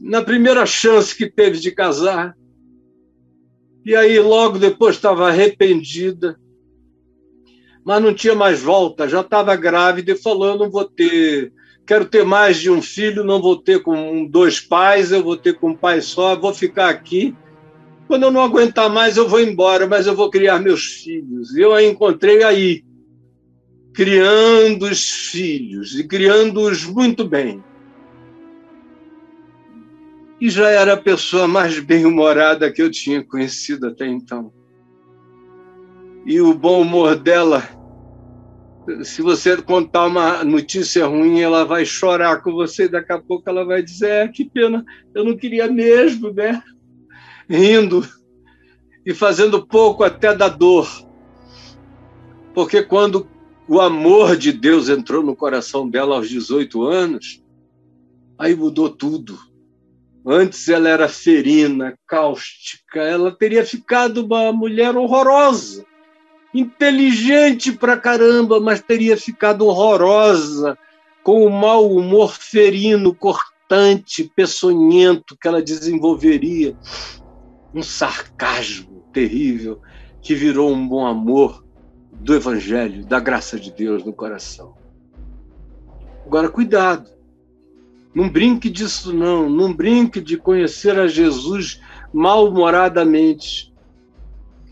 Na 0.00 0.22
primeira 0.22 0.66
chance 0.66 1.16
que 1.16 1.30
teve 1.30 1.60
de 1.60 1.70
casar. 1.70 2.36
E 3.86 3.94
aí, 3.94 4.18
logo 4.18 4.58
depois, 4.58 4.96
estava 4.96 5.28
arrependida, 5.28 6.36
mas 7.84 8.02
não 8.02 8.12
tinha 8.12 8.34
mais 8.34 8.60
volta, 8.60 9.08
já 9.08 9.20
estava 9.20 9.54
grávida 9.54 10.10
e 10.10 10.20
falou: 10.20 10.48
Eu 10.48 10.58
não 10.58 10.68
vou 10.68 10.84
ter 10.84 11.52
quero 11.86 12.04
ter 12.06 12.24
mais 12.24 12.58
de 12.58 12.70
um 12.70 12.80
filho, 12.80 13.24
não 13.24 13.40
vou 13.40 13.56
ter 13.56 13.82
com 13.82 14.26
dois 14.26 14.60
pais, 14.60 15.12
eu 15.12 15.22
vou 15.22 15.36
ter 15.36 15.54
com 15.54 15.70
um 15.70 15.76
pai 15.76 16.00
só, 16.00 16.34
vou 16.34 16.54
ficar 16.54 16.88
aqui. 16.88 17.34
Quando 18.06 18.24
eu 18.24 18.30
não 18.30 18.42
aguentar 18.42 18.90
mais, 18.90 19.16
eu 19.16 19.28
vou 19.28 19.40
embora, 19.40 19.86
mas 19.86 20.06
eu 20.06 20.14
vou 20.14 20.30
criar 20.30 20.58
meus 20.58 20.84
filhos. 20.84 21.54
Eu 21.56 21.74
a 21.74 21.82
encontrei 21.82 22.42
aí, 22.42 22.84
criando 23.92 24.84
os 24.84 25.30
filhos 25.30 25.98
e 25.98 26.06
criando-os 26.06 26.84
muito 26.84 27.26
bem. 27.26 27.62
E 30.40 30.50
já 30.50 30.68
era 30.68 30.94
a 30.94 30.98
pessoa 30.98 31.48
mais 31.48 31.78
bem-humorada 31.78 32.70
que 32.70 32.82
eu 32.82 32.90
tinha 32.90 33.24
conhecido 33.24 33.86
até 33.86 34.06
então. 34.06 34.52
E 36.26 36.40
o 36.40 36.52
bom 36.54 36.82
humor 36.82 37.16
dela 37.16 37.66
se 39.02 39.22
você 39.22 39.60
contar 39.62 40.06
uma 40.06 40.44
notícia 40.44 41.06
ruim, 41.06 41.40
ela 41.40 41.64
vai 41.64 41.84
chorar 41.84 42.42
com 42.42 42.52
você, 42.52 42.88
daqui 42.88 43.12
a 43.12 43.18
pouco 43.20 43.48
ela 43.48 43.64
vai 43.64 43.82
dizer: 43.82 44.10
é, 44.10 44.28
que 44.28 44.44
pena, 44.44 44.84
eu 45.14 45.24
não 45.24 45.36
queria 45.36 45.70
mesmo, 45.70 46.32
né? 46.32 46.62
Rindo 47.48 48.06
e 49.04 49.12
fazendo 49.12 49.66
pouco 49.66 50.02
até 50.02 50.34
da 50.34 50.48
dor. 50.48 50.88
Porque 52.54 52.82
quando 52.82 53.28
o 53.68 53.80
amor 53.80 54.36
de 54.36 54.52
Deus 54.52 54.88
entrou 54.88 55.22
no 55.22 55.36
coração 55.36 55.88
dela 55.88 56.16
aos 56.16 56.28
18 56.28 56.82
anos, 56.84 57.42
aí 58.38 58.54
mudou 58.54 58.88
tudo. 58.88 59.38
Antes 60.26 60.68
ela 60.68 60.88
era 60.88 61.08
ferina, 61.08 61.94
cáustica, 62.06 63.00
ela 63.00 63.30
teria 63.30 63.64
ficado 63.64 64.24
uma 64.24 64.50
mulher 64.52 64.96
horrorosa 64.96 65.84
inteligente 66.54 67.72
pra 67.72 67.96
caramba, 67.96 68.60
mas 68.60 68.80
teria 68.80 69.16
ficado 69.16 69.66
horrorosa 69.66 70.78
com 71.22 71.44
o 71.44 71.50
mau 71.50 71.90
humor 71.90 72.32
ferino, 72.32 73.14
cortante, 73.14 74.30
peçonhento 74.36 75.36
que 75.36 75.48
ela 75.48 75.62
desenvolveria. 75.62 76.76
um 77.74 77.82
sarcasmo 77.82 79.02
terrível 79.12 79.80
que 80.22 80.32
virou 80.32 80.72
um 80.72 80.86
bom 80.86 81.04
amor 81.04 81.64
do 82.12 82.34
Evangelho, 82.34 83.04
da 83.04 83.18
graça 83.18 83.58
de 83.58 83.72
Deus 83.72 84.04
no 84.04 84.12
coração. 84.12 84.76
Agora, 86.24 86.48
cuidado. 86.48 87.10
Não 88.14 88.28
brinque 88.28 88.70
disso, 88.70 89.12
não. 89.12 89.50
Não 89.50 89.74
brinque 89.74 90.20
de 90.20 90.36
conhecer 90.36 90.98
a 90.98 91.08
Jesus 91.08 91.80
mal-humoradamente. 92.12 93.73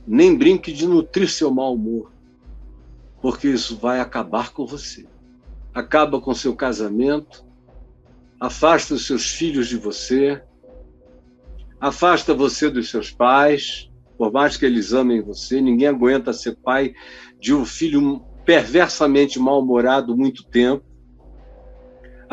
Nem 0.07 0.37
brinque 0.37 0.73
de 0.73 0.87
nutrir 0.87 1.31
seu 1.31 1.51
mau 1.51 1.75
humor. 1.75 2.13
Porque 3.21 3.49
isso 3.49 3.77
vai 3.77 4.01
acabar 4.01 4.53
com 4.53 4.67
você. 4.67 5.07
Acaba 5.73 6.21
com 6.21 6.35
seu 6.35 6.55
casamento, 6.55 7.45
afasta 8.41 8.95
os 8.95 9.07
seus 9.07 9.31
filhos 9.31 9.69
de 9.69 9.77
você, 9.77 10.43
afasta 11.81 12.35
você 12.35 12.69
dos 12.69 12.91
seus 12.91 13.11
pais, 13.11 13.91
por 14.19 14.31
mais 14.31 14.57
que 14.57 14.67
eles 14.67 14.93
amem 14.93 15.23
você, 15.23 15.61
ninguém 15.61 15.89
aguenta 15.89 16.33
ser 16.33 16.57
pai 16.57 16.93
de 17.41 17.55
um 17.55 17.65
filho 17.65 18.23
perversamente 18.45 19.39
mal-humorado 19.39 20.17
muito 20.17 20.45
tempo 20.45 20.85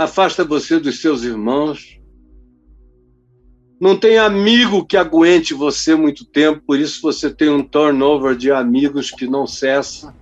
afasta 0.03 0.45
você 0.45 0.79
dos 0.79 1.01
seus 1.01 1.23
irmãos. 1.23 1.98
Não 3.79 3.97
tem 3.97 4.17
amigo 4.17 4.85
que 4.85 4.97
aguente 4.97 5.53
você 5.53 5.95
muito 5.95 6.25
tempo, 6.25 6.61
por 6.67 6.77
isso 6.77 7.01
você 7.01 7.29
tem 7.29 7.49
um 7.49 7.63
turnover 7.63 8.35
de 8.35 8.51
amigos 8.51 9.09
que 9.09 9.25
não 9.25 9.47
cessa. 9.47 10.13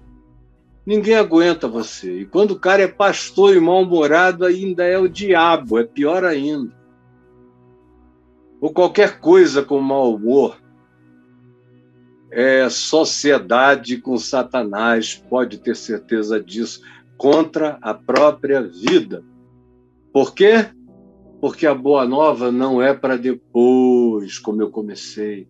Ninguém 0.86 1.16
aguenta 1.16 1.68
você. 1.68 2.22
E 2.22 2.26
quando 2.26 2.52
o 2.52 2.60
cara 2.60 2.84
é 2.84 2.88
pastor 2.88 3.56
e 3.56 3.60
mal-humorado, 3.60 4.46
ainda 4.46 4.84
é 4.86 4.98
o 4.98 5.10
diabo, 5.10 5.80
é 5.80 5.84
pior 5.84 6.24
ainda. 6.24 6.72
Ou 8.62 8.72
qualquer 8.72 9.20
coisa 9.20 9.64
com 9.64 9.82
mau 9.82 10.14
humor 10.16 10.58
é 12.32 12.70
sociedade 12.70 13.98
com 13.98 14.18
Satanás, 14.18 15.16
pode 15.30 15.58
ter 15.58 15.76
certeza 15.76 16.40
disso, 16.40 16.82
contra 17.18 17.78
a 17.82 17.94
própria 17.94 18.62
vida. 18.62 19.24
Por 20.14 20.34
quê? 20.34 20.68
Porque 21.40 21.68
a 21.68 21.76
boa 21.76 22.06
nova 22.06 22.52
não 22.52 22.82
é 22.82 22.94
para 22.94 23.18
depois, 23.18 24.40
como 24.40 24.62
eu 24.62 24.70
comecei. 24.70 25.48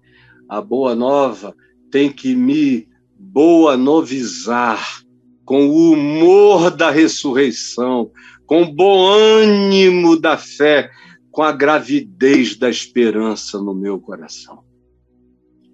A 0.49 0.61
boa 0.61 0.93
nova 0.93 1.55
tem 1.89 2.11
que 2.11 2.35
me 2.35 2.87
boa 3.17 3.77
novizar 3.77 5.01
com 5.45 5.67
o 5.67 5.93
humor 5.93 6.69
da 6.69 6.91
ressurreição, 6.91 8.11
com 8.45 8.63
o 8.63 8.73
bom 8.73 9.07
ânimo 9.07 10.19
da 10.19 10.37
fé, 10.37 10.91
com 11.31 11.41
a 11.41 11.53
gravidez 11.53 12.57
da 12.57 12.69
esperança 12.69 13.57
no 13.57 13.73
meu 13.73 13.99
coração. 13.99 14.63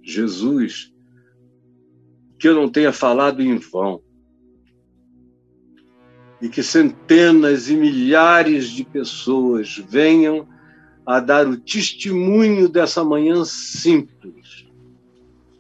Jesus, 0.04 0.92
que 2.38 2.48
eu 2.48 2.54
não 2.54 2.70
tenha 2.70 2.92
falado 2.92 3.42
em 3.42 3.58
vão, 3.58 4.03
e 6.44 6.50
que 6.50 6.62
centenas 6.62 7.70
e 7.70 7.78
milhares 7.78 8.68
de 8.68 8.84
pessoas 8.84 9.78
venham 9.78 10.46
a 11.06 11.22
dar 11.22 11.48
o 11.48 11.56
testemunho 11.56 12.68
dessa 12.68 13.02
manhã 13.02 13.46
simples 13.46 14.68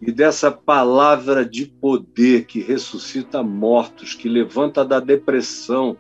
e 0.01 0.11
dessa 0.11 0.51
palavra 0.51 1.45
de 1.45 1.67
poder 1.67 2.45
que 2.45 2.59
ressuscita 2.59 3.41
mortos, 3.41 4.13
que 4.13 4.27
levanta 4.27 4.83
da 4.83 4.99
depressão, 4.99 5.95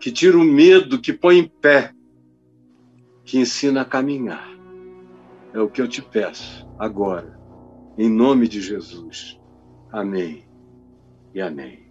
que 0.00 0.10
tira 0.10 0.38
o 0.38 0.42
medo, 0.42 0.98
que 0.98 1.12
põe 1.12 1.40
em 1.40 1.46
pé, 1.46 1.92
que 3.26 3.38
ensina 3.38 3.82
a 3.82 3.84
caminhar. 3.84 4.48
É 5.52 5.60
o 5.60 5.68
que 5.68 5.82
eu 5.82 5.86
te 5.86 6.00
peço 6.00 6.66
agora, 6.78 7.38
em 7.98 8.08
nome 8.08 8.48
de 8.48 8.62
Jesus. 8.62 9.38
Amém 9.92 10.46
e 11.34 11.42
amém. 11.42 11.83